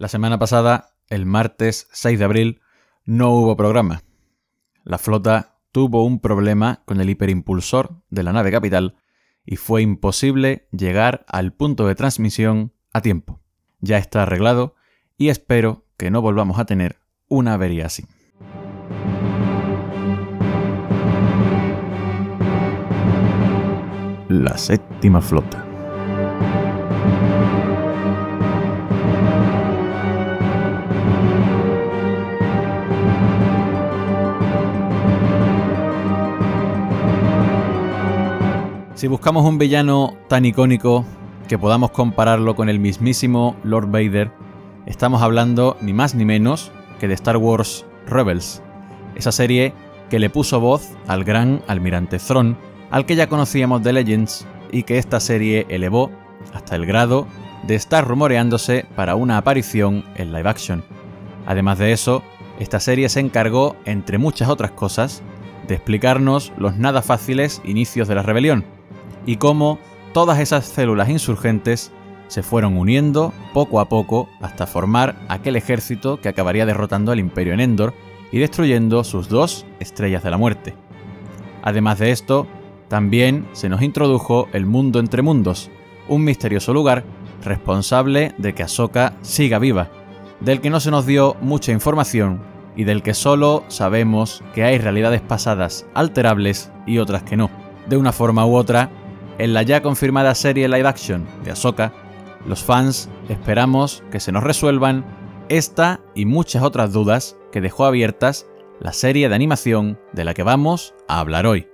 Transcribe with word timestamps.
La 0.00 0.08
semana 0.08 0.38
pasada, 0.38 0.94
el 1.10 1.26
martes 1.26 1.86
6 1.92 2.18
de 2.18 2.24
abril, 2.24 2.62
no 3.04 3.34
hubo 3.34 3.54
programa. 3.54 4.02
La 4.82 4.96
flota 4.96 5.58
tuvo 5.72 6.06
un 6.06 6.20
problema 6.20 6.80
con 6.86 7.02
el 7.02 7.10
hiperimpulsor 7.10 8.00
de 8.08 8.22
la 8.22 8.32
nave 8.32 8.50
capital 8.50 8.96
y 9.44 9.56
fue 9.56 9.82
imposible 9.82 10.66
llegar 10.72 11.26
al 11.28 11.52
punto 11.52 11.86
de 11.86 11.96
transmisión 11.96 12.72
a 12.94 13.02
tiempo. 13.02 13.42
Ya 13.80 13.98
está 13.98 14.22
arreglado 14.22 14.74
y 15.18 15.28
espero 15.28 15.84
que 15.98 16.10
no 16.10 16.22
volvamos 16.22 16.58
a 16.58 16.64
tener 16.64 16.96
una 17.28 17.52
avería 17.52 17.84
así. 17.84 18.06
La 24.30 24.56
séptima 24.56 25.20
flota. 25.20 25.69
Si 39.00 39.08
buscamos 39.08 39.46
un 39.46 39.56
villano 39.56 40.14
tan 40.28 40.44
icónico 40.44 41.06
que 41.48 41.58
podamos 41.58 41.90
compararlo 41.90 42.54
con 42.54 42.68
el 42.68 42.78
mismísimo 42.78 43.56
Lord 43.64 43.90
Vader, 43.90 44.30
estamos 44.84 45.22
hablando 45.22 45.78
ni 45.80 45.94
más 45.94 46.14
ni 46.14 46.26
menos 46.26 46.70
que 46.98 47.08
de 47.08 47.14
Star 47.14 47.38
Wars 47.38 47.86
Rebels, 48.06 48.60
esa 49.14 49.32
serie 49.32 49.72
que 50.10 50.18
le 50.18 50.28
puso 50.28 50.60
voz 50.60 50.90
al 51.06 51.24
gran 51.24 51.62
almirante 51.66 52.18
Thrawn, 52.18 52.58
al 52.90 53.06
que 53.06 53.16
ya 53.16 53.26
conocíamos 53.26 53.82
de 53.82 53.94
Legends 53.94 54.46
y 54.70 54.82
que 54.82 54.98
esta 54.98 55.18
serie 55.18 55.64
elevó 55.70 56.10
hasta 56.52 56.76
el 56.76 56.84
grado 56.84 57.26
de 57.66 57.76
estar 57.76 58.06
rumoreándose 58.06 58.84
para 58.96 59.14
una 59.14 59.38
aparición 59.38 60.04
en 60.16 60.30
live 60.30 60.50
action. 60.50 60.84
Además 61.46 61.78
de 61.78 61.92
eso, 61.92 62.22
esta 62.58 62.80
serie 62.80 63.08
se 63.08 63.20
encargó, 63.20 63.76
entre 63.86 64.18
muchas 64.18 64.50
otras 64.50 64.72
cosas, 64.72 65.22
de 65.68 65.74
explicarnos 65.74 66.52
los 66.58 66.76
nada 66.76 67.00
fáciles 67.00 67.62
inicios 67.64 68.06
de 68.06 68.14
la 68.14 68.22
rebelión, 68.22 68.66
y 69.26 69.36
cómo 69.36 69.78
todas 70.12 70.38
esas 70.40 70.66
células 70.66 71.08
insurgentes 71.08 71.92
se 72.28 72.42
fueron 72.42 72.76
uniendo 72.76 73.32
poco 73.52 73.80
a 73.80 73.88
poco 73.88 74.28
hasta 74.40 74.66
formar 74.66 75.16
aquel 75.28 75.56
ejército 75.56 76.20
que 76.20 76.28
acabaría 76.28 76.64
derrotando 76.64 77.10
al 77.10 77.18
imperio 77.18 77.52
en 77.52 77.60
Endor 77.60 77.92
y 78.30 78.38
destruyendo 78.38 79.02
sus 79.02 79.28
dos 79.28 79.66
estrellas 79.80 80.22
de 80.22 80.30
la 80.30 80.36
muerte. 80.36 80.74
Además 81.62 81.98
de 81.98 82.12
esto, 82.12 82.46
también 82.88 83.46
se 83.52 83.68
nos 83.68 83.82
introdujo 83.82 84.48
el 84.52 84.66
mundo 84.66 85.00
entre 85.00 85.22
mundos, 85.22 85.70
un 86.08 86.24
misterioso 86.24 86.72
lugar 86.72 87.04
responsable 87.44 88.34
de 88.38 88.54
que 88.54 88.62
Ahsoka 88.62 89.14
siga 89.22 89.58
viva, 89.58 89.88
del 90.40 90.60
que 90.60 90.70
no 90.70 90.80
se 90.80 90.90
nos 90.90 91.06
dio 91.06 91.36
mucha 91.40 91.72
información 91.72 92.40
y 92.76 92.84
del 92.84 93.02
que 93.02 93.14
solo 93.14 93.64
sabemos 93.68 94.42
que 94.54 94.64
hay 94.64 94.78
realidades 94.78 95.20
pasadas 95.20 95.86
alterables 95.94 96.70
y 96.86 96.98
otras 96.98 97.22
que 97.22 97.36
no. 97.36 97.50
De 97.88 97.96
una 97.96 98.12
forma 98.12 98.46
u 98.46 98.54
otra, 98.54 98.90
en 99.40 99.54
la 99.54 99.62
ya 99.62 99.80
confirmada 99.80 100.34
serie 100.34 100.68
live 100.68 100.86
action 100.86 101.26
de 101.44 101.52
Ahsoka, 101.52 101.94
los 102.46 102.62
fans 102.62 103.08
esperamos 103.30 104.02
que 104.12 104.20
se 104.20 104.32
nos 104.32 104.44
resuelvan 104.44 105.02
esta 105.48 106.00
y 106.14 106.26
muchas 106.26 106.62
otras 106.62 106.92
dudas 106.92 107.38
que 107.50 107.62
dejó 107.62 107.86
abiertas 107.86 108.46
la 108.80 108.92
serie 108.92 109.30
de 109.30 109.34
animación 109.34 109.98
de 110.12 110.24
la 110.24 110.34
que 110.34 110.42
vamos 110.42 110.94
a 111.08 111.20
hablar 111.20 111.46
hoy. 111.46 111.68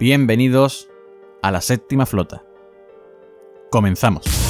Bienvenidos 0.00 0.88
a 1.42 1.50
la 1.50 1.60
séptima 1.60 2.06
flota. 2.06 2.42
Comenzamos. 3.70 4.47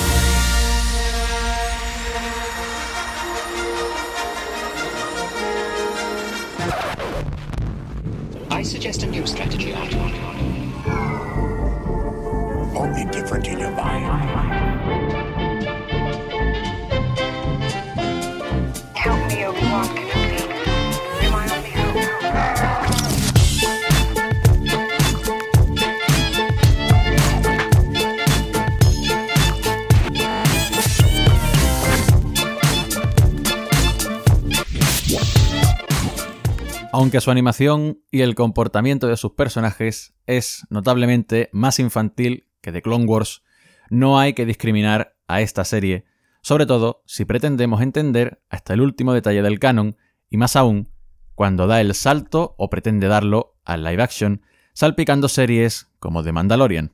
Aunque 37.09 37.23
su 37.23 37.31
animación 37.31 38.03
y 38.11 38.21
el 38.21 38.35
comportamiento 38.35 39.07
de 39.07 39.17
sus 39.17 39.33
personajes 39.33 40.13
es 40.27 40.67
notablemente 40.69 41.49
más 41.53 41.79
infantil 41.79 42.51
que 42.61 42.71
de 42.71 42.83
Clone 42.83 43.07
Wars, 43.07 43.43
no 43.89 44.19
hay 44.19 44.35
que 44.35 44.45
discriminar 44.45 45.17
a 45.27 45.41
esta 45.41 45.65
serie, 45.65 46.05
sobre 46.43 46.67
todo 46.67 47.03
si 47.07 47.25
pretendemos 47.25 47.81
entender 47.81 48.43
hasta 48.51 48.75
el 48.75 48.83
último 48.83 49.15
detalle 49.15 49.41
del 49.41 49.59
canon, 49.59 49.97
y 50.29 50.37
más 50.37 50.55
aún 50.55 50.93
cuando 51.35 51.67
da 51.67 51.81
el 51.81 51.95
salto 51.95 52.55
o 52.59 52.69
pretende 52.69 53.09
darlo 53.09 53.57
al 53.65 53.85
live 53.85 54.03
action, 54.03 54.43
salpicando 54.75 55.29
series 55.29 55.91
como 56.01 56.23
The 56.23 56.33
Mandalorian, 56.33 56.93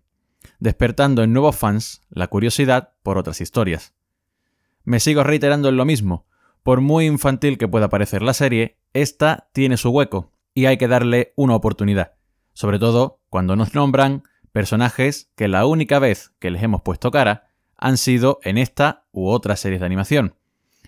despertando 0.61 1.25
en 1.25 1.33
nuevos 1.33 1.57
fans 1.57 2.03
la 2.09 2.29
curiosidad 2.29 2.93
por 3.03 3.19
otras 3.19 3.41
historias. 3.41 3.95
Me 4.85 5.01
sigo 5.01 5.25
reiterando 5.25 5.71
en 5.71 5.77
lo 5.77 5.85
mismo, 5.85 6.29
por 6.65 6.81
muy 6.81 7.05
infantil 7.05 7.59
que 7.59 7.69
pueda 7.69 7.91
parecer 7.91 8.23
la 8.23 8.33
serie, 8.33 8.79
esta 8.95 9.49
tiene 9.53 9.77
su 9.77 9.91
hueco 9.91 10.33
y 10.55 10.65
hay 10.65 10.79
que 10.79 10.89
darle 10.89 11.35
una 11.37 11.55
oportunidad, 11.55 12.15
sobre 12.55 12.79
todo 12.79 13.21
cuando 13.29 13.55
nos 13.55 13.75
nombran 13.75 14.23
personajes 14.51 15.31
que 15.37 15.47
la 15.47 15.67
única 15.67 15.99
vez 15.99 16.33
que 16.39 16.51
les 16.51 16.63
hemos 16.63 16.81
puesto 16.81 17.11
cara 17.11 17.51
han 17.77 17.99
sido 17.99 18.41
en 18.43 18.57
esta 18.57 19.05
u 19.13 19.29
otras 19.29 19.61
series 19.61 19.81
de 19.81 19.87
animación. 19.87 20.37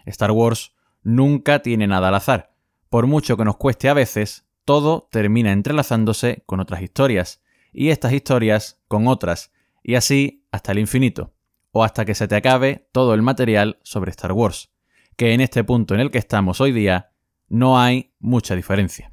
Star 0.06 0.30
Wars 0.30 0.72
nunca 1.02 1.60
tiene 1.60 1.86
nada 1.86 2.08
al 2.08 2.14
azar. 2.14 2.54
Por 2.88 3.06
mucho 3.06 3.36
que 3.36 3.44
nos 3.44 3.58
cueste 3.58 3.90
a 3.90 3.94
veces, 3.94 4.46
todo 4.64 5.08
termina 5.10 5.52
entrelazándose 5.52 6.42
con 6.46 6.60
otras 6.60 6.80
historias, 6.80 7.42
y 7.70 7.90
estas 7.90 8.14
historias 8.14 8.80
con 8.88 9.08
otras, 9.08 9.52
y 9.82 9.96
así 9.96 10.46
hasta 10.52 10.72
el 10.72 10.78
infinito, 10.78 11.34
o 11.70 11.84
hasta 11.84 12.06
que 12.06 12.14
se 12.14 12.28
te 12.28 12.36
acabe 12.36 12.88
todo 12.92 13.12
el 13.12 13.20
material 13.20 13.78
sobre 13.82 14.10
Star 14.10 14.32
Wars, 14.32 14.70
que 15.16 15.32
en 15.32 15.40
este 15.40 15.64
punto 15.64 15.94
en 15.94 16.00
el 16.00 16.10
que 16.10 16.18
estamos 16.18 16.60
hoy 16.60 16.72
día 16.72 17.10
no 17.48 17.80
hay 17.80 18.12
mucha 18.18 18.54
diferencia. 18.54 19.12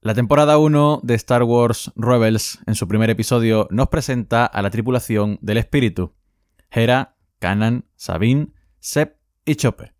La 0.00 0.14
temporada 0.14 0.56
1 0.56 1.00
de 1.02 1.14
Star 1.14 1.42
Wars 1.42 1.92
Rebels, 1.96 2.60
en 2.66 2.76
su 2.76 2.86
primer 2.86 3.10
episodio, 3.10 3.66
nos 3.70 3.88
presenta 3.88 4.46
a 4.46 4.62
la 4.62 4.70
tripulación 4.70 5.38
del 5.42 5.58
espíritu, 5.58 6.14
Hera, 6.70 7.16
Kanan, 7.40 7.86
Sabine, 7.96 8.52
Sep 8.78 9.16
y 9.44 9.56
Chopper, 9.56 9.94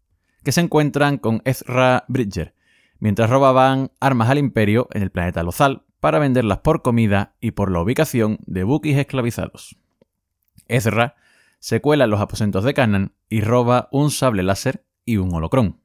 que 0.44 0.53
se 0.53 0.60
encuentran 0.60 1.19
con 1.19 1.42
Ezra 1.44 2.04
Bridger, 2.06 2.54
mientras 3.00 3.28
robaban 3.28 3.91
armas 3.98 4.31
al 4.31 4.38
imperio 4.38 4.88
en 4.92 5.03
el 5.03 5.10
planeta 5.10 5.42
Lothal 5.42 5.82
para 5.98 6.20
venderlas 6.20 6.59
por 6.59 6.82
comida 6.82 7.34
y 7.41 7.50
por 7.50 7.72
la 7.72 7.81
ubicación 7.81 8.38
de 8.47 8.62
buques 8.62 8.97
esclavizados. 8.97 9.76
Ezra 10.69 11.16
se 11.59 11.81
cuela 11.81 12.04
en 12.04 12.10
los 12.10 12.20
aposentos 12.20 12.62
de 12.62 12.75
Kanan 12.75 13.15
y 13.28 13.41
roba 13.41 13.88
un 13.91 14.12
sable 14.12 14.44
láser 14.44 14.85
y 15.06 15.17
un 15.17 15.34
holocrón. 15.34 15.81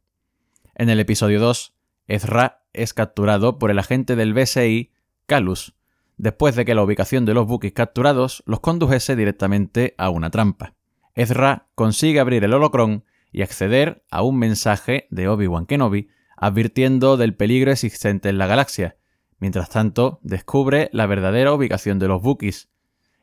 En 0.75 0.89
el 0.89 0.99
episodio 0.99 1.39
2, 1.39 1.73
Ezra 2.07 2.63
es 2.73 2.93
capturado 2.93 3.59
por 3.59 3.71
el 3.71 3.79
agente 3.79 4.17
del 4.17 4.33
BSI, 4.33 4.91
Calus, 5.27 5.75
después 6.17 6.55
de 6.55 6.65
que 6.65 6.75
la 6.75 6.83
ubicación 6.83 7.25
de 7.25 7.33
los 7.33 7.47
buques 7.47 7.71
capturados 7.71 8.43
los 8.45 8.59
condujese 8.59 9.15
directamente 9.15 9.95
a 9.97 10.09
una 10.09 10.29
trampa. 10.29 10.73
Ezra 11.15 11.67
consigue 11.75 12.19
abrir 12.19 12.43
el 12.43 12.53
holocrón 12.53 13.05
y 13.31 13.43
acceder 13.43 14.03
a 14.11 14.23
un 14.23 14.37
mensaje 14.37 15.07
de 15.09 15.27
Obi-Wan 15.27 15.65
Kenobi 15.65 16.09
advirtiendo 16.35 17.17
del 17.17 17.35
peligro 17.35 17.71
existente 17.71 18.29
en 18.29 18.37
la 18.37 18.47
galaxia. 18.47 18.97
Mientras 19.39 19.69
tanto, 19.69 20.19
descubre 20.23 20.89
la 20.91 21.05
verdadera 21.05 21.53
ubicación 21.53 21.99
de 21.99 22.07
los 22.07 22.21
buques 22.21 22.69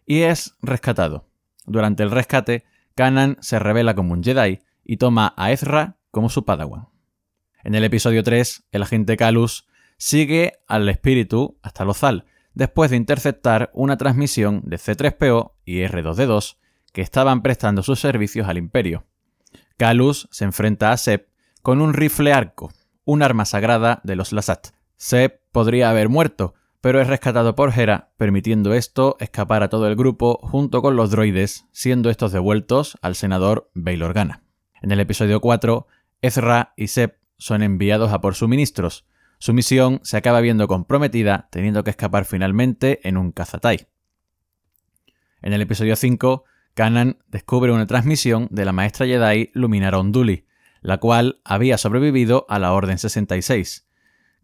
y 0.06 0.22
es 0.22 0.56
rescatado. 0.62 1.28
Durante 1.66 2.02
el 2.02 2.10
rescate, 2.10 2.64
Kanan 2.94 3.36
se 3.40 3.58
revela 3.58 3.94
como 3.94 4.14
un 4.14 4.22
Jedi 4.22 4.60
y 4.84 4.96
toma 4.96 5.34
a 5.36 5.52
Ezra 5.52 5.97
como 6.18 6.30
su 6.30 6.44
padawan. 6.44 6.88
En 7.62 7.76
el 7.76 7.84
episodio 7.84 8.24
3, 8.24 8.64
el 8.72 8.82
agente 8.82 9.16
Calus 9.16 9.68
sigue 9.98 10.54
al 10.66 10.88
espíritu 10.88 11.60
hasta 11.62 11.84
Lothal, 11.84 12.24
después 12.54 12.90
de 12.90 12.96
interceptar 12.96 13.70
una 13.72 13.96
transmisión 13.96 14.62
de 14.64 14.78
C3PO 14.78 15.52
y 15.64 15.76
R2D2 15.82 16.56
que 16.92 17.02
estaban 17.02 17.42
prestando 17.42 17.84
sus 17.84 18.00
servicios 18.00 18.48
al 18.48 18.58
imperio. 18.58 19.06
Calus 19.76 20.28
se 20.32 20.44
enfrenta 20.44 20.90
a 20.90 20.96
Sep 20.96 21.28
con 21.62 21.80
un 21.80 21.94
rifle 21.94 22.32
arco, 22.32 22.72
un 23.04 23.22
arma 23.22 23.44
sagrada 23.44 24.00
de 24.02 24.16
los 24.16 24.32
Lasat. 24.32 24.70
Sep 24.96 25.40
podría 25.52 25.88
haber 25.88 26.08
muerto, 26.08 26.54
pero 26.80 27.00
es 27.00 27.06
rescatado 27.06 27.54
por 27.54 27.78
Hera, 27.78 28.10
permitiendo 28.16 28.74
esto 28.74 29.16
escapar 29.20 29.62
a 29.62 29.68
todo 29.68 29.86
el 29.86 29.94
grupo 29.94 30.40
junto 30.42 30.82
con 30.82 30.96
los 30.96 31.12
droides, 31.12 31.66
siendo 31.70 32.10
estos 32.10 32.32
devueltos 32.32 32.98
al 33.02 33.14
senador 33.14 33.70
Bail 33.72 34.02
Organa. 34.02 34.42
En 34.80 34.92
el 34.92 35.00
episodio 35.00 35.40
4, 35.40 35.86
Ezra 36.20 36.72
y 36.76 36.88
Seb 36.88 37.16
son 37.36 37.62
enviados 37.62 38.12
a 38.12 38.20
por 38.20 38.34
suministros. 38.34 39.06
Su 39.38 39.54
misión 39.54 40.00
se 40.02 40.16
acaba 40.16 40.40
viendo 40.40 40.66
comprometida, 40.66 41.48
teniendo 41.52 41.84
que 41.84 41.90
escapar 41.90 42.24
finalmente 42.24 43.06
en 43.08 43.16
un 43.16 43.30
cazatai. 43.30 43.86
En 45.42 45.52
el 45.52 45.62
episodio 45.62 45.94
5, 45.94 46.44
Kanan 46.74 47.18
descubre 47.28 47.70
una 47.70 47.86
transmisión 47.86 48.48
de 48.50 48.64
la 48.64 48.72
maestra 48.72 49.06
Jedi 49.06 49.50
Luminara 49.54 50.00
Unduli, 50.00 50.46
la 50.80 50.98
cual 50.98 51.40
había 51.44 51.78
sobrevivido 51.78 52.46
a 52.48 52.58
la 52.58 52.72
Orden 52.72 52.98
66. 52.98 53.86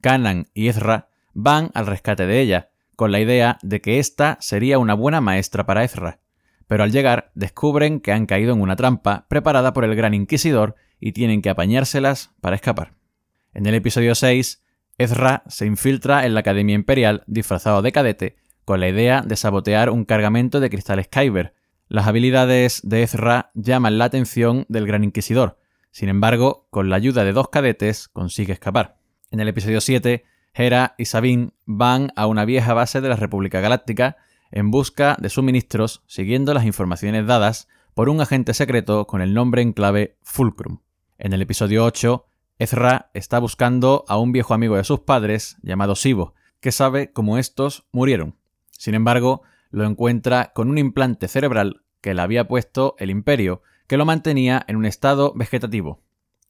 Kanan 0.01 0.47
y 0.55 0.69
Ezra 0.69 1.09
van 1.33 1.71
al 1.75 1.87
rescate 1.87 2.27
de 2.27 2.41
ella, 2.41 2.71
con 2.95 3.11
la 3.11 3.19
idea 3.19 3.59
de 3.63 3.81
que 3.81 3.99
ésta 3.99 4.39
sería 4.41 4.79
una 4.79 4.95
buena 4.95 5.21
maestra 5.21 5.67
para 5.67 5.83
Ezra. 5.83 6.21
Pero 6.69 6.85
al 6.85 6.93
llegar 6.93 7.33
descubren 7.35 7.99
que 7.99 8.13
han 8.13 8.27
caído 8.27 8.53
en 8.53 8.61
una 8.61 8.77
trampa 8.77 9.27
preparada 9.29 9.73
por 9.73 9.85
el 9.85 9.97
Gran 9.97 10.15
Inquisidor 10.15 10.77
y 11.01 11.13
tienen 11.13 11.43
que 11.43 11.51
apañárselas 11.51 12.33
para 12.41 12.57
escapar. 12.57 12.95
En 13.53 13.67
el 13.67 13.75
episodio 13.75 14.15
6, 14.15 14.63
Ezra 14.99 15.43
se 15.49 15.67
infiltra 15.67 16.27
en 16.27 16.35
la 16.35 16.41
Academia 16.41 16.75
Imperial 16.75 17.25
disfrazado 17.27 17.83
de 17.83 17.93
cadete 17.93 18.37
con 18.65 18.81
la 18.81 18.89
idea 18.89 19.23
de 19.23 19.37
sabotear 19.37 19.91
un 19.91 20.05
cargamento 20.05 20.61
de 20.61 20.71
cristal 20.71 21.07
Kyber. 21.09 21.55
Las 21.89 22.07
habilidades 22.07 22.81
de 22.83 23.03
Ezra 23.03 23.51
llaman 23.55 23.99
la 23.99 24.07
atención 24.07 24.65
del 24.69 24.87
Gran 24.87 25.05
Inquisidor. 25.05 25.59
Sin 25.91 26.09
embargo, 26.09 26.67
con 26.71 26.91
la 26.91 26.97
ayuda 26.97 27.25
de 27.25 27.33
dos 27.33 27.49
cadetes 27.51 28.09
consigue 28.09 28.53
escapar. 28.53 28.97
En 29.31 29.41
el 29.41 29.49
episodio 29.49 29.81
7, 29.81 30.25
Hera 30.55 30.95
y 30.99 31.05
Sabine 31.05 31.51
van 31.67 32.13
a 32.17 32.27
una 32.27 32.45
vieja 32.45 32.75
base 32.75 33.01
de 33.01 33.09
la 33.09 33.17
República 33.17 33.61
Galáctica 33.61 34.17
en 34.51 34.71
busca 34.71 35.17
de 35.21 35.29
suministros 35.29 36.03
siguiendo 36.07 36.55
las 36.55 36.65
informaciones 36.65 37.27
dadas 37.27 37.69
por 37.95 38.09
un 38.09 38.21
agente 38.21 38.55
secreto 38.55 39.07
con 39.07 39.23
el 39.23 39.35
nombre 39.35 39.63
en 39.63 39.73
clave 39.73 40.19
Fulcrum. 40.23 40.81
En 41.17 41.33
el 41.33 41.41
episodio 41.43 41.85
8, 41.85 42.27
Ezra 42.59 43.11
está 43.15 43.39
buscando 43.39 44.05
a 44.09 44.19
un 44.19 44.33
viejo 44.33 44.53
amigo 44.53 44.77
de 44.77 44.85
sus 44.85 45.01
padres 45.01 45.57
llamado 45.63 45.95
Sibo, 45.95 46.35
que 46.61 46.73
sabe 46.73 47.13
cómo 47.13 47.39
estos 47.39 47.87
murieron. 47.93 48.37
Sin 48.73 48.95
embargo, 48.95 49.43
lo 49.71 49.85
encuentra 49.85 50.53
con 50.55 50.71
un 50.71 50.79
implante 50.79 51.29
cerebral 51.29 51.83
que 52.01 52.15
le 52.15 52.23
había 52.23 52.49
puesto 52.49 52.97
el 52.99 53.11
imperio, 53.11 53.63
que 53.87 53.97
lo 53.97 54.05
mantenía 54.05 54.65
en 54.67 54.77
un 54.77 54.87
estado 54.87 55.33
vegetativo. 55.35 56.03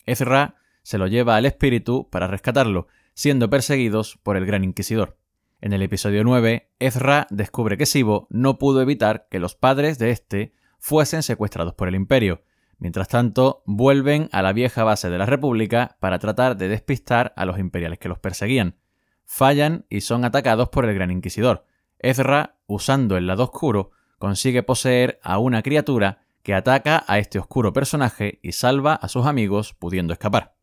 Ezra 0.06 0.56
se 0.82 0.96
lo 0.96 1.06
lleva 1.08 1.36
al 1.36 1.44
espíritu 1.44 2.08
para 2.10 2.26
rescatarlo, 2.26 2.88
siendo 3.12 3.50
perseguidos 3.50 4.18
por 4.22 4.38
el 4.38 4.46
Gran 4.46 4.64
Inquisidor. 4.64 5.18
En 5.60 5.74
el 5.74 5.82
episodio 5.82 6.24
9, 6.24 6.70
Ezra 6.78 7.26
descubre 7.30 7.76
que 7.76 7.86
Sibo 7.86 8.26
no 8.30 8.58
pudo 8.58 8.80
evitar 8.80 9.26
que 9.30 9.38
los 9.40 9.54
padres 9.54 9.98
de 9.98 10.10
este 10.10 10.54
fuesen 10.84 11.22
secuestrados 11.22 11.72
por 11.72 11.88
el 11.88 11.94
imperio. 11.94 12.42
Mientras 12.76 13.08
tanto, 13.08 13.62
vuelven 13.64 14.28
a 14.32 14.42
la 14.42 14.52
vieja 14.52 14.84
base 14.84 15.08
de 15.08 15.16
la 15.16 15.24
República 15.24 15.96
para 15.98 16.18
tratar 16.18 16.58
de 16.58 16.68
despistar 16.68 17.32
a 17.36 17.46
los 17.46 17.58
imperiales 17.58 17.98
que 17.98 18.10
los 18.10 18.18
perseguían. 18.18 18.76
Fallan 19.24 19.86
y 19.88 20.02
son 20.02 20.26
atacados 20.26 20.68
por 20.68 20.84
el 20.84 20.94
Gran 20.94 21.10
Inquisidor. 21.10 21.64
Ezra, 22.00 22.58
usando 22.66 23.16
el 23.16 23.26
lado 23.26 23.44
oscuro, 23.44 23.92
consigue 24.18 24.62
poseer 24.62 25.18
a 25.22 25.38
una 25.38 25.62
criatura 25.62 26.18
que 26.42 26.52
ataca 26.52 27.02
a 27.08 27.18
este 27.18 27.38
oscuro 27.38 27.72
personaje 27.72 28.38
y 28.42 28.52
salva 28.52 28.92
a 28.92 29.08
sus 29.08 29.24
amigos 29.24 29.72
pudiendo 29.72 30.12
escapar. 30.12 30.54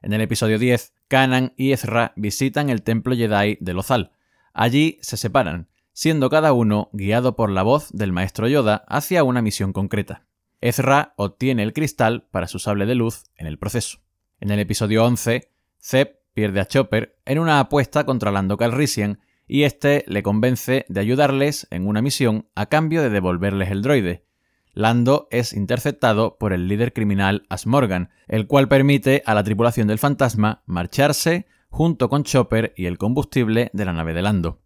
En 0.00 0.14
el 0.14 0.22
episodio 0.22 0.58
10, 0.58 0.94
Kanan 1.08 1.52
y 1.54 1.72
Ezra 1.72 2.14
visitan 2.16 2.70
el 2.70 2.80
templo 2.80 3.14
Jedi 3.14 3.58
de 3.60 3.74
Lothal. 3.74 4.12
Allí 4.54 4.98
se 5.02 5.18
separan, 5.18 5.68
siendo 5.96 6.28
cada 6.28 6.52
uno 6.52 6.90
guiado 6.92 7.36
por 7.36 7.50
la 7.50 7.62
voz 7.62 7.90
del 7.90 8.12
maestro 8.12 8.46
Yoda 8.48 8.84
hacia 8.86 9.24
una 9.24 9.40
misión 9.40 9.72
concreta. 9.72 10.26
Ezra 10.60 11.14
obtiene 11.16 11.62
el 11.62 11.72
cristal 11.72 12.28
para 12.30 12.48
su 12.48 12.58
sable 12.58 12.84
de 12.84 12.94
luz 12.94 13.24
en 13.34 13.46
el 13.46 13.58
proceso. 13.58 14.00
En 14.38 14.50
el 14.50 14.60
episodio 14.60 15.06
11, 15.06 15.50
Zeb 15.80 16.18
pierde 16.34 16.60
a 16.60 16.66
Chopper 16.66 17.18
en 17.24 17.38
una 17.38 17.60
apuesta 17.60 18.04
contra 18.04 18.30
Lando 18.30 18.58
Calrissian 18.58 19.20
y 19.46 19.62
este 19.62 20.04
le 20.06 20.22
convence 20.22 20.84
de 20.90 21.00
ayudarles 21.00 21.66
en 21.70 21.86
una 21.86 22.02
misión 22.02 22.46
a 22.54 22.66
cambio 22.66 23.00
de 23.00 23.08
devolverles 23.08 23.70
el 23.70 23.80
droide. 23.80 24.26
Lando 24.74 25.28
es 25.30 25.54
interceptado 25.54 26.36
por 26.36 26.52
el 26.52 26.68
líder 26.68 26.92
criminal 26.92 27.46
Asmorgan, 27.48 28.10
el 28.28 28.46
cual 28.46 28.68
permite 28.68 29.22
a 29.24 29.32
la 29.32 29.44
tripulación 29.44 29.88
del 29.88 29.98
fantasma 29.98 30.62
marcharse 30.66 31.46
junto 31.70 32.10
con 32.10 32.22
Chopper 32.22 32.74
y 32.76 32.84
el 32.84 32.98
combustible 32.98 33.70
de 33.72 33.84
la 33.86 33.94
nave 33.94 34.12
de 34.12 34.20
Lando. 34.20 34.65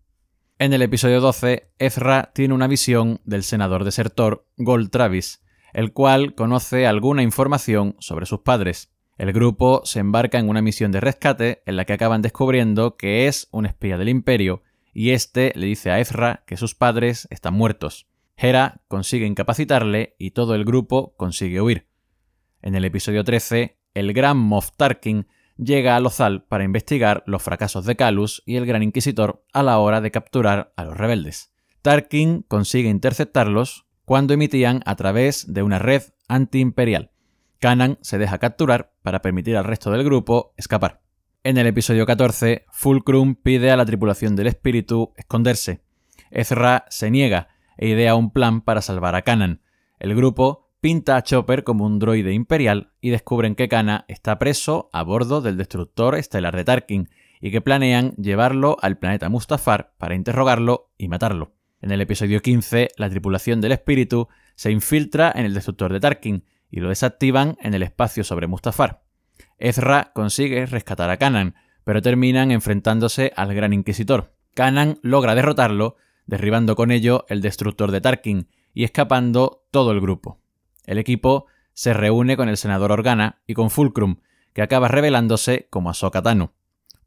En 0.61 0.75
el 0.75 0.83
episodio 0.83 1.23
12, 1.23 1.71
Ezra 1.79 2.33
tiene 2.35 2.53
una 2.53 2.67
visión 2.67 3.23
del 3.25 3.45
senador 3.45 3.83
desertor 3.83 4.45
Gold 4.59 4.91
Travis, 4.91 5.43
el 5.73 5.95
cual 5.95 6.35
conoce 6.35 6.87
alguna 6.87 7.23
información 7.23 7.97
sobre 7.99 8.27
sus 8.27 8.41
padres. 8.41 8.93
El 9.17 9.33
grupo 9.33 9.81
se 9.87 10.01
embarca 10.01 10.39
en 10.39 10.51
una 10.51 10.61
misión 10.61 10.93
de 10.93 11.01
rescate 11.01 11.63
en 11.65 11.77
la 11.77 11.87
que 11.87 11.95
acaban 11.95 12.21
descubriendo 12.21 12.99
que 12.99 13.27
es 13.27 13.49
un 13.53 13.65
espía 13.65 13.97
del 13.97 14.11
imperio 14.11 14.63
y 14.93 15.13
este 15.13 15.55
le 15.57 15.65
dice 15.65 15.93
a 15.93 15.99
Ezra 15.99 16.45
que 16.47 16.59
sus 16.59 16.75
padres 16.75 17.27
están 17.31 17.55
muertos. 17.55 18.07
Hera 18.37 18.83
consigue 18.87 19.25
incapacitarle 19.25 20.15
y 20.19 20.33
todo 20.33 20.55
el 20.55 20.67
grupo 20.67 21.15
consigue 21.17 21.63
huir. 21.63 21.87
En 22.61 22.75
el 22.75 22.85
episodio 22.85 23.25
13, 23.25 23.79
el 23.95 24.13
gran 24.13 24.37
Moff 24.37 24.73
Tarkin 24.77 25.27
llega 25.63 25.95
a 25.95 26.01
Lothal 26.01 26.45
para 26.45 26.65
investigar 26.65 27.23
los 27.27 27.43
fracasos 27.43 27.85
de 27.85 27.97
Calus 27.97 28.43
y 28.47 28.57
el 28.57 28.67
Gran 28.67 28.83
Inquisitor 28.83 29.45
a 29.53 29.63
la 29.63 29.79
hora 29.79 30.01
de 30.01 30.11
capturar 30.11 30.73
a 30.77 30.85
los 30.85 30.97
rebeldes. 30.97 31.53
Tarkin 31.83 32.43
consigue 32.49 32.89
interceptarlos 32.89 33.87
cuando 34.05 34.35
emitían 34.35 34.83
a 34.87 34.97
través 34.97 35.53
de 35.53 35.63
una 35.63 35.79
red 35.79 36.03
antiimperial. 36.29 37.11
Kanan 37.59 37.99
se 38.01 38.19
deja 38.19 38.39
capturar 38.39 38.95
para 39.03 39.23
permitir 39.23 39.57
al 39.57 39.65
resto 39.65 39.91
del 39.91 40.05
grupo 40.05 40.55
escapar. 40.57 41.03
En 41.45 41.59
el 41.59 41.67
episodio 41.67 42.07
14, 42.07 42.65
Fulcrum 42.71 43.35
pide 43.35 43.71
a 43.71 43.77
la 43.77 43.87
tripulación 43.87 44.37
del 44.37 44.47
espíritu 44.47 45.13
esconderse. 45.17 45.83
Ezra 46.31 46.87
se 46.89 47.11
niega 47.11 47.49
e 47.77 47.89
idea 47.89 48.15
un 48.15 48.31
plan 48.31 48.61
para 48.61 48.83
salvar 48.83 49.15
a 49.15 49.23
Kanan. 49.23 49.63
El 49.99 50.15
grupo 50.15 50.70
pinta 50.81 51.17
a 51.17 51.23
Chopper 51.23 51.63
como 51.63 51.85
un 51.85 51.99
droide 51.99 52.33
imperial 52.33 52.93
y 53.01 53.11
descubren 53.11 53.55
que 53.55 53.69
Kana 53.69 54.07
está 54.09 54.39
preso 54.39 54.89
a 54.93 55.03
bordo 55.03 55.43
del 55.43 55.57
destructor 55.57 56.15
estelar 56.15 56.57
de 56.57 56.65
Tarkin 56.65 57.09
y 57.41 57.51
que 57.51 57.61
planean 57.61 58.13
llevarlo 58.17 58.77
al 58.81 58.99
planeta 58.99 59.29
Mustafar 59.29 59.93
para 59.99 60.15
interrogarlo 60.15 60.91
y 60.97 61.09
matarlo. 61.09 61.53
En 61.83 61.91
el 61.91 62.01
episodio 62.01 62.41
15, 62.41 62.89
la 62.97 63.09
tripulación 63.09 63.61
del 63.61 63.73
espíritu 63.73 64.29
se 64.55 64.71
infiltra 64.71 65.33
en 65.35 65.45
el 65.47 65.55
destructor 65.55 65.93
de 65.93 66.01
Tarkin 66.01 66.45
y 66.71 66.81
lo 66.81 66.89
desactivan 66.89 67.57
en 67.61 67.75
el 67.75 67.83
espacio 67.83 68.25
sobre 68.25 68.47
Mustafar. 68.47 69.03
Ezra 69.59 70.13
consigue 70.15 70.67
rescatar 70.67 71.11
a 71.11 71.17
Kanan, 71.17 71.55
pero 71.85 72.03
terminan 72.03 72.51
enfrentándose 72.51 73.33
al 73.37 73.55
Gran 73.55 73.73
Inquisitor. 73.73 74.35
Kanan 74.55 74.99
logra 75.03 75.35
derrotarlo, 75.35 75.97
derribando 76.27 76.77
con 76.77 76.91
ello 76.91 77.25
el 77.29 77.41
destructor 77.41 77.91
de 77.91 78.01
Tarkin 78.01 78.49
y 78.75 78.85
escapando 78.85 79.65
todo 79.71 79.93
el 79.93 80.01
grupo. 80.01 80.41
El 80.87 80.99
equipo 80.99 81.47
se 81.73 81.95
reúne 81.95 82.37
con 82.37 82.49
el 82.49 82.57
senador 82.57 82.93
Organa 82.93 83.43
y 83.47 83.55
con 83.55 83.71
Fulcrum, 83.71 84.17
que 84.53 84.63
acaba 84.63 84.89
revelándose 84.89 85.69
como 85.71 85.91
Ahsoka 85.91 86.23
Tano. 86.23 86.53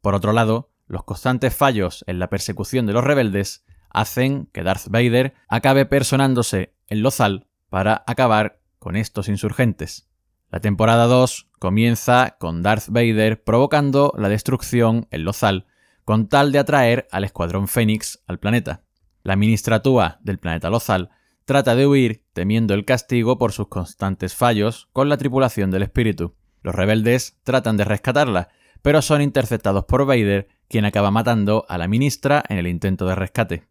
Por 0.00 0.14
otro 0.14 0.32
lado, 0.32 0.70
los 0.86 1.04
constantes 1.04 1.54
fallos 1.54 2.04
en 2.06 2.18
la 2.18 2.28
persecución 2.28 2.86
de 2.86 2.92
los 2.92 3.04
rebeldes 3.04 3.64
hacen 3.90 4.46
que 4.52 4.62
Darth 4.62 4.88
Vader 4.88 5.34
acabe 5.48 5.86
personándose 5.86 6.74
en 6.88 7.02
Lothal 7.02 7.46
para 7.70 8.04
acabar 8.06 8.60
con 8.78 8.96
estos 8.96 9.28
insurgentes. 9.28 10.08
La 10.50 10.60
temporada 10.60 11.06
2 11.06 11.48
comienza 11.58 12.36
con 12.38 12.62
Darth 12.62 12.88
Vader 12.88 13.42
provocando 13.42 14.12
la 14.16 14.28
destrucción 14.28 15.06
en 15.10 15.24
Lothal 15.24 15.66
con 16.04 16.28
tal 16.28 16.52
de 16.52 16.58
atraer 16.58 17.08
al 17.10 17.24
Escuadrón 17.24 17.66
Fénix 17.66 18.22
al 18.26 18.38
planeta. 18.38 18.82
La 19.22 19.36
ministratúa 19.36 20.18
del 20.22 20.38
planeta 20.38 20.70
Lothal 20.70 21.10
trata 21.44 21.74
de 21.74 21.86
huir 21.86 22.24
temiendo 22.32 22.74
el 22.74 22.84
castigo 22.84 23.38
por 23.38 23.52
sus 23.52 23.68
constantes 23.68 24.34
fallos 24.34 24.88
con 24.92 25.08
la 25.08 25.16
tripulación 25.16 25.70
del 25.70 25.82
espíritu. 25.82 26.34
Los 26.62 26.74
rebeldes 26.74 27.38
tratan 27.42 27.76
de 27.76 27.84
rescatarla, 27.84 28.48
pero 28.82 29.02
son 29.02 29.22
interceptados 29.22 29.84
por 29.84 30.06
Vader, 30.06 30.48
quien 30.68 30.84
acaba 30.84 31.10
matando 31.10 31.64
a 31.68 31.78
la 31.78 31.88
ministra 31.88 32.42
en 32.48 32.58
el 32.58 32.66
intento 32.66 33.06
de 33.06 33.14
rescate. 33.14 33.64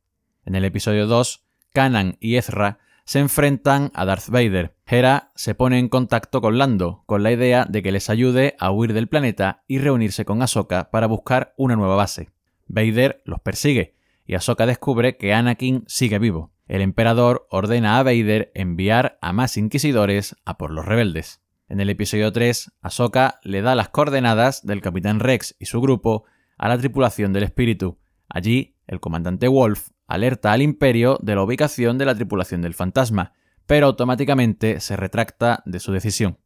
En 0.45 0.55
el 0.55 0.65
episodio 0.65 1.07
2, 1.07 1.45
Kanan 1.73 2.17
y 2.19 2.35
Ezra 2.35 2.79
se 3.05 3.19
enfrentan 3.19 3.91
a 3.93 4.05
Darth 4.05 4.29
Vader. 4.29 4.75
Hera 4.85 5.31
se 5.35 5.55
pone 5.55 5.79
en 5.79 5.89
contacto 5.89 6.41
con 6.41 6.57
Lando, 6.57 7.03
con 7.05 7.23
la 7.23 7.31
idea 7.31 7.65
de 7.65 7.81
que 7.81 7.91
les 7.91 8.09
ayude 8.09 8.55
a 8.59 8.71
huir 8.71 8.93
del 8.93 9.07
planeta 9.07 9.63
y 9.67 9.79
reunirse 9.79 10.25
con 10.25 10.41
Ahsoka 10.41 10.91
para 10.91 11.07
buscar 11.07 11.53
una 11.57 11.75
nueva 11.75 11.95
base. 11.95 12.29
Vader 12.67 13.21
los 13.25 13.41
persigue, 13.41 13.95
y 14.25 14.35
Ahsoka 14.35 14.65
descubre 14.65 15.17
que 15.17 15.33
Anakin 15.33 15.83
sigue 15.87 16.19
vivo. 16.19 16.51
El 16.67 16.81
emperador 16.81 17.45
ordena 17.49 17.99
a 17.99 18.03
Vader 18.03 18.51
enviar 18.55 19.17
a 19.21 19.33
más 19.33 19.57
inquisidores 19.57 20.35
a 20.45 20.57
por 20.57 20.71
los 20.71 20.85
rebeldes. 20.85 21.41
En 21.67 21.81
el 21.81 21.89
episodio 21.89 22.31
3, 22.31 22.71
Ahsoka 22.81 23.39
le 23.43 23.61
da 23.61 23.75
las 23.75 23.89
coordenadas 23.89 24.65
del 24.65 24.81
capitán 24.81 25.19
Rex 25.19 25.55
y 25.59 25.65
su 25.65 25.81
grupo 25.81 26.25
a 26.57 26.69
la 26.69 26.77
tripulación 26.77 27.33
del 27.33 27.43
espíritu. 27.43 27.99
Allí, 28.29 28.77
el 28.87 28.99
comandante 28.99 29.47
Wolf 29.47 29.89
alerta 30.07 30.53
al 30.53 30.61
imperio 30.61 31.17
de 31.21 31.35
la 31.35 31.43
ubicación 31.43 31.97
de 31.97 32.05
la 32.05 32.15
tripulación 32.15 32.61
del 32.61 32.73
fantasma, 32.73 33.33
pero 33.65 33.87
automáticamente 33.87 34.79
se 34.79 34.95
retracta 34.95 35.63
de 35.65 35.79
su 35.79 35.91
decisión. 35.91 36.37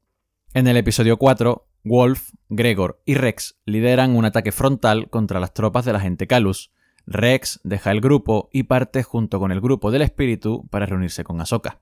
En 0.53 0.67
el 0.67 0.77
episodio 0.77 1.17
4, 1.17 1.67
Wolf, 1.83 2.31
Gregor 2.50 3.01
y 3.05 3.15
Rex 3.15 3.59
lideran 3.65 4.15
un 4.15 4.25
ataque 4.25 4.51
frontal 4.51 5.09
contra 5.09 5.39
las 5.39 5.53
tropas 5.53 5.86
del 5.86 5.95
agente 5.95 6.27
Calus. 6.27 6.71
Rex 7.09 7.61
deja 7.63 7.91
el 7.91 8.01
grupo 8.01 8.49
y 8.51 8.63
parte 8.63 9.01
junto 9.01 9.39
con 9.39 9.53
el 9.53 9.61
grupo 9.61 9.91
del 9.91 10.01
espíritu 10.01 10.67
para 10.69 10.85
reunirse 10.85 11.23
con 11.23 11.39
Ahsoka. 11.39 11.79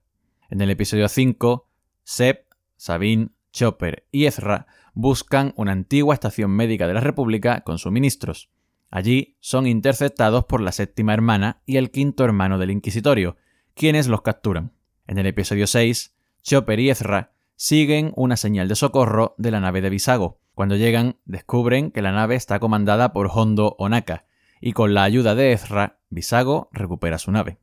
En 0.51 0.62
el 0.62 0.70
episodio 0.70 1.10
5, 1.10 1.67
Seb, 2.03 2.46
Sabine, 2.77 3.29
Chopper 3.51 4.05
y 4.12 4.25
Ezra 4.25 4.67
buscan 4.94 5.53
una 5.55 5.72
antigua 5.72 6.13
estación 6.13 6.51
médica 6.51 6.86
de 6.88 6.94
la 6.94 7.00
República 7.00 7.62
con 7.62 7.79
suministros. 7.79 8.51
Allí 8.91 9.36
son 9.39 9.65
interceptados 9.65 10.46
por 10.46 10.62
la 10.62 10.72
séptima 10.72 11.15
hermana 11.15 11.63
y 11.65 11.77
el 11.77 11.89
quinto 11.89 12.24
hermano 12.24 12.60
del 12.60 12.70
Inquisitorio, 12.70 13.36
quienes 13.74 14.08
los 14.08 14.22
capturan. 14.22 14.74
En 15.08 15.17
el 15.17 15.25
episodio 15.25 15.65
6, 15.65 16.15
Chopper 16.44 16.79
y 16.79 16.91
Ezra 16.91 17.32
siguen 17.55 18.13
una 18.15 18.38
señal 18.38 18.67
de 18.67 18.75
socorro 18.75 19.34
de 19.39 19.50
la 19.50 19.60
nave 19.60 19.82
de 19.82 19.89
Visago. 19.89 20.39
Cuando 20.53 20.75
llegan, 20.75 21.17
descubren 21.25 21.89
que 21.89 22.03
la 22.03 22.12
nave 22.12 22.36
está 22.36 22.60
comandada 22.60 23.12
por 23.12 23.32
Hondo 23.34 23.75
Onaka, 23.79 24.25
y 24.62 24.74
con 24.74 24.94
la 24.94 25.04
ayuda 25.04 25.36
de 25.36 25.52
Ezra, 25.52 26.00
Visago 26.10 26.70
recupera 26.72 27.18
su 27.18 27.32
nave. 27.32 27.58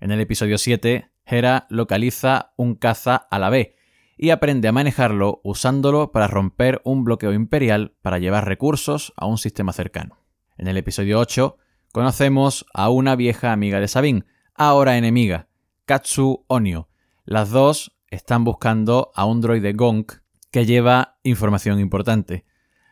En 0.00 0.10
el 0.10 0.20
episodio 0.20 0.58
7, 0.58 1.10
Hera 1.24 1.66
localiza 1.70 2.52
un 2.56 2.74
caza 2.74 3.16
a 3.16 3.38
la 3.38 3.50
B 3.50 3.76
y 4.16 4.30
aprende 4.30 4.68
a 4.68 4.72
manejarlo 4.72 5.40
usándolo 5.42 6.12
para 6.12 6.28
romper 6.28 6.80
un 6.84 7.04
bloqueo 7.04 7.32
imperial 7.32 7.94
para 8.02 8.18
llevar 8.18 8.46
recursos 8.46 9.12
a 9.16 9.26
un 9.26 9.38
sistema 9.38 9.72
cercano. 9.72 10.18
En 10.56 10.68
el 10.68 10.76
episodio 10.76 11.18
8 11.18 11.56
conocemos 11.92 12.66
a 12.74 12.90
una 12.90 13.16
vieja 13.16 13.52
amiga 13.52 13.80
de 13.80 13.88
Sabine, 13.88 14.24
ahora 14.54 14.96
enemiga, 14.96 15.48
Katsu 15.84 16.44
Onio. 16.48 16.88
Las 17.24 17.50
dos 17.50 17.96
están 18.10 18.44
buscando 18.44 19.10
a 19.14 19.24
un 19.24 19.40
droide 19.40 19.72
Gonk 19.72 20.12
que 20.50 20.66
lleva 20.66 21.18
información 21.22 21.80
importante. 21.80 22.44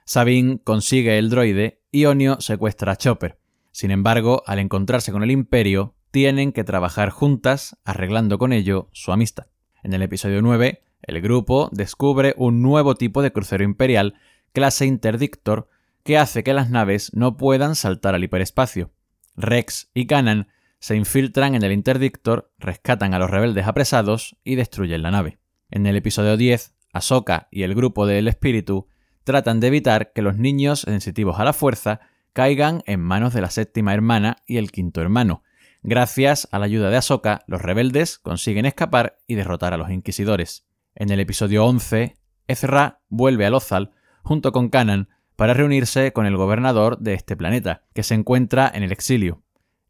Sabine 0.04 0.58
consigue 0.62 1.18
el 1.18 1.30
droide 1.30 1.80
y 1.90 2.06
Onio 2.06 2.40
secuestra 2.40 2.92
a 2.92 2.96
Chopper. 2.96 3.38
Sin 3.70 3.90
embargo, 3.90 4.42
al 4.46 4.58
encontrarse 4.58 5.12
con 5.12 5.22
el 5.22 5.30
Imperio, 5.30 5.94
tienen 6.10 6.52
que 6.52 6.64
trabajar 6.64 7.10
juntas, 7.10 7.78
arreglando 7.84 8.38
con 8.38 8.52
ello 8.52 8.88
su 8.92 9.12
amistad. 9.12 9.46
En 9.82 9.94
el 9.94 10.02
episodio 10.02 10.42
9, 10.42 10.82
el 11.02 11.20
grupo 11.20 11.68
descubre 11.72 12.34
un 12.36 12.62
nuevo 12.62 12.94
tipo 12.94 13.22
de 13.22 13.32
crucero 13.32 13.64
imperial, 13.64 14.14
clase 14.52 14.86
Interdictor, 14.86 15.68
que 16.04 16.18
hace 16.18 16.44
que 16.44 16.52
las 16.52 16.70
naves 16.70 17.12
no 17.14 17.36
puedan 17.36 17.74
saltar 17.74 18.14
al 18.14 18.24
hiperespacio. 18.24 18.92
Rex 19.36 19.90
y 19.94 20.06
Kanan 20.06 20.48
se 20.78 20.96
infiltran 20.96 21.54
en 21.54 21.62
el 21.62 21.72
Interdictor, 21.72 22.52
rescatan 22.58 23.14
a 23.14 23.18
los 23.18 23.30
rebeldes 23.30 23.66
apresados 23.66 24.36
y 24.44 24.56
destruyen 24.56 25.02
la 25.02 25.12
nave. 25.12 25.38
En 25.70 25.86
el 25.86 25.96
episodio 25.96 26.36
10, 26.36 26.74
Ahsoka 26.92 27.48
y 27.50 27.62
el 27.62 27.74
grupo 27.74 28.06
del 28.06 28.28
espíritu 28.28 28.88
tratan 29.24 29.60
de 29.60 29.68
evitar 29.68 30.12
que 30.12 30.22
los 30.22 30.36
niños 30.36 30.80
sensitivos 30.80 31.38
a 31.38 31.44
la 31.44 31.52
fuerza 31.52 32.00
caigan 32.32 32.82
en 32.86 33.00
manos 33.00 33.34
de 33.34 33.40
la 33.40 33.50
séptima 33.50 33.94
hermana 33.94 34.38
y 34.46 34.56
el 34.56 34.70
quinto 34.70 35.00
hermano. 35.00 35.42
Gracias 35.82 36.48
a 36.52 36.58
la 36.58 36.66
ayuda 36.66 36.90
de 36.90 36.96
Ahsoka, 36.96 37.42
los 37.46 37.60
rebeldes 37.60 38.18
consiguen 38.18 38.66
escapar 38.66 39.18
y 39.26 39.34
derrotar 39.34 39.74
a 39.74 39.76
los 39.76 39.90
inquisidores. 39.90 40.66
En 40.94 41.10
el 41.10 41.20
episodio 41.20 41.64
11, 41.64 42.16
Ezra 42.46 43.00
vuelve 43.08 43.46
a 43.46 43.50
Lothal 43.50 43.90
junto 44.22 44.52
con 44.52 44.68
Kanan 44.68 45.08
para 45.36 45.54
reunirse 45.54 46.12
con 46.12 46.26
el 46.26 46.36
gobernador 46.36 46.98
de 46.98 47.14
este 47.14 47.36
planeta, 47.36 47.82
que 47.94 48.02
se 48.02 48.14
encuentra 48.14 48.70
en 48.72 48.82
el 48.82 48.92
exilio. 48.92 49.42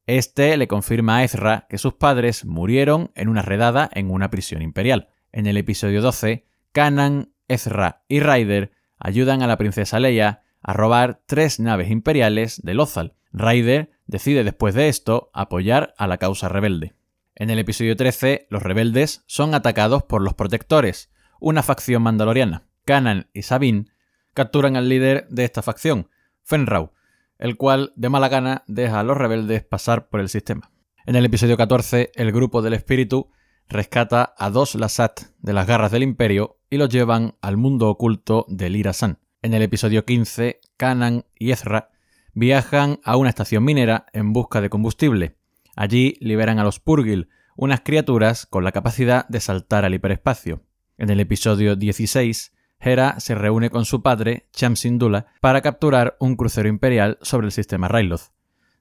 Este 0.06 0.56
le 0.56 0.66
confirma 0.66 1.18
a 1.18 1.24
Ezra 1.24 1.66
que 1.68 1.78
sus 1.78 1.94
padres 1.94 2.44
murieron 2.44 3.12
en 3.14 3.28
una 3.28 3.42
redada 3.42 3.90
en 3.92 4.10
una 4.10 4.30
prisión 4.30 4.62
imperial. 4.62 5.08
En 5.30 5.46
el 5.46 5.56
episodio 5.56 6.02
12, 6.02 6.46
Kanan, 6.72 7.32
Ezra 7.48 8.02
y 8.08 8.20
Ryder 8.20 8.72
ayudan 9.02 9.42
a 9.42 9.46
la 9.46 9.58
princesa 9.58 9.98
Leia 9.98 10.42
a 10.62 10.72
robar 10.72 11.20
tres 11.26 11.58
naves 11.58 11.90
imperiales 11.90 12.62
de 12.62 12.74
Lothal. 12.74 13.14
Ryder 13.32 13.90
decide 14.06 14.44
después 14.44 14.74
de 14.74 14.88
esto 14.88 15.30
apoyar 15.34 15.92
a 15.98 16.06
la 16.06 16.18
causa 16.18 16.48
rebelde. 16.48 16.94
En 17.34 17.50
el 17.50 17.58
episodio 17.58 17.96
13, 17.96 18.46
los 18.48 18.62
rebeldes 18.62 19.24
son 19.26 19.54
atacados 19.54 20.04
por 20.04 20.22
los 20.22 20.34
protectores, 20.34 21.10
una 21.40 21.62
facción 21.62 22.02
mandaloriana. 22.02 22.68
Kanan 22.84 23.28
y 23.32 23.42
Sabine 23.42 23.86
capturan 24.34 24.76
al 24.76 24.88
líder 24.88 25.26
de 25.28 25.44
esta 25.44 25.62
facción, 25.62 26.08
Fenrau, 26.42 26.92
el 27.38 27.56
cual 27.56 27.92
de 27.96 28.08
mala 28.08 28.28
gana 28.28 28.62
deja 28.66 29.00
a 29.00 29.02
los 29.02 29.16
rebeldes 29.16 29.64
pasar 29.64 30.08
por 30.08 30.20
el 30.20 30.28
sistema. 30.28 30.70
En 31.06 31.16
el 31.16 31.24
episodio 31.24 31.56
14, 31.56 32.12
el 32.14 32.30
grupo 32.30 32.62
del 32.62 32.74
espíritu 32.74 33.30
rescata 33.72 34.34
a 34.38 34.50
dos 34.50 34.74
Lasat 34.74 35.22
de 35.40 35.52
las 35.52 35.66
garras 35.66 35.90
del 35.90 36.02
imperio 36.02 36.58
y 36.70 36.76
los 36.76 36.88
llevan 36.88 37.34
al 37.40 37.56
mundo 37.56 37.88
oculto 37.88 38.46
de 38.48 38.70
Lira 38.70 38.92
San. 38.92 39.18
En 39.42 39.54
el 39.54 39.62
episodio 39.62 40.04
15, 40.04 40.60
Kanan 40.76 41.24
y 41.38 41.50
Ezra 41.50 41.90
viajan 42.34 43.00
a 43.04 43.16
una 43.16 43.30
estación 43.30 43.64
minera 43.64 44.06
en 44.12 44.32
busca 44.32 44.60
de 44.60 44.70
combustible. 44.70 45.36
Allí 45.74 46.16
liberan 46.20 46.58
a 46.58 46.64
los 46.64 46.80
Purgil, 46.80 47.28
unas 47.56 47.80
criaturas 47.80 48.46
con 48.46 48.64
la 48.64 48.72
capacidad 48.72 49.26
de 49.28 49.40
saltar 49.40 49.84
al 49.84 49.94
hiperespacio. 49.94 50.62
En 50.96 51.10
el 51.10 51.20
episodio 51.20 51.74
16, 51.76 52.52
Hera 52.78 53.20
se 53.20 53.34
reúne 53.34 53.70
con 53.70 53.84
su 53.84 54.02
padre, 54.02 54.48
Cham 54.52 54.76
Syndulla, 54.76 55.26
para 55.40 55.60
capturar 55.60 56.16
un 56.20 56.36
crucero 56.36 56.68
imperial 56.68 57.18
sobre 57.22 57.46
el 57.46 57.52
sistema 57.52 57.88
Ryloth. 57.88 58.32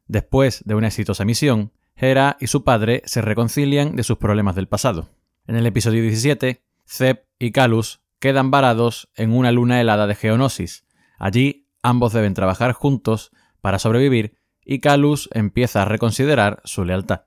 Después 0.08 0.64
de 0.66 0.76
una 0.76 0.88
exitosa 0.88 1.24
misión, 1.24 1.72
Hera 2.04 2.36
y 2.40 2.48
su 2.48 2.64
padre 2.64 3.04
se 3.06 3.22
reconcilian 3.22 3.96
de 3.96 4.02
sus 4.02 4.18
problemas 4.18 4.56
del 4.56 4.68
pasado. 4.68 5.10
En 5.46 5.56
el 5.56 5.68
episodio 5.68 6.02
17, 6.02 6.64
Zeb 6.88 7.26
y 7.38 7.52
Kalus 7.52 8.02
quedan 8.18 8.50
varados 8.50 9.12
en 9.16 9.32
una 9.32 9.52
luna 9.52 9.80
helada 9.80 10.08
de 10.08 10.16
Geonosis. 10.16 10.84
Allí 11.20 11.68
ambos 11.84 12.12
deben 12.12 12.34
trabajar 12.34 12.74
juntos 12.74 13.32
para 13.62 13.78
sobrevivir 13.78 14.36
y 14.66 14.80
Kalus 14.80 15.30
empieza 15.32 15.84
a 15.84 15.86
reconsiderar 15.86 16.64
su 16.66 16.86
lealtad. 16.86 17.26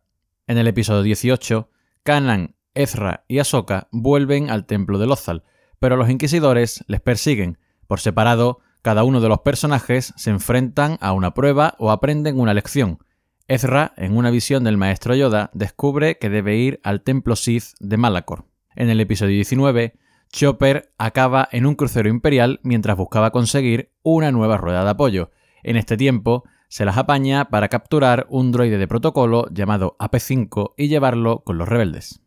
En 0.49 0.59
el 0.59 0.67
episodio 0.67 1.03
18, 1.03 1.71
Kanan, 2.03 2.57
Ezra 2.75 3.25
y 3.29 3.39
Ahsoka 3.39 3.87
vuelven 3.93 4.51
al 4.51 4.67
templo 4.67 4.99
de 4.99 5.07
Lothal, 5.07 5.45
pero 5.79 5.97
los 5.97 6.11
inquisidores 6.11 6.85
les 6.89 7.01
persiguen. 7.01 7.59
Por 7.87 8.01
separado, 8.01 8.59
cada 8.83 9.05
uno 9.05 9.21
de 9.21 9.29
los 9.29 9.39
personajes 9.43 10.13
se 10.17 10.31
enfrentan 10.31 10.99
a 11.01 11.13
una 11.13 11.33
prueba 11.33 11.77
o 11.79 11.93
aprenden 11.93 12.41
una 12.41 12.55
lección. 12.55 12.99
Ezra, 13.47 13.93
en 13.99 14.17
una 14.17 14.31
visión 14.31 14.65
del 14.65 14.79
maestro 14.79 15.15
Yoda, 15.15 15.51
descubre 15.53 16.17
que 16.17 16.31
debe 16.31 16.57
ir 16.57 16.81
al 16.83 17.03
templo 17.03 17.37
Sith 17.37 17.75
de 17.79 17.99
Malacor. 17.99 18.47
En 18.75 18.89
el 18.89 19.01
episodio 19.01 19.35
19, 19.35 19.93
Chopper 20.33 20.95
acaba 20.97 21.47
en 21.53 21.67
un 21.67 21.75
crucero 21.75 22.09
imperial 22.09 22.59
mientras 22.63 22.97
buscaba 22.97 23.33
conseguir 23.33 23.93
una 24.03 24.33
nueva 24.33 24.57
rueda 24.57 24.83
de 24.83 24.91
apoyo. 24.91 25.31
En 25.63 25.77
este 25.77 25.99
tiempo, 25.99 26.45
se 26.69 26.87
las 26.87 26.97
apaña 26.97 27.51
para 27.51 27.69
capturar 27.69 28.27
un 28.31 28.51
droide 28.51 28.79
de 28.79 28.89
protocolo 28.89 29.47
llamado 29.51 29.95
AP5 29.99 30.73
y 30.79 30.89
llevarlo 30.89 31.45
con 31.45 31.59
los 31.59 31.69
rebeldes. 31.69 32.23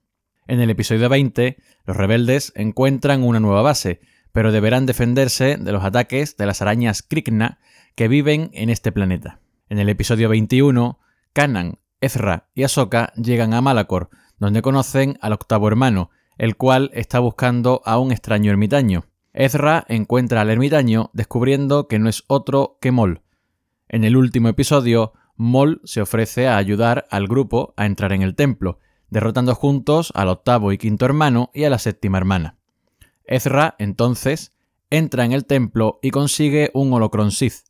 En 0.46 0.60
el 0.62 0.70
episodio 0.70 1.10
20, 1.10 1.58
los 1.88 1.98
rebeldes 1.98 2.54
encuentran 2.56 3.24
una 3.24 3.40
nueva 3.40 3.64
base, 3.64 4.02
pero 4.34 4.52
deberán 4.52 4.86
defenderse 4.86 5.58
de 5.58 5.72
los 5.72 5.84
ataques 5.84 6.38
de 6.38 6.46
las 6.46 6.62
arañas 6.62 7.02
Krikna 7.02 7.58
que 7.96 8.08
viven 8.08 8.52
en 8.54 8.70
este 8.70 8.92
planeta. 8.92 9.40
En 9.68 9.80
el 9.80 9.90
episodio 9.90 10.30
21, 10.30 11.00
Kanan, 11.38 11.78
Ezra 12.02 12.50
y 12.56 12.64
Ahsoka 12.64 13.14
llegan 13.14 13.54
a 13.54 13.62
Malacor, 13.62 14.10
donde 14.40 14.64
conocen 14.64 15.20
al 15.22 15.34
octavo 15.34 15.68
hermano, 15.68 16.10
el 16.40 16.58
cual 16.58 16.90
está 16.96 17.20
buscando 17.20 17.84
a 17.86 18.00
un 18.00 18.12
extraño 18.12 18.50
ermitaño. 18.50 19.06
Ezra 19.34 19.86
encuentra 19.88 20.42
al 20.42 20.50
ermitaño 20.50 21.12
descubriendo 21.14 21.88
que 21.88 22.00
no 22.00 22.10
es 22.10 22.24
otro 22.26 22.80
que 22.82 22.92
Mol. 22.92 23.22
En 23.88 24.04
el 24.04 24.18
último 24.18 24.48
episodio, 24.50 25.14
Mol 25.36 25.80
se 25.84 26.02
ofrece 26.02 26.48
a 26.48 26.58
ayudar 26.58 27.06
al 27.12 27.28
grupo 27.28 27.76
a 27.78 27.86
entrar 27.86 28.14
en 28.14 28.24
el 28.24 28.34
templo, 28.34 28.80
derrotando 29.12 29.54
juntos 29.54 30.12
al 30.16 30.30
octavo 30.30 30.72
y 30.72 30.80
quinto 30.80 31.06
hermano 31.06 31.52
y 31.54 31.66
a 31.66 31.70
la 31.70 31.78
séptima 31.78 32.18
hermana. 32.18 32.58
Ezra, 33.26 33.76
entonces, 33.78 34.54
entra 34.90 35.24
en 35.24 35.34
el 35.34 35.46
templo 35.46 36.00
y 36.02 36.10
consigue 36.10 36.72
un 36.74 36.92
holocron 36.94 37.30
Sith. 37.30 37.68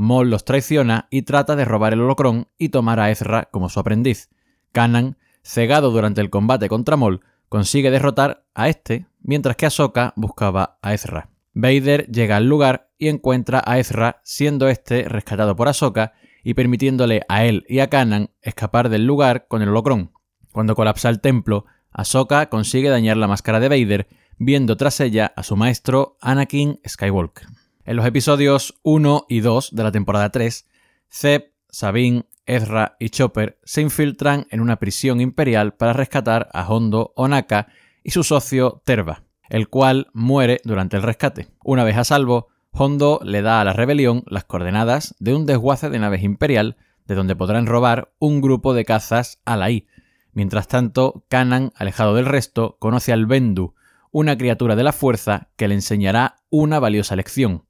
Mol 0.00 0.30
los 0.30 0.46
traiciona 0.46 1.08
y 1.10 1.22
trata 1.22 1.56
de 1.56 1.66
robar 1.66 1.92
el 1.92 2.00
holocron 2.00 2.48
y 2.56 2.70
tomar 2.70 2.98
a 3.00 3.10
Ezra 3.10 3.50
como 3.50 3.68
su 3.68 3.80
aprendiz. 3.80 4.30
Kanan, 4.72 5.18
cegado 5.42 5.90
durante 5.90 6.22
el 6.22 6.30
combate 6.30 6.70
contra 6.70 6.96
Mol, 6.96 7.20
consigue 7.50 7.90
derrotar 7.90 8.46
a 8.54 8.70
este, 8.70 9.04
mientras 9.20 9.56
que 9.56 9.66
Ahsoka 9.66 10.14
buscaba 10.16 10.78
a 10.80 10.94
Ezra. 10.94 11.28
Vader 11.52 12.06
llega 12.06 12.36
al 12.36 12.48
lugar 12.48 12.88
y 12.96 13.08
encuentra 13.08 13.62
a 13.66 13.78
Ezra, 13.78 14.22
siendo 14.24 14.68
este 14.68 15.06
rescatado 15.06 15.54
por 15.54 15.68
Ahsoka 15.68 16.14
y 16.42 16.54
permitiéndole 16.54 17.20
a 17.28 17.44
él 17.44 17.66
y 17.68 17.80
a 17.80 17.90
Kanan 17.90 18.30
escapar 18.40 18.88
del 18.88 19.04
lugar 19.04 19.48
con 19.48 19.60
el 19.60 19.68
holocron. 19.68 20.12
Cuando 20.50 20.74
colapsa 20.74 21.10
el 21.10 21.20
templo, 21.20 21.66
Ahsoka 21.90 22.48
consigue 22.48 22.88
dañar 22.88 23.18
la 23.18 23.28
máscara 23.28 23.60
de 23.60 23.68
Vader, 23.68 24.08
viendo 24.38 24.78
tras 24.78 24.98
ella 25.00 25.30
a 25.36 25.42
su 25.42 25.56
maestro 25.56 26.16
Anakin 26.22 26.80
Skywalker. 26.88 27.48
En 27.90 27.96
los 27.96 28.06
episodios 28.06 28.78
1 28.84 29.26
y 29.28 29.40
2 29.40 29.70
de 29.72 29.82
la 29.82 29.90
temporada 29.90 30.30
3, 30.30 30.64
Zeb, 31.10 31.54
Sabine, 31.70 32.24
Ezra 32.46 32.94
y 33.00 33.08
Chopper 33.08 33.58
se 33.64 33.80
infiltran 33.80 34.46
en 34.52 34.60
una 34.60 34.76
prisión 34.76 35.20
imperial 35.20 35.74
para 35.74 35.92
rescatar 35.92 36.48
a 36.52 36.68
Hondo 36.68 37.12
Onaka 37.16 37.66
y 38.04 38.12
su 38.12 38.22
socio 38.22 38.80
Terva. 38.84 39.24
el 39.48 39.66
cual 39.66 40.06
muere 40.12 40.60
durante 40.62 40.98
el 40.98 41.02
rescate. 41.02 41.48
Una 41.64 41.82
vez 41.82 41.96
a 41.96 42.04
salvo, 42.04 42.46
Hondo 42.70 43.18
le 43.24 43.42
da 43.42 43.60
a 43.60 43.64
la 43.64 43.72
rebelión 43.72 44.22
las 44.28 44.44
coordenadas 44.44 45.16
de 45.18 45.34
un 45.34 45.44
desguace 45.44 45.90
de 45.90 45.98
naves 45.98 46.22
imperial 46.22 46.76
de 47.06 47.16
donde 47.16 47.34
podrán 47.34 47.66
robar 47.66 48.12
un 48.20 48.40
grupo 48.40 48.72
de 48.72 48.84
cazas 48.84 49.40
a 49.44 49.56
la 49.56 49.68
I. 49.68 49.88
Mientras 50.32 50.68
tanto, 50.68 51.24
Kanan, 51.28 51.72
alejado 51.74 52.14
del 52.14 52.26
resto, 52.26 52.76
conoce 52.78 53.12
al 53.12 53.26
Bendu, 53.26 53.74
una 54.12 54.38
criatura 54.38 54.76
de 54.76 54.84
la 54.84 54.92
fuerza 54.92 55.48
que 55.56 55.66
le 55.66 55.74
enseñará 55.74 56.36
una 56.50 56.78
valiosa 56.78 57.16
lección. 57.16 57.64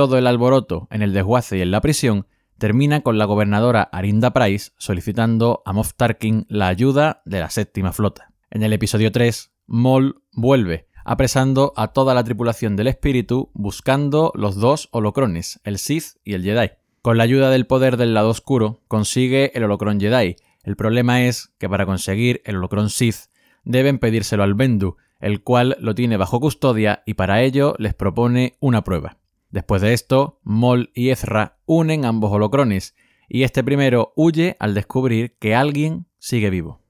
Todo 0.00 0.16
el 0.16 0.26
alboroto 0.26 0.88
en 0.90 1.02
el 1.02 1.12
desguace 1.12 1.58
y 1.58 1.60
en 1.60 1.70
la 1.70 1.82
prisión 1.82 2.26
termina 2.56 3.02
con 3.02 3.18
la 3.18 3.26
gobernadora 3.26 3.82
Arinda 3.82 4.32
Price 4.32 4.70
solicitando 4.78 5.62
a 5.66 5.74
Moff 5.74 5.92
Tarkin 5.92 6.46
la 6.48 6.68
ayuda 6.68 7.20
de 7.26 7.38
la 7.38 7.50
séptima 7.50 7.92
flota. 7.92 8.32
En 8.50 8.62
el 8.62 8.72
episodio 8.72 9.12
3, 9.12 9.52
Maul 9.66 10.22
vuelve, 10.32 10.88
apresando 11.04 11.74
a 11.76 11.88
toda 11.88 12.14
la 12.14 12.24
tripulación 12.24 12.76
del 12.76 12.86
espíritu 12.86 13.50
buscando 13.52 14.32
los 14.34 14.56
dos 14.56 14.88
holocrones, 14.90 15.60
el 15.64 15.76
Sith 15.76 16.16
y 16.24 16.32
el 16.32 16.44
Jedi. 16.44 16.70
Con 17.02 17.18
la 17.18 17.24
ayuda 17.24 17.50
del 17.50 17.66
poder 17.66 17.98
del 17.98 18.14
lado 18.14 18.30
oscuro, 18.30 18.80
consigue 18.88 19.52
el 19.54 19.64
holocron 19.64 20.00
Jedi. 20.00 20.36
El 20.62 20.76
problema 20.76 21.24
es 21.24 21.52
que 21.58 21.68
para 21.68 21.84
conseguir 21.84 22.40
el 22.46 22.56
holocron 22.56 22.88
Sith 22.88 23.26
deben 23.64 23.98
pedírselo 23.98 24.44
al 24.44 24.54
Bendu, 24.54 24.96
el 25.18 25.42
cual 25.42 25.76
lo 25.78 25.94
tiene 25.94 26.16
bajo 26.16 26.40
custodia 26.40 27.02
y 27.04 27.12
para 27.12 27.42
ello 27.42 27.74
les 27.76 27.92
propone 27.92 28.54
una 28.60 28.82
prueba. 28.82 29.19
Después 29.50 29.82
de 29.82 29.92
esto, 29.92 30.40
Mol 30.42 30.90
y 30.94 31.10
Ezra 31.10 31.58
unen 31.66 32.04
ambos 32.04 32.32
holocrones, 32.32 32.94
y 33.28 33.42
este 33.42 33.62
primero 33.64 34.12
huye 34.16 34.56
al 34.58 34.74
descubrir 34.74 35.36
que 35.38 35.54
alguien 35.54 36.06
sigue 36.18 36.50
vivo. 36.50 36.80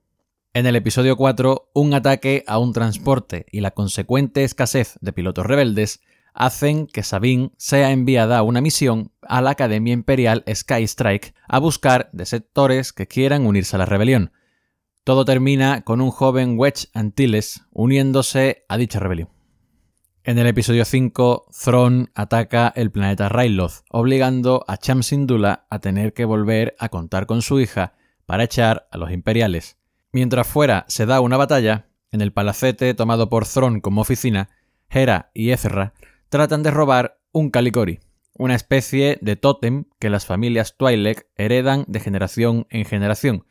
En 0.53 0.67
el 0.67 0.75
episodio 0.75 1.17
4, 1.17 1.71
un 1.75 1.95
ataque 1.95 2.45
a 2.47 2.59
un 2.59 2.73
transporte 2.73 3.47
y 3.53 3.61
la 3.61 3.71
consecuente 3.71 4.43
escasez 4.43 4.99
de 5.01 5.13
pilotos 5.13 5.47
rebeldes 5.47 6.01
hacen 6.35 6.87
que 6.87 7.03
Sabine 7.03 7.53
sea 7.57 7.93
enviada 7.93 8.39
a 8.39 8.43
una 8.43 8.61
misión 8.61 9.13
a 9.23 9.43
la 9.43 9.51
Academia 9.51 9.93
Imperial 9.93 10.45
Sky 10.53 10.83
Strike 10.85 11.35
a 11.47 11.59
buscar 11.59 12.11
desertores 12.13 12.93
que 12.93 13.07
quieran 13.07 13.47
unirse 13.47 13.77
a 13.77 13.79
la 13.79 13.87
rebelión. 13.87 14.33
Todo 15.05 15.25
termina 15.25 15.83
con 15.83 16.01
un 16.01 16.11
joven 16.11 16.59
Wedge 16.59 16.89
Antilles 16.95 17.63
uniéndose 17.71 18.65
a 18.69 18.77
dicha 18.77 18.99
rebelión. 18.99 19.29
En 20.23 20.39
el 20.39 20.47
episodio 20.47 20.85
5, 20.85 21.47
Thrawn 21.65 22.11
ataca 22.15 22.71
el 22.77 22.91
planeta 22.91 23.31
Ryloth, 23.31 23.85
obligando 23.89 24.67
a 24.69 24.77
Cham 24.77 25.03
Syndulla 25.03 25.65
a 25.71 25.79
tener 25.79 26.13
que 26.13 26.27
volver 26.27 26.77
a 26.79 26.91
contar 26.91 27.25
con 27.25 27.41
su 27.41 27.59
hija 27.59 27.95
para 28.27 28.45
echar 28.45 28.87
a 28.91 28.99
los 28.99 29.13
imperiales. 29.13 29.79
Mientras 30.13 30.47
fuera 30.47 30.85
se 30.89 31.07
da 31.07 31.23
una 31.23 31.39
batalla, 31.39 31.87
en 32.13 32.21
el 32.21 32.35
palacete 32.35 32.93
tomado 32.93 33.31
por 33.31 33.47
Thrawn 33.47 33.81
como 33.81 34.03
oficina, 34.03 34.51
Hera 34.91 35.31
y 35.33 35.53
Ezra 35.53 35.95
tratan 36.29 36.63
de 36.63 36.71
robar 36.71 37.19
un 37.33 37.49
Calicori, 37.49 38.01
una 38.35 38.55
especie 38.55 39.19
de 39.23 39.37
tótem 39.37 39.85
que 39.99 40.11
las 40.11 40.27
familias 40.27 40.77
Twi'lek 40.77 41.29
heredan 41.37 41.87
de 41.89 41.99
generación 41.99 42.67
en 42.69 42.85
generación. 42.85 43.47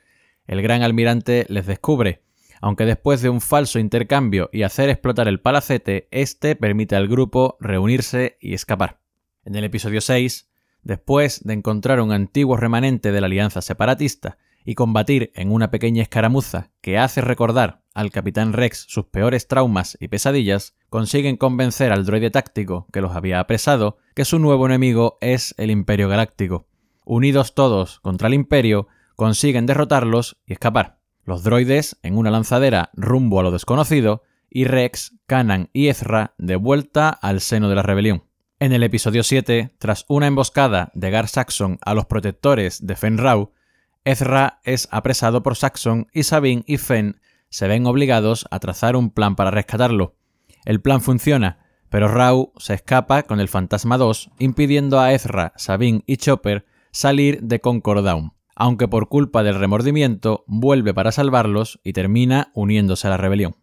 El 0.46 0.62
gran 0.62 0.84
almirante 0.84 1.48
les 1.50 1.66
descubre, 1.66 2.22
aunque 2.62 2.86
después 2.86 3.22
de 3.22 3.30
un 3.30 3.42
falso 3.42 3.80
intercambio 3.80 4.50
y 4.51 4.63
hacer 4.63 4.89
explotar 4.89 5.28
el 5.28 5.39
palacete, 5.39 6.08
este 6.12 6.56
permite 6.56 6.96
al 6.96 7.08
grupo 7.08 7.58
reunirse 7.60 8.38
y 8.39 8.54
escapar. 8.54 9.00
En 9.46 9.56
el 9.56 9.63
episodio 9.63 10.01
6, 10.01 10.50
después 10.84 11.44
de 11.44 11.54
encontrar 11.54 12.01
un 12.01 12.12
antiguo 12.12 12.58
remanente 12.58 13.12
de 13.12 13.22
la 13.22 13.28
alianza 13.28 13.62
separatista 13.62 14.38
y 14.66 14.75
combatir 14.75 15.32
en 15.36 15.51
una 15.51 15.72
pequeña 15.72 16.04
escaramuza 16.04 16.72
que 16.82 16.98
hace 16.98 17.22
recordar 17.22 17.82
al 17.94 18.12
capitán 18.12 18.54
Rex 18.54 18.86
sus 18.88 19.06
peores 19.06 19.48
traumas 19.48 19.98
y 20.00 20.08
pesadillas, 20.08 20.75
consiguen 20.89 21.38
convencer 21.38 21.92
al 21.92 22.06
droide 22.06 22.30
táctico 22.30 22.88
que 22.94 23.01
los 23.01 23.16
había 23.16 23.39
apresado 23.39 23.98
que 24.13 24.25
su 24.25 24.39
nuevo 24.39 24.66
enemigo 24.66 25.18
es 25.22 25.56
el 25.58 25.72
Imperio 25.72 26.08
Galáctico. 26.08 26.68
Unidos 27.04 27.56
todos 27.56 28.00
contra 28.01 28.28
el 28.28 28.36
Imperio, 28.36 28.88
consiguen 29.15 29.65
derrotarlos 29.65 30.38
y 30.45 30.54
escapar. 30.54 30.99
Los 31.30 31.44
droides 31.44 31.96
en 32.02 32.18
una 32.18 32.32
lanzadera 32.32 32.89
rumbo 32.96 33.39
a 33.39 33.44
lo 33.44 33.52
desconocido 33.52 34.24
y 34.50 34.65
Rex, 34.65 35.13
Kanan 35.28 35.70
y 35.74 35.89
Ezra 35.89 36.34
de 36.39 36.56
vuelta 36.56 37.10
al 37.10 37.39
seno 37.39 37.70
de 37.70 37.76
la 37.76 37.84
rebelión. 37.84 38.24
En 38.58 38.74
el 38.74 38.82
episodio 38.82 39.22
7, 39.22 39.76
tras 39.78 40.06
una 40.08 40.26
emboscada 40.26 40.89
de 40.96 41.12
Gar 41.12 41.28
Saxon 41.28 41.78
a 41.86 41.94
los 41.94 42.08
protectores 42.08 42.84
de 42.84 42.96
Fenrau, 42.96 43.52
Ezra 44.06 44.60
es 44.63 44.88
apresado 44.89 45.44
por 45.44 45.56
Saxon 45.56 46.08
y 46.13 46.24
Sabine 46.24 46.63
y 46.65 46.78
Fen 46.78 47.22
se 47.50 47.68
ven 47.68 47.86
obligados 47.86 48.48
a 48.50 48.58
trazar 48.58 48.96
un 48.96 49.12
plan 49.12 49.36
para 49.36 49.52
rescatarlo. 49.52 50.15
El 50.65 50.82
plan 50.82 51.00
funciona, 51.00 51.60
pero 51.89 52.08
Rau 52.08 52.54
se 52.58 52.74
escapa 52.74 53.22
con 53.22 53.39
el 53.39 53.50
Fantasma 53.50 54.00
2, 54.00 54.32
impidiendo 54.39 55.00
a 55.00 55.13
Ezra, 55.13 55.54
Sabine 55.58 56.02
y 56.08 56.18
Chopper 56.18 56.65
salir 56.92 57.39
de 57.44 57.62
Concord 57.62 58.04
Down, 58.04 58.34
aunque 58.60 58.88
por 58.88 59.08
culpa 59.08 59.41
del 59.41 59.56
remordimiento 59.56 60.43
vuelve 60.45 60.93
para 60.93 61.12
salvarlos 61.12 61.80
y 61.84 61.93
termina 61.93 62.52
uniéndose 62.54 63.08
a 63.08 63.10
la 63.10 63.17
rebelión. 63.17 63.56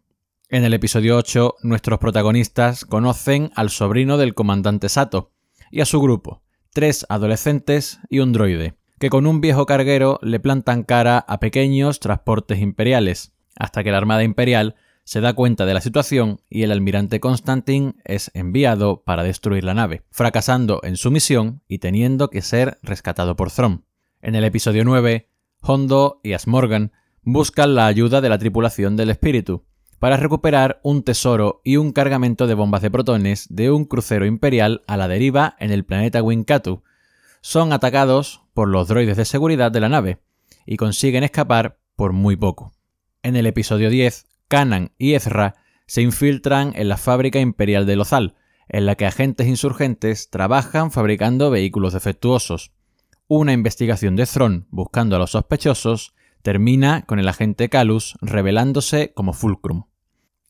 En 0.49 0.63
el 0.63 0.73
episodio 0.73 1.17
8, 1.17 1.55
nuestros 1.61 1.99
protagonistas 1.99 2.83
conocen 2.83 3.51
al 3.55 3.69
sobrino 3.69 4.17
del 4.17 4.33
comandante 4.33 4.89
Sato 4.89 5.31
y 5.69 5.81
a 5.81 5.85
su 5.85 6.01
grupo, 6.01 6.41
tres 6.73 7.05
adolescentes 7.09 7.99
y 8.09 8.19
un 8.19 8.33
droide, 8.33 8.75
que 8.99 9.09
con 9.09 9.27
un 9.27 9.39
viejo 9.39 9.67
carguero 9.67 10.19
le 10.23 10.39
plantan 10.39 10.83
cara 10.83 11.19
a 11.19 11.39
pequeños 11.39 11.99
transportes 11.99 12.59
imperiales, 12.59 13.33
hasta 13.55 13.83
que 13.83 13.91
la 13.91 13.97
Armada 13.97 14.23
Imperial 14.23 14.75
se 15.03 15.21
da 15.21 15.33
cuenta 15.33 15.65
de 15.65 15.75
la 15.75 15.81
situación 15.81 16.41
y 16.49 16.63
el 16.63 16.71
almirante 16.71 17.19
Constantin 17.19 18.01
es 18.03 18.31
enviado 18.33 19.03
para 19.03 19.23
destruir 19.23 19.63
la 19.63 19.75
nave, 19.75 20.03
fracasando 20.09 20.81
en 20.83 20.97
su 20.97 21.11
misión 21.11 21.61
y 21.67 21.77
teniendo 21.77 22.29
que 22.29 22.41
ser 22.41 22.79
rescatado 22.81 23.35
por 23.35 23.51
Thrawn. 23.51 23.83
En 24.19 24.33
el 24.33 24.43
episodio 24.43 24.83
9, 24.83 25.29
Hondo 25.61 26.19
y 26.23 26.33
Asmorgan 26.33 26.91
buscan 27.21 27.75
la 27.75 27.85
ayuda 27.85 28.19
de 28.19 28.29
la 28.29 28.39
tripulación 28.39 28.95
del 28.97 29.11
espíritu 29.11 29.63
para 29.99 30.17
recuperar 30.17 30.79
un 30.83 31.03
tesoro 31.03 31.61
y 31.63 31.77
un 31.77 31.91
cargamento 31.91 32.47
de 32.47 32.55
bombas 32.55 32.81
de 32.81 32.89
protones 32.89 33.45
de 33.49 33.69
un 33.69 33.85
crucero 33.85 34.25
imperial 34.25 34.83
a 34.87 34.97
la 34.97 35.07
deriva 35.07 35.55
en 35.59 35.69
el 35.71 35.85
planeta 35.85 36.23
Winkatu. 36.23 36.83
Son 37.41 37.71
atacados 37.73 38.41
por 38.55 38.69
los 38.69 38.87
droides 38.87 39.17
de 39.17 39.25
seguridad 39.25 39.71
de 39.71 39.81
la 39.81 39.89
nave 39.89 40.19
y 40.65 40.77
consiguen 40.77 41.23
escapar 41.23 41.79
por 41.95 42.11
muy 42.11 42.35
poco. 42.35 42.73
En 43.21 43.35
el 43.35 43.45
episodio 43.45 43.91
10, 43.91 44.25
Kanan 44.47 44.93
y 44.97 45.13
Ezra 45.13 45.55
se 45.85 46.01
infiltran 46.01 46.73
en 46.75 46.89
la 46.89 46.97
fábrica 46.97 47.39
imperial 47.39 47.85
de 47.85 47.95
Lozal, 47.95 48.35
en 48.67 48.87
la 48.87 48.95
que 48.95 49.05
agentes 49.05 49.47
insurgentes 49.47 50.31
trabajan 50.31 50.91
fabricando 50.91 51.51
vehículos 51.51 51.93
defectuosos. 51.93 52.71
Una 53.29 53.51
investigación 53.51 54.15
de 54.15 54.25
Thron 54.25 54.67
buscando 54.69 55.17
a 55.17 55.19
los 55.19 55.31
sospechosos 55.31 56.13
termina 56.43 57.05
con 57.05 57.19
el 57.19 57.27
agente 57.27 57.67
Calus 57.67 58.15
revelándose 58.21 59.11
como 59.13 59.33
Fulcrum. 59.33 59.83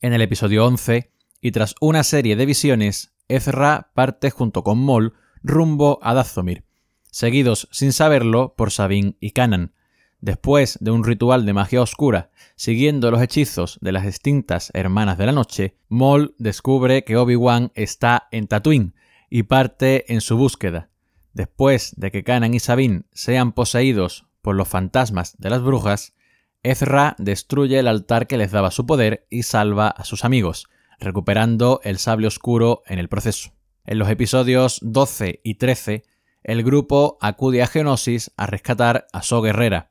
En 0.00 0.12
el 0.12 0.22
episodio 0.22 0.64
11, 0.64 1.10
y 1.40 1.50
tras 1.50 1.74
una 1.80 2.04
serie 2.04 2.36
de 2.36 2.46
visiones, 2.46 3.16
Ezra 3.26 3.90
parte 3.94 4.30
junto 4.30 4.62
con 4.62 4.78
Maul 4.78 5.14
rumbo 5.42 5.98
a 6.02 6.14
Dazomir, 6.14 6.66
seguidos 7.10 7.68
sin 7.72 7.92
saberlo 7.92 8.54
por 8.56 8.70
Sabine 8.70 9.16
y 9.18 9.32
Kanan, 9.32 9.72
Después 10.20 10.78
de 10.80 10.92
un 10.92 11.04
ritual 11.04 11.46
de 11.46 11.52
magia 11.52 11.80
oscura, 11.80 12.30
siguiendo 12.56 13.10
los 13.10 13.22
hechizos 13.22 13.78
de 13.80 13.92
las 13.92 14.04
extintas 14.04 14.70
Hermanas 14.74 15.16
de 15.16 15.26
la 15.26 15.32
Noche, 15.32 15.76
Maul 15.88 16.34
descubre 16.38 17.04
que 17.04 17.16
Obi-Wan 17.16 17.70
está 17.74 18.28
en 18.32 18.48
Tatooine 18.48 18.94
y 19.30 19.44
parte 19.44 20.12
en 20.12 20.20
su 20.20 20.36
búsqueda. 20.36 20.90
Después 21.32 21.94
de 21.96 22.10
que 22.10 22.24
Kanan 22.24 22.54
y 22.54 22.60
Sabine 22.60 23.02
sean 23.12 23.52
poseídos 23.52 24.26
por 24.42 24.56
los 24.56 24.68
fantasmas 24.68 25.36
de 25.38 25.50
las 25.50 25.62
brujas, 25.62 26.14
Ezra 26.62 27.14
destruye 27.18 27.78
el 27.78 27.86
altar 27.86 28.26
que 28.26 28.38
les 28.38 28.50
daba 28.50 28.70
su 28.70 28.86
poder 28.86 29.26
y 29.30 29.44
salva 29.44 29.88
a 29.88 30.04
sus 30.04 30.24
amigos, 30.24 30.68
recuperando 30.98 31.80
el 31.84 31.98
sable 31.98 32.26
oscuro 32.26 32.82
en 32.86 32.98
el 32.98 33.08
proceso. 33.08 33.52
En 33.84 33.98
los 33.98 34.10
episodios 34.10 34.80
12 34.82 35.40
y 35.44 35.54
13, 35.54 36.04
el 36.42 36.62
grupo 36.62 37.18
acude 37.20 37.62
a 37.62 37.66
Geonosis 37.66 38.32
a 38.36 38.46
rescatar 38.46 39.06
a 39.12 39.22
So 39.22 39.40
Guerrera, 39.40 39.90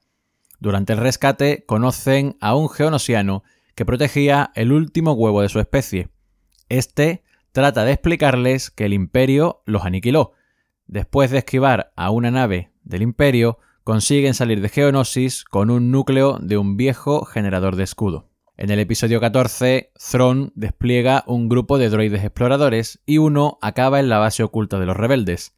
durante 0.59 0.93
el 0.93 0.99
rescate 0.99 1.65
conocen 1.65 2.35
a 2.41 2.55
un 2.55 2.69
geonosiano 2.69 3.43
que 3.75 3.85
protegía 3.85 4.51
el 4.55 4.71
último 4.71 5.13
huevo 5.13 5.41
de 5.41 5.49
su 5.49 5.59
especie. 5.59 6.09
Este 6.67 7.23
trata 7.51 7.85
de 7.85 7.91
explicarles 7.91 8.71
que 8.71 8.85
el 8.85 8.93
imperio 8.93 9.61
los 9.65 9.85
aniquiló. 9.85 10.33
Después 10.87 11.31
de 11.31 11.39
esquivar 11.39 11.91
a 11.95 12.11
una 12.11 12.31
nave 12.31 12.71
del 12.83 13.01
imperio, 13.01 13.59
consiguen 13.83 14.33
salir 14.33 14.61
de 14.61 14.69
Geonosis 14.69 15.43
con 15.43 15.69
un 15.69 15.91
núcleo 15.91 16.39
de 16.41 16.57
un 16.57 16.77
viejo 16.77 17.25
generador 17.25 17.75
de 17.75 17.83
escudo. 17.83 18.29
En 18.55 18.71
el 18.71 18.79
episodio 18.79 19.19
14, 19.19 19.91
Thrawn 20.11 20.51
despliega 20.55 21.23
un 21.27 21.49
grupo 21.49 21.77
de 21.77 21.89
droides 21.89 22.23
exploradores 22.23 23.01
y 23.05 23.17
uno 23.17 23.59
acaba 23.61 23.99
en 23.99 24.09
la 24.09 24.17
base 24.17 24.43
oculta 24.43 24.79
de 24.79 24.85
los 24.85 24.97
rebeldes. 24.97 25.55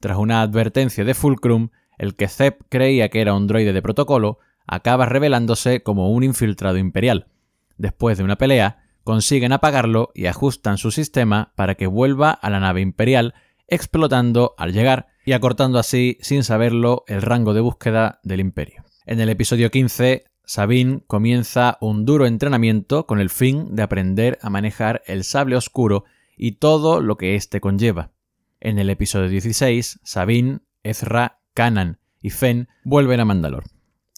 Tras 0.00 0.16
una 0.16 0.40
advertencia 0.40 1.04
de 1.04 1.14
Fulcrum, 1.14 1.68
el 1.98 2.16
que 2.16 2.28
Zep 2.28 2.62
creía 2.70 3.10
que 3.10 3.20
era 3.20 3.34
un 3.34 3.46
droide 3.46 3.74
de 3.74 3.82
protocolo, 3.82 4.38
acaba 4.66 5.04
revelándose 5.04 5.82
como 5.82 6.10
un 6.10 6.24
infiltrado 6.24 6.78
imperial. 6.78 7.28
Después 7.76 8.16
de 8.16 8.24
una 8.24 8.36
pelea, 8.36 8.82
consiguen 9.04 9.52
apagarlo 9.52 10.10
y 10.14 10.26
ajustan 10.26 10.78
su 10.78 10.90
sistema 10.90 11.52
para 11.54 11.74
que 11.74 11.86
vuelva 11.86 12.30
a 12.30 12.48
la 12.50 12.60
nave 12.60 12.80
imperial, 12.80 13.34
explotando 13.70 14.54
al 14.58 14.72
llegar 14.72 15.06
y 15.24 15.32
acortando 15.32 15.78
así, 15.78 16.18
sin 16.20 16.44
saberlo, 16.44 17.04
el 17.06 17.22
rango 17.22 17.54
de 17.54 17.60
búsqueda 17.60 18.20
del 18.22 18.40
imperio. 18.40 18.84
En 19.06 19.20
el 19.20 19.28
episodio 19.28 19.70
15, 19.70 20.24
Sabine 20.44 21.02
comienza 21.06 21.78
un 21.80 22.04
duro 22.04 22.26
entrenamiento 22.26 23.06
con 23.06 23.20
el 23.20 23.30
fin 23.30 23.74
de 23.76 23.82
aprender 23.82 24.38
a 24.42 24.50
manejar 24.50 25.02
el 25.06 25.22
sable 25.22 25.56
oscuro 25.56 26.04
y 26.36 26.52
todo 26.52 27.00
lo 27.00 27.16
que 27.16 27.36
éste 27.36 27.60
conlleva. 27.60 28.10
En 28.58 28.78
el 28.78 28.90
episodio 28.90 29.28
16, 29.28 30.00
Sabine, 30.02 30.58
Ezra, 30.82 31.40
Kanan 31.54 31.98
y 32.20 32.30
Fen 32.30 32.68
vuelven 32.84 33.20
a 33.20 33.24
Mandalor. 33.24 33.64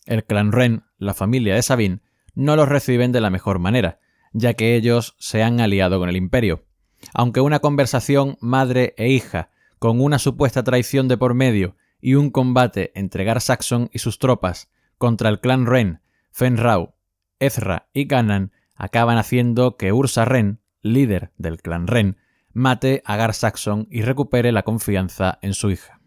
El 0.07 0.25
clan 0.25 0.53
Ren, 0.53 0.85
la 0.99 1.15
familia 1.15 1.55
de 1.55 1.63
Sabine, 1.63 2.01
no 2.35 2.57
los 2.57 2.69
reciben 2.69 3.13
de 3.13 3.21
la 3.21 3.31
mejor 3.31 3.59
manera, 3.59 4.01
ya 4.33 4.55
que 4.55 4.75
ellos 4.75 5.15
se 5.19 5.43
han 5.43 5.61
aliado 5.61 5.99
con 5.99 6.09
el 6.09 6.17
imperio. 6.17 6.65
Aunque 7.15 7.41
una 7.41 7.61
conversación 7.61 8.37
madre 8.41 8.95
e 8.97 9.09
hija, 9.09 9.51
con 9.79 10.01
una 10.01 10.19
supuesta 10.19 10.63
traición 10.63 11.09
de 11.09 11.17
por 11.17 11.35
medio 11.35 11.77
y 12.01 12.15
un 12.15 12.31
combate 12.31 12.93
entre 12.95 13.25
Gar 13.25 13.41
Saxon 13.41 13.91
y 13.93 13.99
sus 13.99 14.19
tropas 14.19 14.71
contra 14.97 15.29
el 15.29 15.41
clan 15.41 15.67
Ren, 15.67 16.01
Fenrau, 16.31 16.95
Ezra 17.39 17.89
y 17.93 18.07
Kanan 18.07 18.53
acaban 18.77 19.19
haciendo 19.19 19.77
que 19.77 19.93
Ursa 19.93 20.25
Ren, 20.25 20.61
líder 20.83 21.33
del 21.37 21.61
clan 21.61 21.87
Ren, 21.87 22.17
mate 22.53 23.03
a 23.05 23.17
Gar 23.17 23.35
Saxon 23.35 23.89
y 23.91 24.03
recupere 24.03 24.53
la 24.53 24.63
confianza 24.63 25.39
en 25.43 25.55
su 25.55 25.71
hija. 25.71 26.01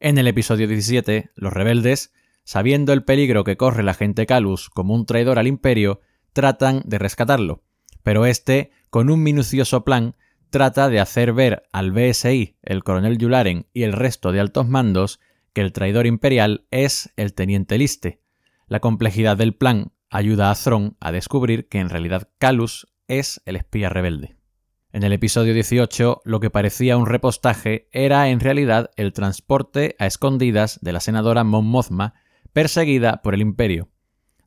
En 0.00 0.18
el 0.18 0.28
episodio 0.28 0.68
17, 0.68 1.30
los 1.34 1.52
rebeldes, 1.52 2.12
sabiendo 2.44 2.92
el 2.92 3.04
peligro 3.04 3.44
que 3.44 3.56
corre 3.56 3.82
la 3.82 3.94
gente 3.94 4.26
Calus 4.26 4.70
como 4.70 4.94
un 4.94 5.06
traidor 5.06 5.38
al 5.38 5.46
imperio, 5.46 6.00
tratan 6.32 6.82
de 6.84 6.98
rescatarlo, 6.98 7.62
pero 8.02 8.26
este, 8.26 8.70
con 8.90 9.10
un 9.10 9.22
minucioso 9.22 9.84
plan, 9.84 10.14
trata 10.50 10.88
de 10.88 11.00
hacer 11.00 11.32
ver 11.32 11.64
al 11.72 11.92
BSI, 11.92 12.56
el 12.62 12.84
coronel 12.84 13.18
Yularen 13.18 13.66
y 13.72 13.82
el 13.82 13.92
resto 13.92 14.32
de 14.32 14.40
altos 14.40 14.66
mandos 14.66 15.20
que 15.52 15.60
el 15.60 15.72
traidor 15.72 16.06
imperial 16.06 16.66
es 16.70 17.12
el 17.16 17.34
teniente 17.34 17.78
Liste. 17.78 18.22
La 18.66 18.80
complejidad 18.80 19.36
del 19.36 19.54
plan 19.54 19.92
ayuda 20.10 20.50
a 20.50 20.54
Thron 20.54 20.96
a 21.00 21.12
descubrir 21.12 21.68
que 21.68 21.78
en 21.78 21.88
realidad 21.88 22.28
Calus 22.38 22.88
es 23.08 23.40
el 23.44 23.56
espía 23.56 23.88
rebelde. 23.88 24.36
En 24.90 25.02
el 25.02 25.12
episodio 25.12 25.52
18, 25.52 26.22
lo 26.24 26.40
que 26.40 26.50
parecía 26.50 26.96
un 26.96 27.06
repostaje 27.06 27.88
era 27.92 28.30
en 28.30 28.40
realidad 28.40 28.90
el 28.96 29.12
transporte 29.12 29.96
a 29.98 30.06
escondidas 30.06 30.78
de 30.80 30.92
la 30.92 31.00
senadora 31.00 31.44
Mon 31.44 31.66
Mothma, 31.66 32.14
perseguida 32.54 33.20
por 33.20 33.34
el 33.34 33.42
Imperio. 33.42 33.90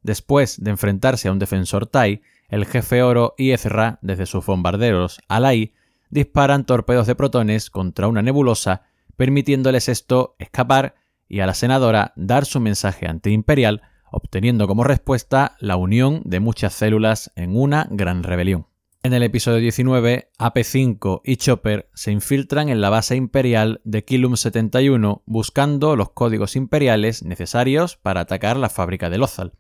Después 0.01 0.63
de 0.63 0.71
enfrentarse 0.71 1.27
a 1.27 1.31
un 1.31 1.37
defensor 1.37 1.85
Tai, 1.85 2.23
el 2.51 2.65
jefe 2.65 3.01
Oro 3.01 3.33
y 3.37 3.51
Ezra, 3.51 3.97
desde 4.01 4.25
sus 4.25 4.45
bombarderos 4.45 5.21
Alai, 5.29 5.73
disparan 6.09 6.65
torpedos 6.65 7.07
de 7.07 7.15
protones 7.15 7.69
contra 7.69 8.09
una 8.09 8.21
nebulosa, 8.21 8.83
permitiéndoles 9.15 9.87
esto 9.87 10.35
escapar 10.37 10.95
y 11.29 11.39
a 11.39 11.45
la 11.45 11.53
senadora 11.53 12.11
dar 12.17 12.45
su 12.45 12.59
mensaje 12.59 13.07
antiimperial, 13.07 13.81
obteniendo 14.11 14.67
como 14.67 14.83
respuesta 14.83 15.55
la 15.59 15.77
unión 15.77 16.21
de 16.25 16.41
muchas 16.41 16.73
células 16.73 17.31
en 17.37 17.55
una 17.55 17.87
gran 17.89 18.21
rebelión. 18.21 18.67
En 19.01 19.13
el 19.13 19.23
episodio 19.23 19.59
19, 19.59 20.29
AP5 20.37 21.21
y 21.23 21.37
Chopper 21.37 21.89
se 21.93 22.11
infiltran 22.11 22.67
en 22.67 22.81
la 22.81 22.89
base 22.89 23.15
imperial 23.15 23.79
de 23.85 24.03
Kilum 24.03 24.35
71 24.35 25.23
buscando 25.25 25.95
los 25.95 26.11
códigos 26.11 26.57
imperiales 26.57 27.23
necesarios 27.23 27.95
para 27.95 28.19
atacar 28.19 28.57
la 28.57 28.69
fábrica 28.69 29.09
de 29.09 29.17
Lothal. 29.17 29.53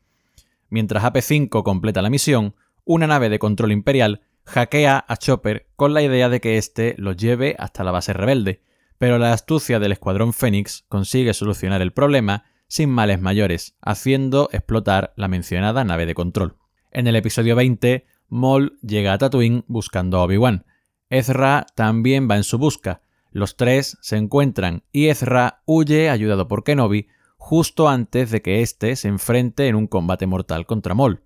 Mientras 0.69 1.03
AP5 1.03 1.63
completa 1.63 2.01
la 2.01 2.09
misión, 2.09 2.53
una 2.93 3.07
nave 3.07 3.29
de 3.29 3.39
control 3.39 3.71
imperial 3.71 4.19
hackea 4.43 5.05
a 5.07 5.15
Chopper 5.15 5.69
con 5.77 5.93
la 5.93 6.01
idea 6.01 6.27
de 6.27 6.41
que 6.41 6.57
éste 6.57 6.93
los 6.97 7.15
lleve 7.15 7.55
hasta 7.57 7.85
la 7.85 7.91
base 7.91 8.11
rebelde, 8.11 8.63
pero 8.97 9.17
la 9.17 9.31
astucia 9.31 9.79
del 9.79 9.93
Escuadrón 9.93 10.33
Fénix 10.33 10.83
consigue 10.89 11.33
solucionar 11.33 11.81
el 11.81 11.93
problema 11.93 12.43
sin 12.67 12.89
males 12.89 13.21
mayores, 13.21 13.77
haciendo 13.81 14.49
explotar 14.51 15.13
la 15.15 15.29
mencionada 15.29 15.85
nave 15.85 16.05
de 16.05 16.15
control. 16.15 16.57
En 16.91 17.07
el 17.07 17.15
episodio 17.15 17.55
20, 17.55 18.05
Maul 18.27 18.77
llega 18.81 19.13
a 19.13 19.17
Tatooine 19.17 19.63
buscando 19.67 20.17
a 20.17 20.23
Obi-Wan. 20.23 20.65
Ezra 21.09 21.65
también 21.75 22.29
va 22.29 22.35
en 22.35 22.43
su 22.43 22.57
busca. 22.57 23.01
Los 23.31 23.55
tres 23.55 23.97
se 24.01 24.17
encuentran 24.17 24.83
y 24.91 25.07
Ezra 25.07 25.61
huye 25.65 26.09
ayudado 26.09 26.49
por 26.49 26.65
Kenobi 26.65 27.07
justo 27.37 27.87
antes 27.87 28.31
de 28.31 28.41
que 28.41 28.61
éste 28.61 28.97
se 28.97 29.07
enfrente 29.07 29.69
en 29.69 29.75
un 29.75 29.87
combate 29.87 30.27
mortal 30.27 30.65
contra 30.65 30.93
Maul, 30.93 31.21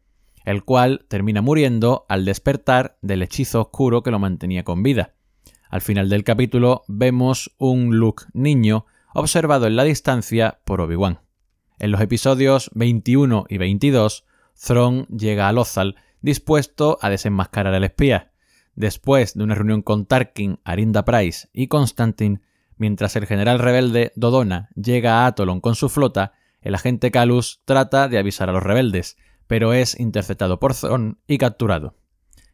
el 0.46 0.64
cual 0.64 1.06
termina 1.10 1.42
muriendo 1.42 2.06
al 2.08 2.24
despertar 2.24 2.98
del 3.02 3.24
hechizo 3.24 3.62
oscuro 3.62 4.04
que 4.04 4.12
lo 4.12 4.20
mantenía 4.20 4.64
con 4.64 4.84
vida. 4.84 5.16
Al 5.70 5.82
final 5.82 6.08
del 6.08 6.24
capítulo 6.24 6.84
vemos 6.88 7.54
un 7.58 7.98
Luke 7.98 8.26
niño 8.34 8.86
observado 9.14 9.66
en 9.66 9.76
la 9.76 9.84
distancia 9.84 10.60
por 10.64 10.82
Obi-Wan. 10.82 11.20
En 11.80 11.92
los 11.92 12.00
episodios 12.00 12.70
21 12.76 13.46
y 13.50 13.58
22, 13.58 14.24
Thrawn 14.66 15.08
llega 15.08 15.50
a 15.50 15.52
Lothal 15.52 15.96
dispuesto 16.22 16.98
a 17.02 17.10
desenmascarar 17.10 17.74
al 17.74 17.84
espía. 17.84 18.32
Después 18.76 19.34
de 19.34 19.44
una 19.44 19.56
reunión 19.56 19.82
con 19.82 20.06
Tarkin, 20.06 20.60
Arinda 20.64 21.06
Price 21.06 21.50
y 21.54 21.68
Constantine, 21.68 22.42
mientras 22.78 23.16
el 23.16 23.26
general 23.26 23.60
rebelde 23.60 24.12
Dodona 24.16 24.70
llega 24.76 25.24
a 25.24 25.28
Atolon 25.28 25.60
con 25.60 25.76
su 25.76 25.90
flota, 25.90 26.34
el 26.62 26.76
agente 26.76 27.12
Calus 27.12 27.62
trata 27.66 28.08
de 28.08 28.18
avisar 28.18 28.50
a 28.50 28.54
los 28.54 28.64
rebeldes, 28.64 29.18
pero 29.48 29.74
es 29.74 30.00
interceptado 30.00 30.60
por 30.60 30.74
Thrawn 30.74 31.20
y 31.28 31.38
capturado. 31.38 31.96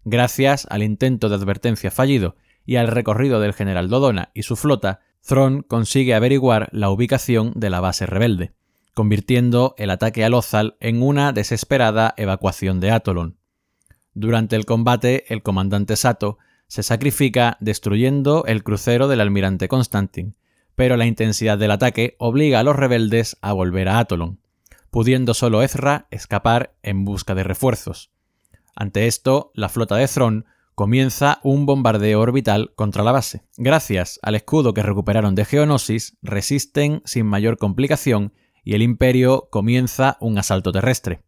Gracias 0.03 0.67
al 0.69 0.83
intento 0.83 1.29
de 1.29 1.35
advertencia 1.35 1.91
fallido 1.91 2.35
y 2.65 2.75
al 2.75 2.87
recorrido 2.87 3.39
del 3.39 3.53
general 3.53 3.89
Dodona 3.89 4.31
y 4.33 4.43
su 4.43 4.55
flota, 4.55 5.01
Thrawn 5.25 5.61
consigue 5.61 6.13
averiguar 6.15 6.69
la 6.71 6.89
ubicación 6.89 7.53
de 7.55 7.69
la 7.69 7.79
base 7.79 8.05
rebelde, 8.05 8.53
convirtiendo 8.93 9.75
el 9.77 9.91
ataque 9.91 10.25
a 10.25 10.29
Lothal 10.29 10.75
en 10.79 11.03
una 11.03 11.31
desesperada 11.33 12.13
evacuación 12.17 12.79
de 12.79 12.91
Atolon. 12.91 13.37
Durante 14.13 14.55
el 14.55 14.65
combate, 14.65 15.25
el 15.33 15.41
comandante 15.41 15.95
Sato 15.95 16.37
se 16.67 16.83
sacrifica 16.83 17.57
destruyendo 17.59 18.45
el 18.45 18.63
crucero 18.63 19.07
del 19.07 19.21
almirante 19.21 19.67
Constantin, 19.67 20.35
pero 20.75 20.97
la 20.97 21.05
intensidad 21.05 21.57
del 21.57 21.71
ataque 21.71 22.15
obliga 22.17 22.59
a 22.59 22.63
los 22.63 22.75
rebeldes 22.75 23.37
a 23.41 23.53
volver 23.53 23.89
a 23.89 23.99
Atolon, 23.99 24.39
pudiendo 24.91 25.33
solo 25.33 25.63
Ezra 25.63 26.07
escapar 26.11 26.75
en 26.83 27.05
busca 27.05 27.33
de 27.33 27.43
refuerzos. 27.43 28.11
Ante 28.75 29.07
esto, 29.07 29.51
la 29.55 29.69
flota 29.69 29.95
de 29.95 30.07
Thrawn 30.07 30.45
comienza 30.75 31.39
un 31.43 31.65
bombardeo 31.65 32.19
orbital 32.19 32.73
contra 32.75 33.03
la 33.03 33.11
base. 33.11 33.43
Gracias 33.57 34.19
al 34.21 34.35
escudo 34.35 34.73
que 34.73 34.83
recuperaron 34.83 35.33
de 35.33 35.45
Geonosis, 35.45 36.17
resisten 36.21 37.01
sin 37.05 37.25
mayor 37.25 37.57
complicación 37.57 38.33
y 38.63 38.75
el 38.75 38.81
imperio 38.81 39.47
comienza 39.49 40.17
un 40.19 40.37
asalto 40.37 40.71
terrestre. 40.71 41.23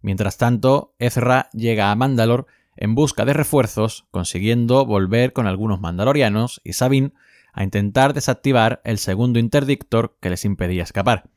Mientras 0.00 0.36
tanto, 0.36 0.94
Ezra 0.98 1.48
llega 1.52 1.90
a 1.90 1.94
Mandalor 1.96 2.46
en 2.76 2.94
busca 2.94 3.24
de 3.24 3.32
refuerzos, 3.32 4.06
consiguiendo 4.10 4.84
volver 4.84 5.32
con 5.32 5.46
algunos 5.46 5.80
mandalorianos 5.80 6.60
y 6.64 6.74
Sabine 6.74 7.12
a 7.52 7.62
intentar 7.62 8.14
desactivar 8.14 8.80
el 8.84 8.98
segundo 8.98 9.38
interdictor 9.38 10.16
que 10.20 10.30
les 10.30 10.44
impedía 10.44 10.82
escapar, 10.82 11.30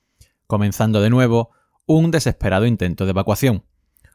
comenzando 0.47 1.01
de 1.01 1.09
nuevo 1.09 1.51
un 1.85 2.11
desesperado 2.11 2.65
intento 2.65 3.05
de 3.05 3.11
evacuación. 3.11 3.63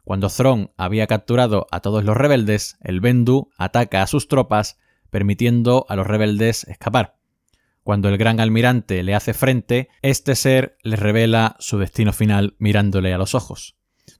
Cuando 0.04 0.28
Thrawn 0.28 0.72
había 0.76 1.06
capturado 1.06 1.66
a 1.70 1.80
todos 1.80 2.04
los 2.04 2.16
rebeldes, 2.16 2.76
el 2.80 3.00
Bendu 3.00 3.50
ataca 3.56 4.02
a 4.02 4.06
sus 4.06 4.26
tropas, 4.26 4.78
permitiendo 5.10 5.86
a 5.88 5.96
los 5.96 6.06
rebeldes 6.06 6.64
escapar. 6.64 7.16
Cuando 7.84 8.08
el 8.08 8.18
gran 8.18 8.40
almirante 8.40 9.02
le 9.02 9.14
hace 9.14 9.34
frente, 9.34 9.88
este 10.02 10.34
ser 10.34 10.76
les 10.82 10.98
revela 10.98 11.56
su 11.58 11.78
destino 11.78 12.12
final 12.12 12.56
mirándole 12.58 13.12
a 13.12 13.18
los 13.18 13.34
ojos. 13.34 13.76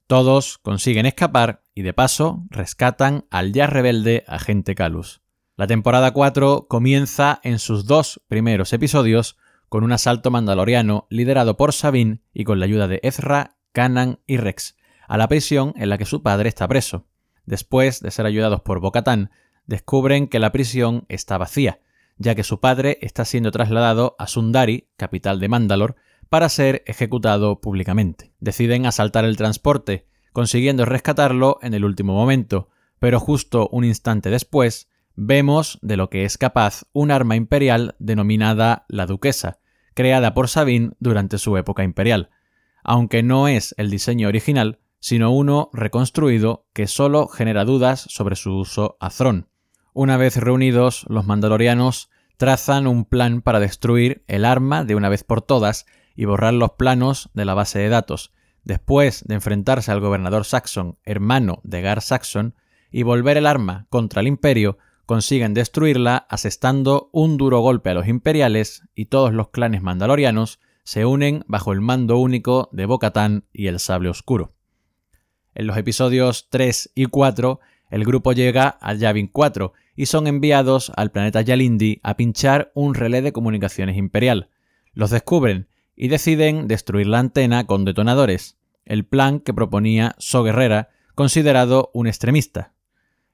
Todos 0.07 0.59
consiguen 0.59 1.07
escapar 1.07 1.62
y 1.75 1.83
de 1.83 1.92
paso 1.92 2.44
rescatan 2.51 3.25
al 3.31 3.53
ya 3.53 3.66
rebelde 3.66 4.25
agente 4.27 4.75
Calus. 4.75 5.22
La 5.57 5.66
temporada 5.66 6.12
4 6.12 6.66
comienza 6.68 7.40
en 7.44 7.59
sus 7.59 7.87
dos 7.87 8.20
primeros 8.27 8.72
episodios 8.72 9.37
con 9.72 9.85
un 9.85 9.92
asalto 9.92 10.30
mandaloriano 10.30 11.06
liderado 11.08 11.56
por 11.56 11.72
Sabine 11.72 12.20
y 12.35 12.44
con 12.44 12.61
la 12.61 12.66
ayuda 12.66 12.88
de 12.88 13.00
Ezra, 13.02 13.56
Kanan 13.72 14.18
y 14.26 14.37
Rex, 14.37 14.76
a 15.08 15.16
la 15.16 15.28
prisión 15.28 15.72
en 15.78 15.88
la 15.88 15.96
que 15.96 16.04
su 16.04 16.22
padre 16.22 16.50
está 16.50 16.68
preso. 16.68 17.06
Después 17.46 18.00
de 18.00 18.11
ser 18.11 18.26
ayudados 18.26 18.61
por 18.61 18.80
Bocatán, 18.80 19.30
descubren 19.64 20.28
que 20.28 20.40
la 20.40 20.52
prisión 20.52 21.06
está 21.08 21.38
vacía, 21.38 21.80
ya 22.18 22.35
que 22.35 22.44
su 22.44 22.61
padre 22.61 22.98
está 23.00 23.24
siendo 23.24 23.50
trasladado 23.50 24.14
a 24.18 24.26
Sundari, 24.26 24.90
capital 24.98 25.40
de 25.40 25.48
Mandalor, 25.48 25.96
para 26.28 26.50
ser 26.50 26.82
ejecutado 26.85 27.62
públicamente. 27.62 28.35
Deciden 28.40 28.85
asaltar 28.85 29.24
el 29.24 29.38
transporte, 29.38 30.06
consiguiendo 30.35 30.85
rescatarlo 30.85 31.58
en 31.62 31.72
el 31.72 31.87
último 31.87 32.12
momento, 32.12 32.68
pero 32.98 33.18
justo 33.18 33.70
un 33.72 33.85
instante 33.87 34.28
después 34.28 34.90
vemos 35.16 35.78
de 35.80 35.96
lo 35.96 36.11
que 36.11 36.26
es 36.26 36.37
capaz 36.37 36.82
un 36.92 37.11
arma 37.11 37.37
imperial 37.37 37.96
denominada 37.98 38.85
la 38.88 39.06
Duquesa, 39.06 39.61
creada 39.94 40.35
por 40.35 40.48
Sabine 40.48 40.92
durante 41.00 41.38
su 41.38 41.57
época 41.57 41.85
imperial. 41.85 42.31
Aunque 42.85 43.22
no 43.22 43.48
es 43.48 43.74
el 43.78 43.90
diseño 43.90 44.28
original, 44.28 44.81
sino 44.98 45.33
uno 45.33 45.70
reconstruido 45.72 46.66
que 46.72 46.87
solo 46.87 47.28
genera 47.28 47.64
dudas 47.64 48.07
sobre 48.09 48.37
su 48.37 48.57
uso 48.57 48.96
a 49.00 49.11
Thron. 49.11 49.48
Una 49.92 50.16
vez 50.16 50.37
reunidos, 50.37 51.05
los 51.09 51.26
mandalorianos 51.26 52.09
trazan 52.37 52.87
un 52.87 53.05
plan 53.05 53.42
para 53.42 53.61
destruir 53.61 54.24
el 54.26 54.44
arma 54.44 54.85
de 54.85 54.94
una 54.94 55.09
vez 55.09 55.24
por 55.24 55.42
todas 55.42 55.87
y 56.14 56.24
borrar 56.24 56.55
los 56.55 56.72
planos 56.72 57.31
de 57.35 57.44
la 57.44 57.55
base 57.55 57.78
de 57.78 57.88
datos, 57.88 58.33
después 58.64 59.24
de 59.26 59.35
enfrentarse 59.35 59.92
al 59.92 60.00
gobernador 60.00 60.44
Saxon, 60.44 60.98
hermano 61.05 61.61
de 61.64 61.83
Gar 61.83 62.00
Saxon, 62.00 62.55
y 62.90 63.02
volver 63.02 63.37
el 63.37 63.46
arma 63.46 63.87
contra 63.90 64.20
el 64.20 64.28
imperio, 64.28 64.78
consiguen 65.12 65.53
destruirla 65.53 66.16
asestando 66.31 67.11
un 67.12 67.37
duro 67.37 67.61
golpe 67.61 67.90
a 67.90 67.92
los 67.92 68.09
imperiales 68.09 68.88
y 68.94 69.05
todos 69.05 69.35
los 69.35 69.51
clanes 69.51 69.83
mandalorianos 69.83 70.59
se 70.85 71.05
unen 71.05 71.44
bajo 71.46 71.75
el 71.75 71.83
mando 71.83 72.16
único 72.16 72.70
de 72.72 72.87
Bo-Katan 72.87 73.44
y 73.53 73.66
el 73.66 73.79
Sable 73.79 74.09
Oscuro. 74.09 74.55
En 75.55 75.66
los 75.66 75.77
episodios 75.77 76.48
3 76.48 76.92
y 76.94 77.05
4, 77.05 77.61
el 77.90 78.07
grupo 78.07 78.33
llega 78.33 78.79
a 78.81 78.94
Yavin 78.94 79.27
4 79.27 79.75
y 79.96 80.07
son 80.07 80.29
enviados 80.29 80.90
al 80.96 81.12
planeta 81.12 81.42
Yalindi 81.42 82.01
a 82.03 82.16
pinchar 82.16 82.72
un 82.75 82.94
relé 82.94 83.20
de 83.20 83.35
comunicaciones 83.35 83.98
imperial. 83.98 84.48
Los 84.94 85.11
descubren 85.11 85.68
y 85.94 86.09
deciden 86.09 86.68
destruir 86.68 87.07
la 87.07 87.18
antena 87.18 87.66
con 87.66 87.85
detonadores, 87.85 88.57
el 88.87 89.05
plan 89.05 89.40
que 89.40 89.53
proponía 89.53 90.14
So 90.16 90.42
Guerrera, 90.42 90.88
considerado 91.14 91.90
un 91.92 92.07
extremista, 92.07 92.72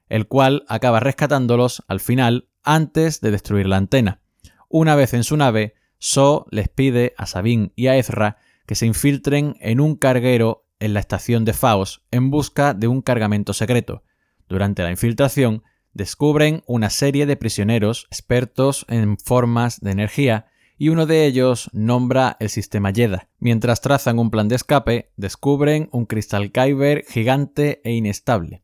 el 0.08 0.26
cual 0.26 0.64
acaba 0.68 1.00
rescatándolos 1.00 1.84
al 1.88 2.00
final 2.00 2.48
antes 2.62 3.20
de 3.20 3.30
destruir 3.30 3.66
la 3.66 3.76
antena. 3.76 4.20
Una 4.68 4.94
vez 4.94 5.14
en 5.14 5.24
su 5.24 5.36
nave, 5.36 5.74
So 5.98 6.46
les 6.50 6.68
pide 6.68 7.14
a 7.16 7.26
Sabine 7.26 7.72
y 7.74 7.88
a 7.88 7.96
Ezra 7.96 8.38
que 8.66 8.74
se 8.74 8.86
infiltren 8.86 9.56
en 9.60 9.80
un 9.80 9.96
carguero 9.96 10.66
en 10.78 10.94
la 10.94 11.00
estación 11.00 11.44
de 11.44 11.52
Faos 11.52 12.04
en 12.10 12.30
busca 12.30 12.74
de 12.74 12.86
un 12.86 13.02
cargamento 13.02 13.52
secreto. 13.52 14.04
Durante 14.48 14.82
la 14.82 14.90
infiltración, 14.90 15.62
descubren 15.92 16.62
una 16.66 16.90
serie 16.90 17.26
de 17.26 17.36
prisioneros 17.36 18.06
expertos 18.10 18.86
en 18.88 19.18
formas 19.18 19.80
de 19.80 19.90
energía 19.90 20.46
y 20.76 20.90
uno 20.90 21.06
de 21.06 21.26
ellos 21.26 21.70
nombra 21.72 22.36
el 22.38 22.50
sistema 22.50 22.90
Yeda. 22.90 23.28
Mientras 23.40 23.80
trazan 23.80 24.18
un 24.18 24.30
plan 24.30 24.48
de 24.48 24.54
escape, 24.54 25.10
descubren 25.16 25.88
un 25.90 26.06
cristal 26.06 26.52
Kyber 26.52 27.04
gigante 27.08 27.80
e 27.82 27.92
inestable. 27.92 28.62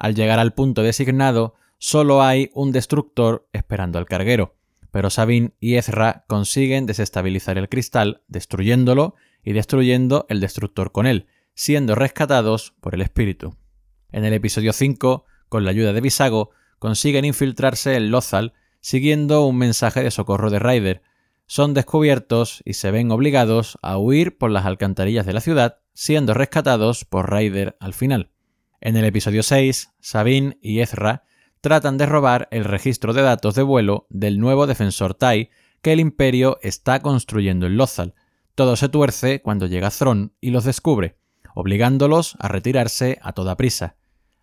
Al 0.00 0.14
llegar 0.14 0.38
al 0.38 0.54
punto 0.54 0.82
designado, 0.82 1.56
solo 1.76 2.22
hay 2.22 2.48
un 2.54 2.72
destructor 2.72 3.46
esperando 3.52 3.98
al 3.98 4.06
carguero, 4.06 4.54
pero 4.90 5.10
Sabine 5.10 5.52
y 5.60 5.74
Ezra 5.74 6.24
consiguen 6.26 6.86
desestabilizar 6.86 7.58
el 7.58 7.68
cristal, 7.68 8.22
destruyéndolo 8.26 9.14
y 9.44 9.52
destruyendo 9.52 10.24
el 10.30 10.40
destructor 10.40 10.90
con 10.90 11.06
él, 11.06 11.26
siendo 11.52 11.96
rescatados 11.96 12.72
por 12.80 12.94
el 12.94 13.02
espíritu. 13.02 13.58
En 14.10 14.24
el 14.24 14.32
episodio 14.32 14.72
5, 14.72 15.26
con 15.50 15.66
la 15.66 15.70
ayuda 15.70 15.92
de 15.92 16.00
Visago, 16.00 16.48
consiguen 16.78 17.26
infiltrarse 17.26 17.94
en 17.94 18.10
Lothal 18.10 18.54
siguiendo 18.80 19.44
un 19.44 19.58
mensaje 19.58 20.02
de 20.02 20.10
socorro 20.10 20.48
de 20.48 20.60
Ryder. 20.60 21.02
Son 21.44 21.74
descubiertos 21.74 22.62
y 22.64 22.72
se 22.72 22.90
ven 22.90 23.10
obligados 23.10 23.78
a 23.82 23.98
huir 23.98 24.38
por 24.38 24.50
las 24.50 24.64
alcantarillas 24.64 25.26
de 25.26 25.34
la 25.34 25.42
ciudad, 25.42 25.80
siendo 25.92 26.32
rescatados 26.32 27.04
por 27.04 27.30
Ryder 27.30 27.76
al 27.80 27.92
final. 27.92 28.30
En 28.82 28.96
el 28.96 29.04
episodio 29.04 29.42
6, 29.42 29.92
Sabine 30.00 30.56
y 30.62 30.80
Ezra 30.80 31.24
tratan 31.60 31.98
de 31.98 32.06
robar 32.06 32.48
el 32.50 32.64
registro 32.64 33.12
de 33.12 33.20
datos 33.20 33.54
de 33.54 33.62
vuelo 33.62 34.06
del 34.08 34.40
nuevo 34.40 34.66
defensor 34.66 35.12
Tai 35.12 35.50
que 35.82 35.92
el 35.92 36.00
Imperio 36.00 36.58
está 36.62 37.00
construyendo 37.00 37.66
en 37.66 37.76
Lothal. 37.76 38.14
Todo 38.54 38.76
se 38.76 38.88
tuerce 38.88 39.42
cuando 39.42 39.66
llega 39.66 39.90
Thron 39.90 40.32
y 40.40 40.48
los 40.48 40.64
descubre, 40.64 41.18
obligándolos 41.54 42.36
a 42.38 42.48
retirarse 42.48 43.18
a 43.20 43.34
toda 43.34 43.58
prisa. 43.58 43.96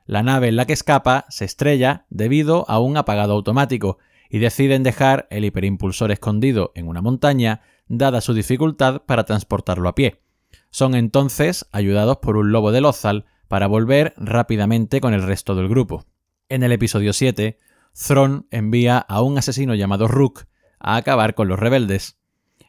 La 0.06 0.21
nave 0.21 0.50
en 0.50 0.56
la 0.56 0.67
que 0.67 0.73
escapa 0.73 1.26
se 1.30 1.45
estrella 1.45 2.06
debido 2.12 2.69
a 2.69 2.78
un 2.80 2.95
apagado 2.95 3.34
automático 3.34 3.97
y 4.30 4.38
deciden 4.38 4.84
dejar 4.84 5.28
el 5.32 5.45
hiperimpulsor 5.45 6.12
escondido 6.12 6.73
en 6.76 6.88
una 6.88 7.02
montaña, 7.02 7.62
dada 7.88 8.21
su 8.21 8.36
dificultad 8.36 9.02
para 9.02 9.23
transportarlo 9.23 9.89
a 9.89 9.95
pie. 9.95 10.21
Son 10.69 10.93
entonces 10.93 11.65
ayudados 11.71 12.17
por 12.17 12.38
un 12.38 12.52
lobo 12.52 12.71
de 12.71 12.82
Lothal 12.82 13.26
para 13.47 13.67
volver 13.67 14.13
rápidamente 14.17 15.01
con 15.01 15.13
el 15.13 15.23
resto 15.23 15.55
del 15.55 15.67
grupo. 15.67 16.05
En 16.49 16.63
el 16.63 16.71
episodio 16.71 17.13
7, 17.13 17.60
Thron 17.93 18.47
envía 18.51 18.97
a 18.97 19.21
un 19.21 19.38
asesino 19.38 19.75
llamado 19.75 20.07
Rook 20.07 20.45
a 20.79 20.95
acabar 20.95 21.33
con 21.33 21.47
los 21.47 21.60
rebeldes. 21.60 22.19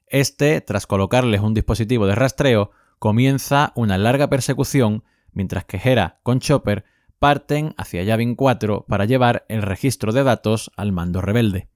Este, 0.06 0.60
tras 0.60 0.86
colocarles 0.86 1.40
un 1.40 1.54
dispositivo 1.54 2.06
de 2.06 2.14
rastreo, 2.14 2.70
comienza 2.98 3.72
una 3.74 3.98
larga 3.98 4.28
persecución, 4.28 5.04
mientras 5.32 5.64
que 5.64 5.80
Hera, 5.82 6.20
con 6.22 6.40
Chopper, 6.40 6.84
parten 7.18 7.74
hacia 7.76 8.02
Yavin 8.02 8.34
4 8.34 8.86
para 8.88 9.04
llevar 9.04 9.44
el 9.48 9.62
registro 9.62 10.12
de 10.12 10.22
datos 10.22 10.70
al 10.76 10.92
mando 10.92 11.20
rebelde. 11.20 11.68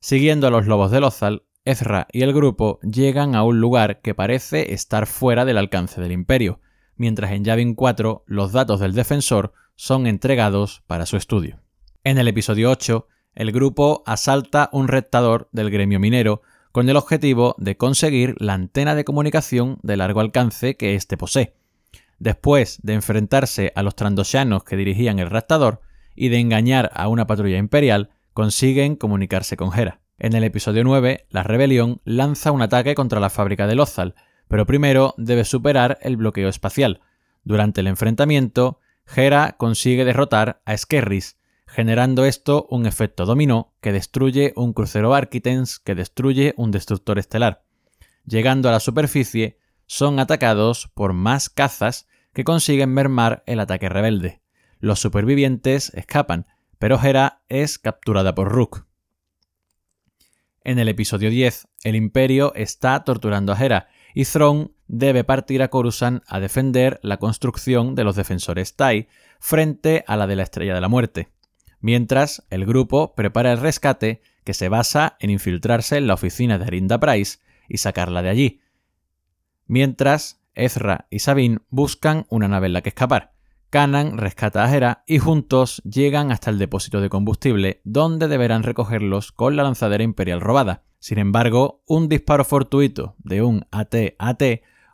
Siguiendo 0.00 0.46
a 0.46 0.50
los 0.50 0.66
lobos 0.66 0.90
de 0.90 1.00
Lothal, 1.00 1.44
Ezra 1.64 2.06
y 2.12 2.22
el 2.22 2.32
grupo 2.32 2.78
llegan 2.80 3.34
a 3.34 3.42
un 3.42 3.60
lugar 3.60 4.00
que 4.00 4.14
parece 4.14 4.72
estar 4.72 5.06
fuera 5.06 5.44
del 5.44 5.58
alcance 5.58 6.00
del 6.00 6.12
Imperio, 6.12 6.60
mientras 6.98 7.32
en 7.32 7.44
Yavin 7.44 7.74
4 7.74 8.24
los 8.26 8.52
datos 8.52 8.80
del 8.80 8.92
defensor 8.92 9.54
son 9.76 10.06
entregados 10.06 10.82
para 10.86 11.06
su 11.06 11.16
estudio. 11.16 11.60
En 12.04 12.18
el 12.18 12.28
episodio 12.28 12.70
8, 12.70 13.06
el 13.34 13.52
grupo 13.52 14.02
asalta 14.06 14.68
un 14.72 14.88
rectador 14.88 15.48
del 15.52 15.70
gremio 15.70 16.00
minero 16.00 16.42
con 16.72 16.88
el 16.88 16.96
objetivo 16.96 17.54
de 17.58 17.76
conseguir 17.76 18.34
la 18.38 18.54
antena 18.54 18.94
de 18.94 19.04
comunicación 19.04 19.78
de 19.82 19.96
largo 19.96 20.20
alcance 20.20 20.76
que 20.76 20.94
éste 20.94 21.16
posee. 21.16 21.54
Después 22.18 22.80
de 22.82 22.94
enfrentarse 22.94 23.72
a 23.76 23.82
los 23.82 23.94
trandoshanos 23.94 24.64
que 24.64 24.76
dirigían 24.76 25.18
el 25.20 25.30
raptador 25.30 25.80
y 26.16 26.28
de 26.28 26.38
engañar 26.38 26.90
a 26.94 27.08
una 27.08 27.26
patrulla 27.26 27.58
imperial, 27.58 28.10
consiguen 28.32 28.96
comunicarse 28.96 29.56
con 29.56 29.76
Hera. 29.76 30.00
En 30.18 30.34
el 30.34 30.42
episodio 30.42 30.82
9, 30.82 31.26
la 31.30 31.44
rebelión 31.44 32.00
lanza 32.04 32.50
un 32.50 32.62
ataque 32.62 32.96
contra 32.96 33.20
la 33.20 33.30
fábrica 33.30 33.68
de 33.68 33.76
Lothal, 33.76 34.16
pero 34.48 34.66
primero 34.66 35.14
debe 35.16 35.44
superar 35.44 35.98
el 36.02 36.16
bloqueo 36.16 36.48
espacial. 36.48 37.00
Durante 37.44 37.80
el 37.80 37.86
enfrentamiento, 37.86 38.80
Hera 39.14 39.56
consigue 39.58 40.04
derrotar 40.04 40.60
a 40.64 40.76
Skerris, 40.76 41.38
generando 41.66 42.24
esto 42.24 42.66
un 42.70 42.86
efecto 42.86 43.26
dominó 43.26 43.74
que 43.80 43.92
destruye 43.92 44.52
un 44.56 44.72
crucero 44.72 45.14
Arquitens 45.14 45.78
que 45.78 45.94
destruye 45.94 46.54
un 46.56 46.70
destructor 46.70 47.18
estelar. 47.18 47.62
Llegando 48.24 48.68
a 48.68 48.72
la 48.72 48.80
superficie, 48.80 49.58
son 49.86 50.18
atacados 50.18 50.90
por 50.94 51.12
más 51.12 51.48
cazas 51.48 52.08
que 52.32 52.44
consiguen 52.44 52.92
mermar 52.92 53.42
el 53.46 53.60
ataque 53.60 53.88
rebelde. 53.88 54.42
Los 54.80 55.00
supervivientes 55.00 55.92
escapan, 55.94 56.46
pero 56.78 57.00
Hera 57.02 57.42
es 57.48 57.78
capturada 57.78 58.34
por 58.34 58.48
Rook. 58.48 58.86
En 60.62 60.78
el 60.78 60.88
episodio 60.88 61.30
10, 61.30 61.68
el 61.84 61.96
Imperio 61.96 62.54
está 62.54 63.02
torturando 63.02 63.52
a 63.52 63.58
Hera 63.58 63.88
y 64.18 64.24
Thrawn 64.24 64.72
debe 64.88 65.22
partir 65.22 65.62
a 65.62 65.68
Coruscant 65.68 66.24
a 66.26 66.40
defender 66.40 66.98
la 67.04 67.18
construcción 67.18 67.94
de 67.94 68.02
los 68.02 68.16
defensores 68.16 68.74
Tai 68.74 69.06
frente 69.38 70.02
a 70.08 70.16
la 70.16 70.26
de 70.26 70.34
la 70.34 70.42
Estrella 70.42 70.74
de 70.74 70.80
la 70.80 70.88
Muerte, 70.88 71.28
mientras 71.78 72.44
el 72.50 72.66
grupo 72.66 73.14
prepara 73.14 73.52
el 73.52 73.60
rescate 73.60 74.20
que 74.42 74.54
se 74.54 74.68
basa 74.68 75.16
en 75.20 75.30
infiltrarse 75.30 75.98
en 75.98 76.08
la 76.08 76.14
oficina 76.14 76.58
de 76.58 76.64
Arinda 76.64 76.98
Price 76.98 77.38
y 77.68 77.76
sacarla 77.76 78.22
de 78.22 78.28
allí, 78.30 78.60
mientras 79.68 80.40
Ezra 80.52 81.06
y 81.10 81.20
Sabine 81.20 81.60
buscan 81.70 82.26
una 82.28 82.48
nave 82.48 82.66
en 82.66 82.72
la 82.72 82.82
que 82.82 82.88
escapar. 82.88 83.34
Kanan 83.70 84.18
rescata 84.18 84.64
a 84.64 84.74
Hera 84.74 85.04
y 85.06 85.20
juntos 85.20 85.80
llegan 85.84 86.32
hasta 86.32 86.50
el 86.50 86.58
depósito 86.58 87.00
de 87.00 87.08
combustible, 87.08 87.82
donde 87.84 88.26
deberán 88.26 88.64
recogerlos 88.64 89.30
con 89.30 89.54
la 89.54 89.62
lanzadera 89.62 90.02
imperial 90.02 90.40
robada. 90.40 90.87
Sin 90.98 91.18
embargo, 91.18 91.82
un 91.86 92.08
disparo 92.08 92.44
fortuito 92.44 93.14
de 93.18 93.42
un 93.42 93.66
AT-AT 93.70 94.42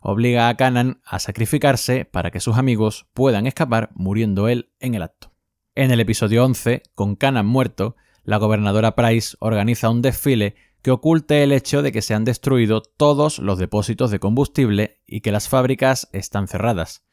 obliga 0.01 0.49
a 0.49 0.55
Kanan 0.55 1.01
a 1.03 1.19
sacrificarse 1.19 2.05
para 2.05 2.29
que 2.29 2.39
sus 2.39 2.57
amigos 2.57 3.07
puedan 3.13 3.47
escapar 3.47 3.89
muriendo 3.95 4.47
él 4.47 4.69
en 4.79 4.93
el 4.93 5.01
acto. 5.01 5.31
En 5.73 5.91
el 5.91 5.99
episodio 5.99 6.45
11, 6.45 6.83
con 6.93 7.15
Kanan 7.15 7.47
muerto, 7.47 7.95
la 8.23 8.37
gobernadora 8.37 8.95
Price 8.95 9.35
organiza 9.39 9.89
un 9.89 10.01
desfile 10.01 10.55
que 10.83 10.91
oculte 10.91 11.41
el 11.41 11.51
hecho 11.51 11.81
de 11.81 11.91
que 11.91 12.03
se 12.03 12.13
han 12.13 12.25
destruido 12.25 12.83
todos 12.83 13.39
los 13.39 13.57
depósitos 13.57 14.11
de 14.11 14.19
combustible 14.19 15.01
y 15.07 15.21
que 15.21 15.31
las 15.31 15.49
fábricas 15.49 16.07
están 16.11 16.47
cerradas. 16.47 17.03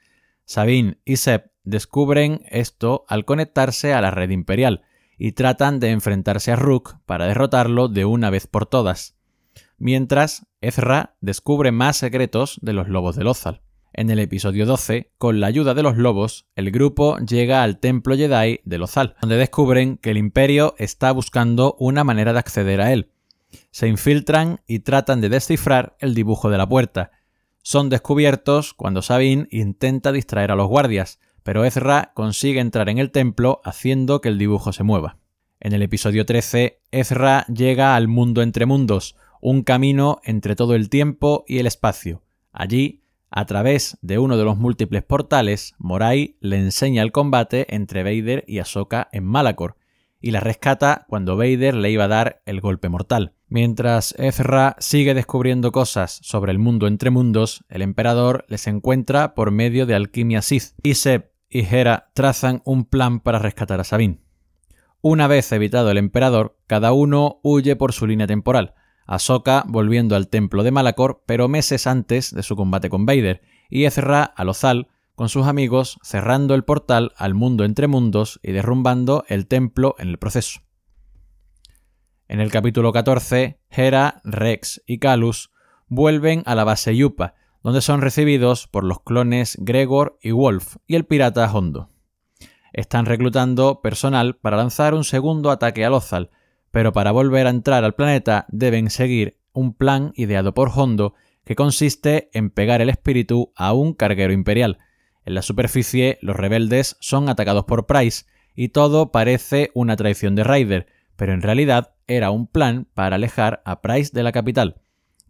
Sabine 0.44 0.98
y 1.06 1.16
Seb 1.16 1.50
descubren 1.64 2.42
esto 2.50 3.06
al 3.08 3.24
conectarse 3.24 3.94
a 3.94 4.02
la 4.02 4.10
red 4.10 4.28
imperial, 4.28 4.82
y 5.18 5.32
tratan 5.32 5.80
de 5.80 5.90
enfrentarse 5.90 6.52
a 6.52 6.56
Rook 6.56 6.96
para 7.06 7.26
derrotarlo 7.26 7.88
de 7.88 8.04
una 8.04 8.30
vez 8.30 8.46
por 8.46 8.66
todas. 8.66 9.16
Mientras, 9.78 10.46
Ezra 10.60 11.16
descubre 11.20 11.72
más 11.72 11.96
secretos 11.96 12.58
de 12.62 12.72
los 12.72 12.88
lobos 12.88 13.16
de 13.16 13.24
Lothal. 13.24 13.62
En 13.94 14.08
el 14.08 14.20
episodio 14.20 14.64
12, 14.64 15.12
con 15.18 15.40
la 15.40 15.48
ayuda 15.48 15.74
de 15.74 15.82
los 15.82 15.98
lobos, 15.98 16.46
el 16.56 16.70
grupo 16.70 17.18
llega 17.18 17.62
al 17.62 17.78
templo 17.78 18.16
Jedi 18.16 18.60
de 18.64 18.78
Lothal, 18.78 19.16
donde 19.20 19.36
descubren 19.36 19.98
que 19.98 20.12
el 20.12 20.16
imperio 20.16 20.74
está 20.78 21.12
buscando 21.12 21.76
una 21.78 22.02
manera 22.02 22.32
de 22.32 22.38
acceder 22.38 22.80
a 22.80 22.92
él. 22.92 23.10
Se 23.70 23.88
infiltran 23.88 24.60
y 24.66 24.78
tratan 24.78 25.20
de 25.20 25.28
descifrar 25.28 25.96
el 25.98 26.14
dibujo 26.14 26.48
de 26.48 26.58
la 26.58 26.68
puerta. 26.68 27.10
son 27.64 27.90
descubiertos 27.90 28.74
cuando 28.74 29.02
Sabine 29.02 29.46
intenta 29.50 30.10
distraer 30.10 30.50
a 30.50 30.56
los 30.56 30.68
guardias, 30.68 31.20
pero 31.42 31.64
Ezra 31.64 32.12
consigue 32.14 32.60
entrar 32.60 32.88
en 32.88 32.98
el 32.98 33.10
templo 33.10 33.60
haciendo 33.64 34.20
que 34.20 34.28
el 34.28 34.38
dibujo 34.38 34.72
se 34.72 34.82
mueva. 34.82 35.18
En 35.60 35.72
el 35.72 35.82
episodio 35.82 36.26
13, 36.26 36.80
Ezra 36.90 37.46
llega 37.46 37.94
al 37.94 38.08
mundo 38.08 38.42
entre 38.42 38.66
mundos, 38.66 39.16
un 39.40 39.62
camino 39.62 40.20
entre 40.24 40.56
todo 40.56 40.74
el 40.74 40.88
tiempo 40.88 41.44
y 41.46 41.58
el 41.58 41.66
espacio. 41.66 42.22
Allí, 42.52 43.02
a 43.30 43.46
través 43.46 43.96
de 44.02 44.18
uno 44.18 44.36
de 44.36 44.44
los 44.44 44.56
múltiples 44.56 45.02
portales, 45.02 45.74
Morai 45.78 46.36
le 46.40 46.58
enseña 46.58 47.02
el 47.02 47.12
combate 47.12 47.74
entre 47.74 48.02
Vader 48.02 48.44
y 48.46 48.58
Ahsoka 48.58 49.08
en 49.12 49.24
Malacor, 49.24 49.76
y 50.20 50.30
la 50.30 50.40
rescata 50.40 51.04
cuando 51.08 51.36
Vader 51.36 51.74
le 51.74 51.90
iba 51.90 52.04
a 52.04 52.08
dar 52.08 52.42
el 52.46 52.60
golpe 52.60 52.88
mortal. 52.88 53.34
Mientras 53.48 54.14
Ezra 54.18 54.76
sigue 54.78 55.14
descubriendo 55.14 55.72
cosas 55.72 56.20
sobre 56.22 56.52
el 56.52 56.58
mundo 56.58 56.86
entre 56.86 57.10
mundos, 57.10 57.64
el 57.68 57.82
emperador 57.82 58.44
les 58.48 58.66
encuentra 58.66 59.34
por 59.34 59.50
medio 59.50 59.84
de 59.84 59.94
alquimia 59.94 60.40
Sith, 60.40 60.74
y 60.82 60.94
Seb 60.94 61.31
y 61.52 61.66
Hera 61.66 62.10
trazan 62.14 62.62
un 62.64 62.86
plan 62.86 63.20
para 63.20 63.38
rescatar 63.38 63.78
a 63.78 63.84
Sabine. 63.84 64.20
Una 65.02 65.26
vez 65.26 65.52
evitado 65.52 65.90
el 65.90 65.98
emperador, 65.98 66.56
cada 66.66 66.92
uno 66.92 67.40
huye 67.42 67.76
por 67.76 67.92
su 67.92 68.06
línea 68.06 68.26
temporal. 68.26 68.74
Ahsoka 69.06 69.64
volviendo 69.66 70.16
al 70.16 70.28
templo 70.28 70.62
de 70.62 70.70
Malacor, 70.70 71.22
pero 71.26 71.48
meses 71.48 71.86
antes 71.86 72.34
de 72.34 72.42
su 72.42 72.56
combate 72.56 72.88
con 72.88 73.04
Vader, 73.04 73.42
y 73.68 73.84
Ezra 73.84 74.24
a 74.24 74.44
Lothal 74.44 74.88
con 75.14 75.28
sus 75.28 75.46
amigos 75.46 75.98
cerrando 76.02 76.54
el 76.54 76.64
portal 76.64 77.12
al 77.16 77.34
mundo 77.34 77.64
entre 77.64 77.86
mundos 77.86 78.40
y 78.42 78.52
derrumbando 78.52 79.24
el 79.28 79.46
templo 79.46 79.94
en 79.98 80.08
el 80.08 80.18
proceso. 80.18 80.60
En 82.28 82.40
el 82.40 82.50
capítulo 82.50 82.92
14, 82.92 83.60
Hera, 83.68 84.22
Rex 84.24 84.82
y 84.86 84.98
Calus 84.98 85.50
vuelven 85.88 86.42
a 86.46 86.54
la 86.54 86.64
base 86.64 86.96
Yupa, 86.96 87.34
donde 87.62 87.80
son 87.80 88.00
recibidos 88.00 88.66
por 88.66 88.84
los 88.84 89.00
clones 89.00 89.56
Gregor 89.60 90.18
y 90.22 90.30
Wolf 90.32 90.76
y 90.86 90.96
el 90.96 91.04
pirata 91.04 91.52
Hondo 91.52 91.92
están 92.72 93.06
reclutando 93.06 93.80
personal 93.82 94.36
para 94.36 94.56
lanzar 94.56 94.94
un 94.94 95.04
segundo 95.04 95.50
ataque 95.50 95.84
a 95.84 95.90
Lothal, 95.90 96.30
pero 96.70 96.92
para 96.92 97.12
volver 97.12 97.46
a 97.46 97.50
entrar 97.50 97.84
al 97.84 97.94
planeta 97.94 98.46
deben 98.48 98.90
seguir 98.90 99.38
un 99.52 99.74
plan 99.74 100.12
ideado 100.16 100.54
por 100.54 100.70
Hondo 100.74 101.14
que 101.44 101.54
consiste 101.54 102.30
en 102.32 102.50
pegar 102.50 102.80
el 102.80 102.88
espíritu 102.88 103.52
a 103.56 103.72
un 103.72 103.94
carguero 103.94 104.32
imperial. 104.32 104.78
En 105.24 105.34
la 105.34 105.42
superficie, 105.42 106.18
los 106.22 106.36
rebeldes 106.36 106.96
son 107.00 107.28
atacados 107.28 107.64
por 107.64 107.86
Price 107.86 108.24
y 108.54 108.68
todo 108.68 109.12
parece 109.12 109.70
una 109.74 109.96
traición 109.96 110.34
de 110.34 110.44
Ryder, 110.44 110.86
pero 111.16 111.32
en 111.32 111.42
realidad 111.42 111.94
era 112.06 112.30
un 112.30 112.46
plan 112.46 112.86
para 112.94 113.16
alejar 113.16 113.62
a 113.64 113.82
Price 113.82 114.10
de 114.12 114.22
la 114.22 114.32
capital. 114.32 114.81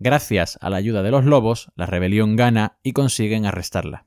Gracias 0.04 0.58
a 0.60 0.68
la 0.68 0.78
ayuda 0.78 1.04
de 1.04 1.12
los 1.12 1.24
lobos, 1.24 1.70
la 1.76 1.86
rebelión 1.86 2.34
gana 2.34 2.76
y 2.82 2.92
consiguen 2.92 3.46
arrestarla. 3.46 4.04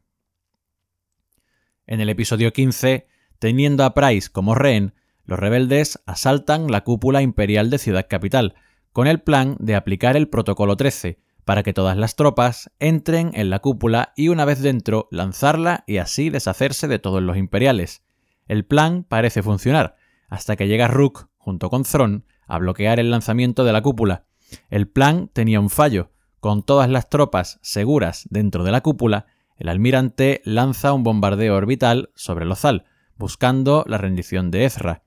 En 1.88 2.01
el 2.01 2.10
episodio 2.10 2.51
15, 2.51 3.08
Teniendo 3.39 3.86
a 3.86 3.93
Price 3.93 4.29
como 4.29 4.55
rehén, 4.55 4.93
los 5.23 5.39
rebeldes 5.39 6.03
asaltan 6.05 6.69
la 6.69 6.84
cúpula 6.84 7.21
imperial 7.21 7.69
de 7.69 7.77
Ciudad 7.77 8.08
Capital, 8.10 8.55
con 8.91 9.08
el 9.08 9.21
plan 9.21 9.55
de 9.60 9.75
aplicar 9.75 10.17
el 10.17 10.27
Protocolo 10.27 10.75
13, 10.75 11.21
para 11.45 11.63
que 11.63 11.71
todas 11.71 11.95
las 11.95 12.17
tropas 12.17 12.69
entren 12.79 13.31
en 13.34 13.49
la 13.49 13.60
cúpula 13.60 14.12
y 14.17 14.27
una 14.27 14.43
vez 14.43 14.62
dentro 14.62 15.08
lanzarla 15.12 15.86
y 15.88 15.99
así 15.99 16.29
deshacerse 16.29 16.89
de 16.89 16.99
todos 16.99 17.23
los 17.23 17.38
imperiales. 17.38 18.03
El 18.47 18.65
plan 18.65 19.05
parece 19.05 19.41
funcionar, 19.41 19.95
hasta 20.27 20.58
que 20.58 20.67
llega 20.67 20.89
Rook, 20.89 21.29
junto 21.38 21.69
con 21.69 21.84
Thron, 21.84 22.25
a 22.47 22.60
bloquear 22.60 22.99
el 22.99 23.12
lanzamiento 23.12 23.63
de 23.63 23.71
la 23.71 23.81
cúpula. 23.81 24.25
El 24.70 24.88
plan 24.88 25.30
tenía 25.34 25.60
un 25.60 25.70
fallo. 25.70 26.12
Con 26.39 26.63
todas 26.63 26.89
las 26.89 27.10
tropas 27.10 27.60
seguras 27.62 28.28
dentro 28.30 28.63
de 28.63 28.72
la 28.72 28.82
cúpula, 28.82 29.26
el 29.58 29.70
almirante 29.70 30.41
lanza 30.44 30.94
un 30.94 31.04
bombardeo 31.04 31.56
orbital 31.56 32.12
sobre 32.15 32.46
Lozal, 32.46 32.86
buscando 33.18 33.84
la 33.88 33.98
rendición 33.98 34.52
de 34.52 34.65
Ezra. 34.65 35.04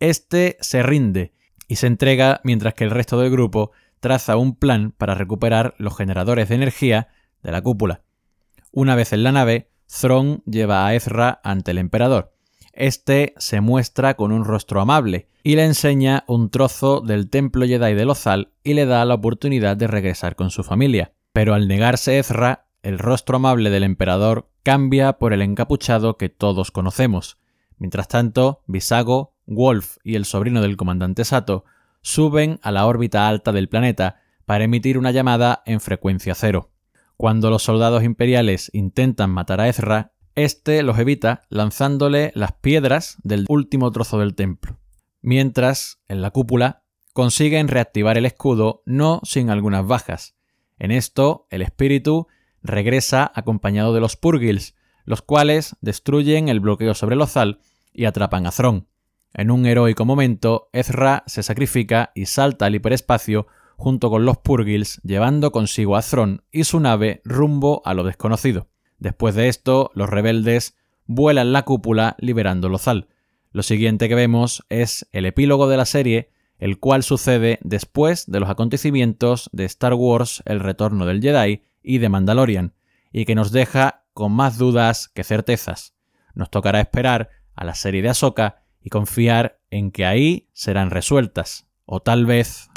Este 0.00 0.56
se 0.60 0.82
rinde 0.82 1.32
y 1.68 1.76
se 1.76 1.86
entrega 1.86 2.40
mientras 2.44 2.74
que 2.74 2.84
el 2.84 2.90
resto 2.90 3.18
del 3.20 3.30
grupo 3.30 3.72
traza 4.00 4.36
un 4.36 4.56
plan 4.56 4.92
para 4.92 5.14
recuperar 5.14 5.74
los 5.78 5.96
generadores 5.96 6.48
de 6.48 6.56
energía 6.56 7.08
de 7.42 7.52
la 7.52 7.62
cúpula. 7.62 8.02
Una 8.72 8.96
vez 8.96 9.12
en 9.12 9.22
la 9.22 9.32
nave, 9.32 9.70
Thrawn 9.86 10.42
lleva 10.44 10.86
a 10.86 10.94
Ezra 10.94 11.40
ante 11.44 11.70
el 11.70 11.78
emperador. 11.78 12.33
Este 12.76 13.34
se 13.36 13.60
muestra 13.60 14.14
con 14.14 14.32
un 14.32 14.44
rostro 14.44 14.80
amable 14.80 15.28
y 15.42 15.56
le 15.56 15.64
enseña 15.64 16.24
un 16.26 16.50
trozo 16.50 17.00
del 17.00 17.30
templo 17.30 17.66
Jedi 17.66 17.94
de 17.94 18.04
Lothal 18.04 18.52
y 18.64 18.74
le 18.74 18.86
da 18.86 19.04
la 19.04 19.14
oportunidad 19.14 19.76
de 19.76 19.86
regresar 19.86 20.36
con 20.36 20.50
su 20.50 20.64
familia. 20.64 21.12
Pero 21.32 21.54
al 21.54 21.68
negarse 21.68 22.18
Ezra, 22.18 22.66
el 22.82 22.98
rostro 22.98 23.36
amable 23.36 23.70
del 23.70 23.84
emperador 23.84 24.48
cambia 24.62 25.14
por 25.14 25.32
el 25.32 25.42
encapuchado 25.42 26.16
que 26.16 26.28
todos 26.28 26.70
conocemos. 26.70 27.38
Mientras 27.78 28.08
tanto, 28.08 28.62
Visago, 28.66 29.34
Wolf 29.46 29.98
y 30.02 30.16
el 30.16 30.24
sobrino 30.24 30.62
del 30.62 30.76
comandante 30.76 31.24
Sato 31.24 31.64
suben 32.00 32.58
a 32.62 32.72
la 32.72 32.86
órbita 32.86 33.28
alta 33.28 33.52
del 33.52 33.68
planeta 33.68 34.20
para 34.46 34.64
emitir 34.64 34.98
una 34.98 35.10
llamada 35.10 35.62
en 35.66 35.80
frecuencia 35.80 36.34
cero. 36.34 36.70
Cuando 37.16 37.50
los 37.50 37.62
soldados 37.62 38.02
imperiales 38.02 38.70
intentan 38.74 39.30
matar 39.30 39.60
a 39.60 39.68
Ezra, 39.68 40.13
este 40.34 40.82
los 40.82 40.98
evita 40.98 41.42
lanzándole 41.48 42.32
las 42.34 42.52
piedras 42.52 43.16
del 43.22 43.46
último 43.48 43.90
trozo 43.90 44.18
del 44.18 44.34
templo. 44.34 44.78
Mientras, 45.22 46.00
en 46.08 46.22
la 46.22 46.30
cúpula, 46.30 46.82
consiguen 47.12 47.68
reactivar 47.68 48.18
el 48.18 48.26
escudo 48.26 48.82
no 48.84 49.20
sin 49.24 49.48
algunas 49.48 49.86
bajas. 49.86 50.36
En 50.78 50.90
esto, 50.90 51.46
el 51.50 51.62
espíritu 51.62 52.26
regresa 52.62 53.30
acompañado 53.34 53.94
de 53.94 54.00
los 54.00 54.16
Purgils, 54.16 54.74
los 55.04 55.22
cuales 55.22 55.76
destruyen 55.80 56.48
el 56.48 56.60
bloqueo 56.60 56.94
sobre 56.94 57.16
Lozal 57.16 57.60
y 57.92 58.06
atrapan 58.06 58.46
a 58.46 58.50
Thron. 58.50 58.88
En 59.32 59.50
un 59.50 59.66
heroico 59.66 60.04
momento, 60.04 60.68
Ezra 60.72 61.22
se 61.26 61.42
sacrifica 61.42 62.10
y 62.14 62.26
salta 62.26 62.66
al 62.66 62.74
hiperespacio 62.74 63.46
junto 63.76 64.10
con 64.10 64.24
los 64.24 64.38
Purgils, 64.38 65.00
llevando 65.02 65.52
consigo 65.52 65.96
a 65.96 66.02
Thron 66.02 66.44
y 66.50 66.64
su 66.64 66.80
nave 66.80 67.20
rumbo 67.24 67.82
a 67.84 67.94
lo 67.94 68.04
desconocido. 68.04 68.68
Después 69.04 69.34
de 69.34 69.48
esto, 69.48 69.90
los 69.92 70.08
rebeldes 70.08 70.78
vuelan 71.04 71.52
la 71.52 71.66
cúpula 71.66 72.16
liberando 72.18 72.70
Lozal. 72.70 73.08
Lo 73.52 73.62
siguiente 73.62 74.08
que 74.08 74.14
vemos 74.14 74.64
es 74.70 75.06
el 75.12 75.26
epílogo 75.26 75.68
de 75.68 75.76
la 75.76 75.84
serie, 75.84 76.30
el 76.56 76.78
cual 76.78 77.02
sucede 77.02 77.58
después 77.62 78.24
de 78.26 78.40
los 78.40 78.48
acontecimientos 78.48 79.50
de 79.52 79.66
Star 79.66 79.92
Wars 79.92 80.42
El 80.46 80.60
Retorno 80.60 81.04
del 81.04 81.20
Jedi 81.20 81.64
y 81.82 81.98
de 81.98 82.08
Mandalorian, 82.08 82.72
y 83.12 83.26
que 83.26 83.34
nos 83.34 83.52
deja 83.52 84.06
con 84.14 84.32
más 84.32 84.56
dudas 84.56 85.08
que 85.08 85.22
certezas. 85.22 85.94
Nos 86.34 86.48
tocará 86.48 86.80
esperar 86.80 87.28
a 87.54 87.66
la 87.66 87.74
serie 87.74 88.00
de 88.00 88.08
Ahsoka 88.08 88.62
y 88.80 88.88
confiar 88.88 89.60
en 89.70 89.90
que 89.90 90.06
ahí 90.06 90.48
serán 90.54 90.88
resueltas, 90.90 91.66
o 91.84 92.00
tal 92.00 92.24
vez 92.24 92.70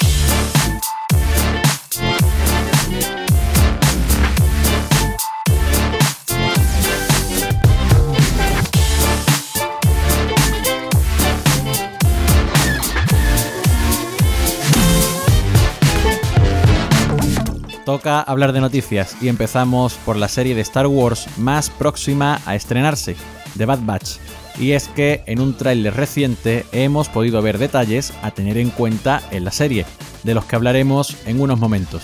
toca 17.88 18.20
hablar 18.20 18.52
de 18.52 18.60
noticias 18.60 19.16
y 19.22 19.28
empezamos 19.28 19.94
por 20.04 20.18
la 20.18 20.28
serie 20.28 20.54
de 20.54 20.60
Star 20.60 20.86
Wars 20.86 21.26
más 21.38 21.70
próxima 21.70 22.38
a 22.44 22.54
estrenarse, 22.54 23.16
The 23.56 23.64
Bad 23.64 23.78
Batch. 23.80 24.18
Y 24.58 24.72
es 24.72 24.88
que 24.88 25.22
en 25.24 25.40
un 25.40 25.56
tráiler 25.56 25.94
reciente 25.94 26.66
hemos 26.72 27.08
podido 27.08 27.40
ver 27.40 27.56
detalles 27.56 28.12
a 28.20 28.30
tener 28.30 28.58
en 28.58 28.68
cuenta 28.68 29.22
en 29.30 29.46
la 29.46 29.52
serie, 29.52 29.86
de 30.22 30.34
los 30.34 30.44
que 30.44 30.56
hablaremos 30.56 31.16
en 31.24 31.40
unos 31.40 31.58
momentos. 31.58 32.02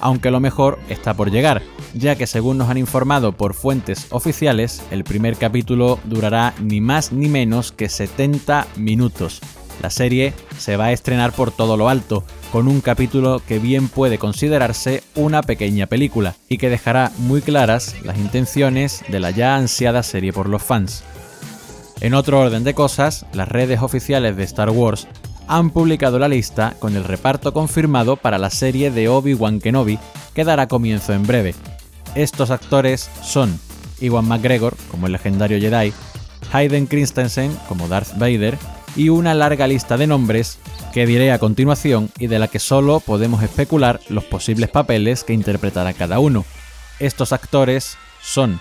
Aunque 0.00 0.32
lo 0.32 0.40
mejor 0.40 0.80
está 0.88 1.14
por 1.14 1.30
llegar, 1.30 1.62
ya 1.94 2.16
que 2.16 2.26
según 2.26 2.58
nos 2.58 2.68
han 2.68 2.78
informado 2.78 3.30
por 3.30 3.54
fuentes 3.54 4.08
oficiales, 4.10 4.82
el 4.90 5.04
primer 5.04 5.36
capítulo 5.36 6.00
durará 6.06 6.54
ni 6.60 6.80
más 6.80 7.12
ni 7.12 7.28
menos 7.28 7.70
que 7.70 7.88
70 7.88 8.66
minutos. 8.74 9.40
La 9.82 9.90
serie 9.90 10.34
se 10.58 10.76
va 10.76 10.86
a 10.86 10.92
estrenar 10.92 11.32
por 11.32 11.52
todo 11.52 11.76
lo 11.76 11.88
alto, 11.88 12.24
con 12.52 12.68
un 12.68 12.80
capítulo 12.80 13.40
que 13.46 13.58
bien 13.58 13.88
puede 13.88 14.18
considerarse 14.18 15.02
una 15.14 15.42
pequeña 15.42 15.86
película 15.86 16.34
y 16.48 16.58
que 16.58 16.68
dejará 16.68 17.12
muy 17.18 17.40
claras 17.40 17.96
las 18.04 18.18
intenciones 18.18 19.02
de 19.08 19.20
la 19.20 19.30
ya 19.30 19.56
ansiada 19.56 20.02
serie 20.02 20.32
por 20.32 20.48
los 20.48 20.62
fans. 20.62 21.02
En 22.00 22.14
otro 22.14 22.40
orden 22.40 22.64
de 22.64 22.74
cosas, 22.74 23.24
las 23.32 23.48
redes 23.48 23.80
oficiales 23.80 24.36
de 24.36 24.44
Star 24.44 24.70
Wars 24.70 25.06
han 25.48 25.70
publicado 25.70 26.18
la 26.18 26.28
lista 26.28 26.74
con 26.78 26.94
el 26.94 27.04
reparto 27.04 27.52
confirmado 27.52 28.16
para 28.16 28.38
la 28.38 28.50
serie 28.50 28.90
de 28.90 29.08
Obi-Wan 29.08 29.60
Kenobi 29.60 29.98
que 30.34 30.44
dará 30.44 30.68
comienzo 30.68 31.12
en 31.12 31.26
breve. 31.26 31.54
Estos 32.14 32.50
actores 32.50 33.10
son 33.22 33.58
Iwan 34.00 34.26
McGregor 34.28 34.76
como 34.90 35.06
el 35.06 35.12
legendario 35.12 35.58
Jedi, 35.58 35.92
Hayden 36.52 36.86
Christensen 36.86 37.56
como 37.68 37.88
Darth 37.88 38.16
Vader 38.16 38.58
y 39.00 39.08
una 39.08 39.32
larga 39.32 39.66
lista 39.66 39.96
de 39.96 40.06
nombres 40.06 40.58
que 40.92 41.06
diré 41.06 41.32
a 41.32 41.38
continuación 41.38 42.10
y 42.18 42.26
de 42.26 42.38
la 42.38 42.48
que 42.48 42.58
solo 42.58 43.00
podemos 43.00 43.42
especular 43.42 43.98
los 44.10 44.24
posibles 44.24 44.68
papeles 44.68 45.24
que 45.24 45.32
interpretará 45.32 45.94
cada 45.94 46.18
uno. 46.18 46.44
Estos 46.98 47.32
actores 47.32 47.96
son 48.20 48.60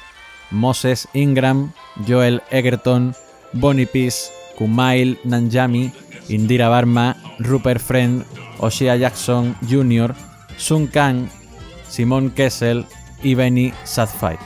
Moses 0.49 1.09
Ingram, 1.13 1.73
Joel 2.07 2.41
Egerton, 2.51 3.13
Bonnie 3.51 3.85
Peace, 3.85 4.31
Kumail 4.57 5.19
Nanjami, 5.25 5.91
Indira 6.29 6.69
Barma, 6.69 7.17
Rupert 7.39 7.81
Friend, 7.81 8.23
Oshia 8.59 8.95
Jackson 8.95 9.57
Jr., 9.69 10.15
Sun 10.55 10.87
Kang, 10.87 11.27
Simon 11.89 12.29
Kessel 12.29 12.85
y 13.21 13.35
Benny 13.35 13.73
Sadfight. 13.83 14.39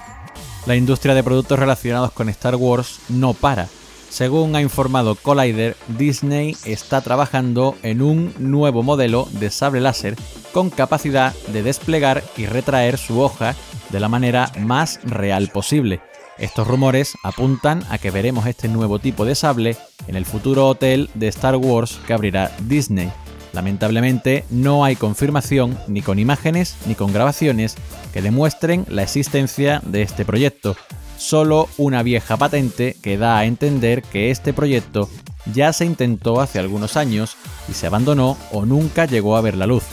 La 0.66 0.76
industria 0.76 1.14
de 1.14 1.24
productos 1.24 1.60
relacionados 1.60 2.12
con 2.14 2.30
Star 2.30 2.56
Wars 2.56 2.98
no 3.10 3.36
para. 3.36 3.70
Según 4.14 4.56
ha 4.56 4.62
informado 4.62 5.16
Collider, 5.16 5.76
Disney 5.88 6.56
está 6.66 7.02
trabajando 7.02 7.76
en 7.82 8.04
un 8.04 8.32
nuevo 8.38 8.84
modelo 8.84 9.28
de 9.32 9.50
sable 9.50 9.82
láser 9.82 10.16
con 10.52 10.70
capacidad 10.70 11.34
de 11.48 11.64
desplegar 11.64 12.24
y 12.38 12.46
retraer 12.46 13.00
su 13.00 13.20
hoja 13.20 13.56
de 13.90 14.00
la 14.00 14.10
manera 14.10 14.52
más 14.60 15.00
real 15.04 15.50
posible. 15.52 16.00
Estos 16.38 16.68
rumores 16.68 17.16
apuntan 17.24 17.84
a 17.90 17.98
que 17.98 18.12
veremos 18.12 18.46
este 18.46 18.68
nuevo 18.68 19.00
tipo 19.00 19.26
de 19.26 19.34
sable 19.34 19.78
en 20.06 20.16
el 20.16 20.28
futuro 20.28 20.68
hotel 20.68 21.10
de 21.16 21.30
Star 21.30 21.56
Wars 21.56 22.00
que 22.06 22.14
abrirá 22.14 22.52
Disney. 22.68 23.12
Lamentablemente 23.52 24.46
no 24.52 24.86
hay 24.86 24.96
confirmación 24.96 25.76
ni 25.88 26.04
con 26.04 26.20
imágenes 26.20 26.76
ni 26.86 26.94
con 26.94 27.12
grabaciones 27.12 27.78
que 28.14 28.22
demuestren 28.22 28.86
la 28.90 29.02
existencia 29.02 29.82
de 29.84 30.04
este 30.04 30.24
proyecto, 30.24 30.76
solo 31.24 31.70
una 31.78 32.04
vieja 32.04 32.36
patente 32.36 32.98
que 33.02 33.18
da 33.18 33.38
a 33.38 33.46
entender 33.46 34.02
que 34.02 34.30
este 34.30 34.52
proyecto 34.52 35.10
ya 35.54 35.72
se 35.72 35.86
intentó 35.86 36.42
hace 36.42 36.60
algunos 36.60 36.98
años 36.98 37.38
y 37.70 37.74
se 37.74 37.88
abandonó 37.88 38.38
o 38.52 38.66
nunca 38.66 39.06
llegó 39.06 39.38
a 39.38 39.42
ver 39.42 39.56
la 39.56 39.66
luz. 39.66 39.86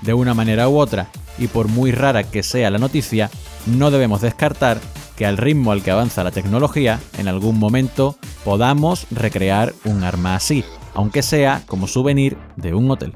De 0.00 0.14
una 0.14 0.32
manera 0.32 0.68
u 0.68 0.78
otra, 0.78 1.08
y 1.38 1.48
por 1.48 1.68
muy 1.68 1.92
rara 1.92 2.24
que 2.24 2.42
sea 2.42 2.70
la 2.70 2.78
noticia, 2.78 3.30
no 3.66 3.90
debemos 3.90 4.22
descartar 4.22 4.80
que 5.16 5.26
al 5.26 5.36
ritmo 5.36 5.72
al 5.72 5.82
que 5.82 5.90
avanza 5.90 6.24
la 6.24 6.30
tecnología, 6.30 7.00
en 7.18 7.28
algún 7.28 7.58
momento 7.58 8.16
podamos 8.42 9.06
recrear 9.10 9.74
un 9.84 10.04
arma 10.04 10.36
así, 10.36 10.64
aunque 10.94 11.22
sea 11.22 11.64
como 11.66 11.86
souvenir 11.86 12.38
de 12.56 12.74
un 12.74 12.90
hotel. 12.90 13.12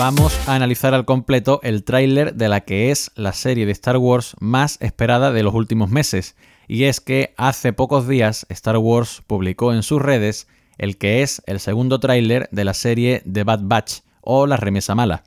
Vamos 0.00 0.48
a 0.48 0.54
analizar 0.54 0.94
al 0.94 1.04
completo 1.04 1.60
el 1.62 1.84
tráiler 1.84 2.34
de 2.34 2.48
la 2.48 2.62
que 2.62 2.90
es 2.90 3.10
la 3.16 3.34
serie 3.34 3.66
de 3.66 3.72
Star 3.72 3.98
Wars 3.98 4.34
más 4.40 4.78
esperada 4.80 5.30
de 5.30 5.42
los 5.42 5.52
últimos 5.52 5.90
meses, 5.90 6.36
y 6.66 6.84
es 6.84 7.02
que 7.02 7.34
hace 7.36 7.74
pocos 7.74 8.08
días 8.08 8.46
Star 8.48 8.78
Wars 8.78 9.20
publicó 9.26 9.74
en 9.74 9.82
sus 9.82 10.00
redes 10.00 10.48
el 10.78 10.96
que 10.96 11.20
es 11.20 11.42
el 11.44 11.60
segundo 11.60 12.00
tráiler 12.00 12.48
de 12.50 12.64
la 12.64 12.72
serie 12.72 13.22
The 13.30 13.44
Bad 13.44 13.60
Batch 13.64 14.00
o 14.22 14.46
La 14.46 14.56
Remesa 14.56 14.94
Mala, 14.94 15.22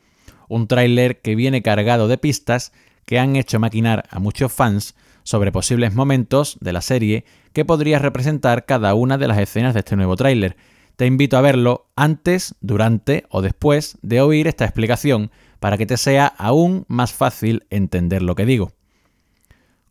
un 0.49 0.67
tráiler 0.67 1.21
que 1.21 1.36
viene 1.36 1.61
cargado 1.61 2.07
de 2.07 2.17
pistas 2.17 2.71
que 3.05 3.19
han 3.19 3.36
hecho 3.36 3.59
maquinar 3.59 4.05
a 4.09 4.17
muchos 4.17 4.51
fans 4.51 4.95
sobre 5.21 5.51
posibles 5.51 5.93
momentos 5.93 6.57
de 6.61 6.74
la 6.74 6.82
serie 6.82 7.26
que 7.53 7.63
podría 7.63 7.99
representar 7.99 8.65
cada 8.65 8.95
una 8.95 9.19
de 9.19 9.28
las 9.28 9.38
escenas 9.38 9.76
de 9.76 9.82
este 9.82 9.95
nuevo 9.95 10.15
tráiler, 10.15 10.57
te 10.95 11.05
invito 11.05 11.37
a 11.37 11.41
verlo 11.41 11.87
antes, 11.95 12.55
durante 12.61 13.25
o 13.29 13.41
después 13.41 13.97
de 14.01 14.21
oír 14.21 14.47
esta 14.47 14.65
explicación 14.65 15.31
para 15.59 15.77
que 15.77 15.85
te 15.85 15.97
sea 15.97 16.27
aún 16.27 16.85
más 16.87 17.13
fácil 17.13 17.65
entender 17.69 18.21
lo 18.21 18.35
que 18.35 18.45
digo. 18.45 18.73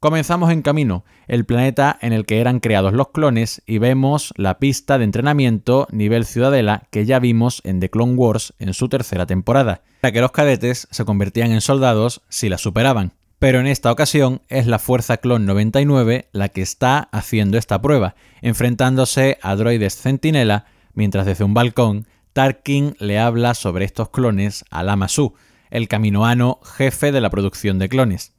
Comenzamos 0.00 0.50
en 0.50 0.62
camino, 0.62 1.05
el 1.28 1.44
planeta 1.44 1.96
en 2.00 2.12
el 2.12 2.26
que 2.26 2.40
eran 2.40 2.59
creados 2.59 2.92
los 2.92 3.11
clones 3.11 3.62
y 3.66 3.78
vemos 3.78 4.34
la 4.36 4.59
pista 4.59 4.98
de 4.98 5.05
entrenamiento 5.05 5.86
nivel 5.92 6.26
ciudadela 6.26 6.88
que 6.90 7.07
ya 7.07 7.20
vimos 7.20 7.61
en 7.62 7.78
The 7.78 7.88
Clone 7.88 8.14
Wars 8.14 8.53
en 8.59 8.74
su 8.74 8.88
tercera 8.88 9.26
temporada, 9.26 9.82
para 10.00 10.11
que 10.11 10.20
los 10.20 10.32
cadetes 10.32 10.88
se 10.90 11.05
convertían 11.05 11.53
en 11.53 11.61
soldados 11.61 12.22
si 12.28 12.48
la 12.48 12.59
superaban. 12.59 13.12
Pero 13.38 13.61
en 13.61 13.66
esta 13.66 13.90
ocasión 13.90 14.42
es 14.48 14.66
la 14.66 14.78
Fuerza 14.78 15.18
Clon 15.18 15.46
99 15.46 16.28
la 16.32 16.48
que 16.48 16.62
está 16.62 17.09
haciendo 17.12 17.57
esta 17.57 17.80
prueba, 17.80 18.14
enfrentándose 18.40 19.38
a 19.40 19.55
droides 19.55 19.96
centinela 19.96 20.66
mientras 20.95 21.26
desde 21.26 21.45
un 21.45 21.55
balcón 21.55 22.07
Tarkin 22.32 22.97
le 22.99 23.18
habla 23.18 23.55
sobre 23.55 23.84
estos 23.84 24.09
clones 24.11 24.64
a 24.70 24.82
Lama 24.82 25.09
Su, 25.09 25.34
el 25.70 25.88
caminoano 25.88 26.61
jefe 26.64 27.12
de 27.12 27.20
la 27.20 27.30
producción 27.30 27.78
de 27.78 27.88
clones. 27.88 28.32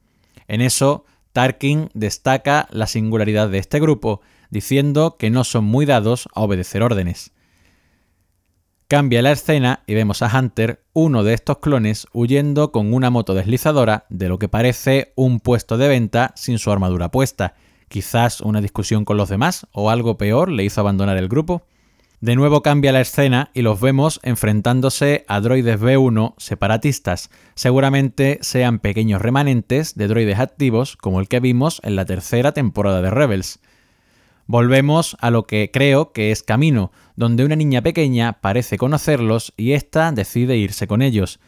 En 0.48 0.62
eso, 0.62 1.06
Tarkin 1.32 1.90
destaca 1.94 2.68
la 2.72 2.88
singularidad 2.88 3.50
de 3.50 3.58
este 3.58 3.80
grupo, 3.80 4.22
diciendo 4.50 5.18
que 5.18 5.30
no 5.30 5.44
son 5.44 5.66
muy 5.66 5.86
dados 5.86 6.28
a 6.34 6.42
obedecer 6.42 6.84
órdenes. 6.84 7.32
Cambia 8.88 9.24
la 9.24 9.32
escena 9.32 9.82
y 9.88 9.96
vemos 9.96 10.22
a 10.22 10.40
Hunter, 10.40 10.84
uno 10.94 11.24
de 11.24 11.34
estos 11.34 11.58
clones, 11.58 12.06
huyendo 12.14 12.72
con 12.72 12.94
una 12.94 13.10
moto 13.10 13.34
deslizadora 13.34 14.06
de 14.10 14.30
lo 14.30 14.38
que 14.38 14.50
parece 14.50 15.14
un 15.16 15.40
puesto 15.40 15.78
de 15.78 15.88
venta 15.88 16.32
sin 16.36 16.60
su 16.60 16.72
armadura 16.72 17.10
puesta. 17.10 17.56
Quizás 17.88 18.42
una 18.42 18.62
discusión 18.62 19.06
con 19.06 19.18
los 19.18 19.30
demás 19.30 19.66
o 19.72 19.90
algo 19.90 20.18
peor 20.18 20.52
le 20.52 20.64
hizo 20.64 20.82
abandonar 20.82 21.18
el 21.18 21.30
grupo. 21.30 21.66
De 22.24 22.38
nuevo 22.38 22.62
cambia 22.62 22.94
la 22.94 23.02
escena 23.02 23.52
y 23.54 23.64
los 23.64 23.82
vemos 23.82 24.22
enfrentándose 24.24 25.26
a 25.28 25.42
droides 25.42 25.78
B1 25.78 26.36
separatistas. 26.38 27.30
Seguramente 27.54 28.38
sean 28.40 28.80
pequeños 28.80 29.22
remanentes 29.22 29.96
de 29.96 30.08
droides 30.08 30.40
activos 30.40 30.96
como 30.96 31.20
el 31.20 31.28
que 31.28 31.42
vimos 31.42 31.82
en 31.84 31.98
la 31.98 32.06
tercera 32.06 32.54
temporada 32.54 33.02
de 33.02 33.10
Rebels. 33.10 33.60
Volvemos 34.46 35.18
a 35.20 35.32
lo 35.32 35.44
que 35.44 35.70
creo 35.70 36.14
que 36.14 36.32
es 36.32 36.44
Camino, 36.44 36.94
donde 37.18 37.44
una 37.44 37.58
niña 37.58 37.82
pequeña 37.82 38.40
parece 38.40 38.78
conocerlos 38.78 39.52
y 39.58 39.74
ésta 39.74 40.14
decide 40.14 40.56
irse 40.56 40.88
con 40.88 41.02
ellos. 41.02 41.42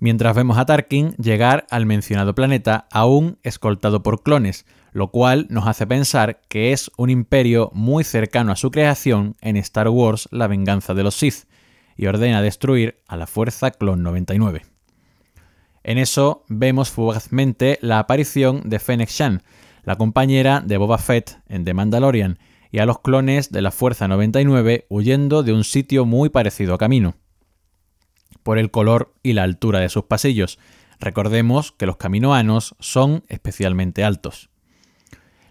Mientras 0.00 0.36
vemos 0.36 0.58
a 0.58 0.66
Tarkin 0.66 1.10
llegar 1.16 1.66
al 1.70 1.84
mencionado 1.84 2.34
planeta 2.34 2.86
aún 2.92 3.38
escoltado 3.42 4.02
por 4.02 4.22
clones, 4.22 4.64
lo 4.92 5.10
cual 5.10 5.46
nos 5.50 5.66
hace 5.66 5.86
pensar 5.86 6.40
que 6.48 6.72
es 6.72 6.90
un 6.96 7.10
imperio 7.10 7.70
muy 7.74 8.04
cercano 8.04 8.52
a 8.52 8.56
su 8.56 8.70
creación 8.70 9.36
en 9.40 9.56
Star 9.56 9.88
Wars 9.88 10.28
La 10.30 10.46
venganza 10.46 10.94
de 10.94 11.02
los 11.02 11.16
Sith, 11.16 11.48
y 11.96 12.06
ordena 12.06 12.42
destruir 12.42 13.02
a 13.08 13.16
la 13.16 13.26
Fuerza 13.26 13.72
Clon 13.72 14.04
99. 14.04 14.62
En 15.82 15.98
eso 15.98 16.44
vemos 16.48 16.90
fugazmente 16.90 17.78
la 17.82 17.98
aparición 17.98 18.68
de 18.68 18.78
Fennec 18.78 19.10
Shan, 19.10 19.42
la 19.82 19.96
compañera 19.96 20.60
de 20.64 20.76
Boba 20.76 20.98
Fett 20.98 21.40
en 21.48 21.64
The 21.64 21.74
Mandalorian, 21.74 22.38
y 22.70 22.78
a 22.78 22.86
los 22.86 23.00
clones 23.00 23.50
de 23.50 23.62
la 23.62 23.72
Fuerza 23.72 24.06
99 24.06 24.86
huyendo 24.88 25.42
de 25.42 25.52
un 25.52 25.64
sitio 25.64 26.04
muy 26.04 26.28
parecido 26.28 26.74
a 26.74 26.78
Camino. 26.78 27.14
Por 28.48 28.58
el 28.58 28.70
color 28.70 29.12
y 29.22 29.34
la 29.34 29.42
altura 29.42 29.80
de 29.80 29.90
sus 29.90 30.04
pasillos, 30.04 30.58
recordemos 30.98 31.70
que 31.70 31.84
los 31.84 31.98
caminoanos 31.98 32.76
son 32.78 33.22
especialmente 33.28 34.04
altos. 34.04 34.48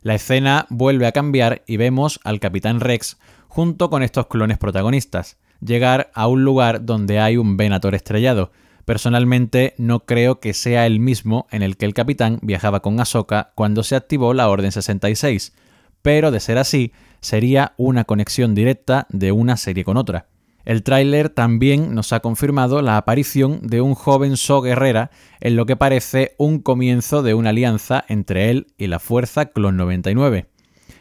La 0.01 0.15
escena 0.15 0.65
vuelve 0.71 1.05
a 1.05 1.11
cambiar 1.11 1.61
y 1.67 1.77
vemos 1.77 2.19
al 2.23 2.39
Capitán 2.39 2.79
Rex 2.79 3.19
junto 3.47 3.91
con 3.91 4.01
estos 4.01 4.25
clones 4.25 4.57
protagonistas, 4.57 5.37
llegar 5.61 6.09
a 6.15 6.25
un 6.25 6.43
lugar 6.43 6.85
donde 6.85 7.19
hay 7.19 7.37
un 7.37 7.55
Venator 7.55 7.93
estrellado. 7.93 8.51
Personalmente 8.83 9.75
no 9.77 9.99
creo 9.99 10.39
que 10.39 10.55
sea 10.55 10.87
el 10.87 10.99
mismo 10.99 11.45
en 11.51 11.61
el 11.61 11.77
que 11.77 11.85
el 11.85 11.93
capitán 11.93 12.39
viajaba 12.41 12.79
con 12.79 12.99
Ahsoka 12.99 13.51
cuando 13.53 13.83
se 13.83 13.95
activó 13.95 14.33
la 14.33 14.49
Orden 14.49 14.71
66, 14.71 15.53
pero 16.01 16.31
de 16.31 16.39
ser 16.39 16.57
así, 16.57 16.93
sería 17.21 17.73
una 17.77 18.05
conexión 18.05 18.55
directa 18.55 19.05
de 19.11 19.31
una 19.31 19.55
serie 19.55 19.83
con 19.83 19.97
otra. 19.97 20.25
El 20.67 20.83
tráiler 20.83 21.29
también 21.29 21.95
nos 21.95 22.11
ha 22.11 22.19
confirmado 22.19 22.81
la 22.81 22.97
aparición 22.97 23.61
de 23.63 23.79
un 23.79 23.95
joven 23.95 24.35
So 24.35 24.61
Guerrera 24.61 25.11
en 25.39 25.55
lo 25.55 25.65
que 25.65 25.77
parece 25.77 26.35
un 26.37 26.59
comienzo 26.59 27.23
de 27.23 27.33
una 27.33 27.51
alianza 27.51 28.03
entre 28.09 28.49
él 28.49 28.67
y 28.77 28.87
la 28.87 28.99
Fuerza 28.99 29.45
Clon 29.45 29.77
99. 29.77 30.47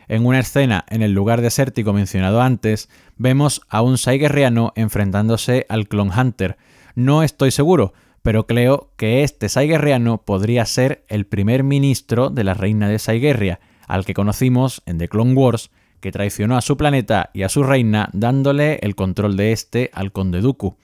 En 0.07 0.25
una 0.25 0.39
escena 0.39 0.85
en 0.89 1.03
el 1.03 1.15
lugar 1.15 1.41
desértico 1.41 1.93
mencionado 1.93 2.43
antes, 2.43 2.89
vemos 3.17 3.61
a 3.69 3.83
un 3.83 3.99
Sai 3.99 4.21
Guerriano 4.21 4.73
enfrentándose 4.77 5.67
al 5.69 5.89
Clon 5.89 6.17
Hunter. 6.17 6.59
No 6.95 7.25
estoy 7.25 7.51
seguro, 7.51 7.93
pero 8.23 8.47
creo 8.47 8.93
que 8.97 9.25
este 9.25 9.49
Sai 9.49 9.67
Guerriano 9.67 10.19
podría 10.19 10.65
ser 10.65 11.05
el 11.09 11.27
primer 11.27 11.65
ministro 11.65 12.31
de 12.31 12.45
la 12.45 12.55
reina 12.55 12.89
de 12.89 13.01
Saigerria, 13.01 13.59
al 13.89 14.05
que 14.05 14.15
conocimos 14.15 14.85
en 14.87 14.99
The 14.99 15.09
Clone 15.09 15.35
Wars 15.35 15.73
que 16.07 16.13
traicionó 16.13 16.57
a 16.57 16.61
su 16.61 16.77
planeta 16.77 17.31
y 17.35 17.43
a 17.43 17.49
su 17.49 17.65
reina 17.65 18.11
dándole 18.13 18.79
el 18.83 18.95
control 18.95 19.37
de 19.37 19.51
este 19.51 19.91
al 19.93 20.13
conde 20.13 20.41
Dooku. 20.41 20.77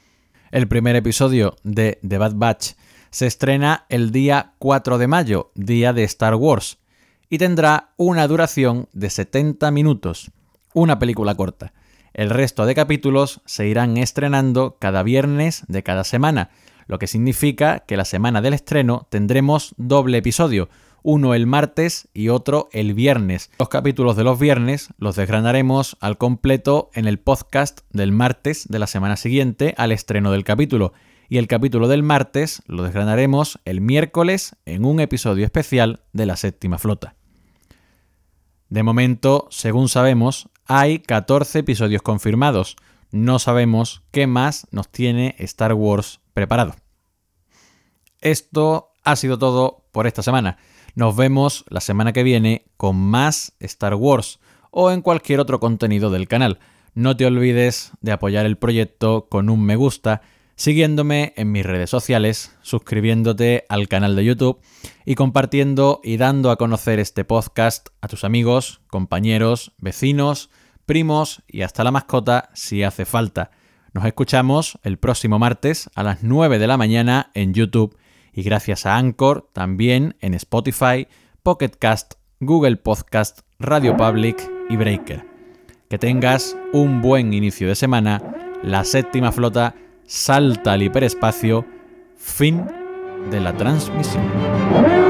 El 0.50 0.66
primer 0.66 0.96
episodio 0.96 1.54
de 1.62 2.00
The 2.04 2.18
Bad 2.18 2.32
Batch 2.34 2.72
se 3.10 3.28
estrena 3.28 3.86
el 3.88 4.10
día 4.10 4.54
4 4.58 4.98
de 4.98 5.06
mayo, 5.06 5.52
día 5.54 5.92
de 5.92 6.02
Star 6.02 6.34
Wars, 6.34 6.78
y 7.30 7.38
tendrá 7.38 7.90
una 7.98 8.26
duración 8.26 8.88
de 8.92 9.10
70 9.10 9.70
minutos, 9.70 10.32
una 10.74 10.98
película 10.98 11.36
corta. 11.36 11.72
El 12.14 12.28
resto 12.28 12.66
de 12.66 12.74
capítulos 12.74 13.42
se 13.46 13.68
irán 13.68 13.98
estrenando 13.98 14.76
cada 14.80 15.04
viernes 15.04 15.62
de 15.68 15.84
cada 15.84 16.02
semana, 16.02 16.50
lo 16.88 16.98
que 16.98 17.06
significa 17.06 17.84
que 17.86 17.96
la 17.96 18.04
semana 18.04 18.42
del 18.42 18.54
estreno 18.54 19.06
tendremos 19.08 19.72
doble 19.76 20.18
episodio, 20.18 20.68
uno 21.02 21.34
el 21.34 21.46
martes 21.46 22.08
y 22.14 22.28
otro 22.28 22.68
el 22.72 22.94
viernes. 22.94 23.50
Los 23.58 23.68
capítulos 23.68 24.16
de 24.16 24.24
los 24.24 24.38
viernes 24.38 24.88
los 24.98 25.16
desgranaremos 25.16 25.96
al 26.00 26.18
completo 26.18 26.90
en 26.94 27.06
el 27.06 27.18
podcast 27.18 27.80
del 27.90 28.12
martes 28.12 28.66
de 28.68 28.78
la 28.78 28.86
semana 28.86 29.16
siguiente 29.16 29.74
al 29.76 29.92
estreno 29.92 30.32
del 30.32 30.44
capítulo. 30.44 30.92
Y 31.28 31.38
el 31.38 31.48
capítulo 31.48 31.88
del 31.88 32.02
martes 32.02 32.62
lo 32.66 32.82
desgranaremos 32.82 33.58
el 33.64 33.80
miércoles 33.80 34.56
en 34.66 34.84
un 34.84 35.00
episodio 35.00 35.44
especial 35.44 36.00
de 36.12 36.26
la 36.26 36.36
séptima 36.36 36.78
flota. 36.78 37.16
De 38.68 38.82
momento, 38.82 39.48
según 39.50 39.88
sabemos, 39.88 40.48
hay 40.66 41.00
14 41.00 41.60
episodios 41.60 42.02
confirmados. 42.02 42.76
No 43.10 43.38
sabemos 43.38 44.02
qué 44.10 44.26
más 44.26 44.66
nos 44.70 44.88
tiene 44.88 45.34
Star 45.38 45.74
Wars 45.74 46.20
preparado. 46.32 46.74
Esto 48.20 48.92
ha 49.04 49.16
sido 49.16 49.38
todo 49.38 49.84
por 49.92 50.06
esta 50.06 50.22
semana. 50.22 50.58
Nos 50.94 51.16
vemos 51.16 51.64
la 51.70 51.80
semana 51.80 52.12
que 52.12 52.22
viene 52.22 52.66
con 52.76 52.96
más 52.96 53.54
Star 53.60 53.94
Wars 53.94 54.40
o 54.70 54.90
en 54.90 55.00
cualquier 55.00 55.40
otro 55.40 55.58
contenido 55.58 56.10
del 56.10 56.28
canal. 56.28 56.58
No 56.94 57.16
te 57.16 57.24
olvides 57.24 57.92
de 58.02 58.12
apoyar 58.12 58.44
el 58.44 58.58
proyecto 58.58 59.26
con 59.30 59.48
un 59.48 59.64
me 59.64 59.76
gusta, 59.76 60.20
siguiéndome 60.54 61.32
en 61.36 61.50
mis 61.50 61.64
redes 61.64 61.88
sociales, 61.88 62.58
suscribiéndote 62.60 63.64
al 63.70 63.88
canal 63.88 64.16
de 64.16 64.26
YouTube 64.26 64.60
y 65.06 65.14
compartiendo 65.14 66.00
y 66.04 66.18
dando 66.18 66.50
a 66.50 66.56
conocer 66.56 66.98
este 66.98 67.24
podcast 67.24 67.88
a 68.02 68.08
tus 68.08 68.22
amigos, 68.22 68.82
compañeros, 68.88 69.72
vecinos, 69.78 70.50
primos 70.84 71.42
y 71.48 71.62
hasta 71.62 71.84
la 71.84 71.90
mascota 71.90 72.50
si 72.52 72.82
hace 72.82 73.06
falta. 73.06 73.50
Nos 73.94 74.04
escuchamos 74.04 74.78
el 74.82 74.98
próximo 74.98 75.38
martes 75.38 75.88
a 75.94 76.02
las 76.02 76.22
9 76.22 76.58
de 76.58 76.66
la 76.66 76.76
mañana 76.76 77.30
en 77.32 77.54
YouTube 77.54 77.96
y 78.32 78.42
gracias 78.42 78.86
a 78.86 78.96
Anchor 78.96 79.48
también 79.52 80.16
en 80.20 80.34
Spotify, 80.34 81.06
Pocket 81.42 81.72
Cast, 81.78 82.14
Google 82.40 82.76
Podcast, 82.76 83.40
Radio 83.58 83.96
Public 83.96 84.50
y 84.68 84.76
Breaker. 84.76 85.24
Que 85.88 85.98
tengas 85.98 86.56
un 86.72 87.02
buen 87.02 87.32
inicio 87.34 87.68
de 87.68 87.74
semana. 87.74 88.22
La 88.62 88.84
séptima 88.84 89.30
flota 89.30 89.74
salta 90.06 90.72
al 90.72 90.82
hiperespacio. 90.82 91.66
Fin 92.16 92.64
de 93.30 93.40
la 93.40 93.56
transmisión. 93.56 95.01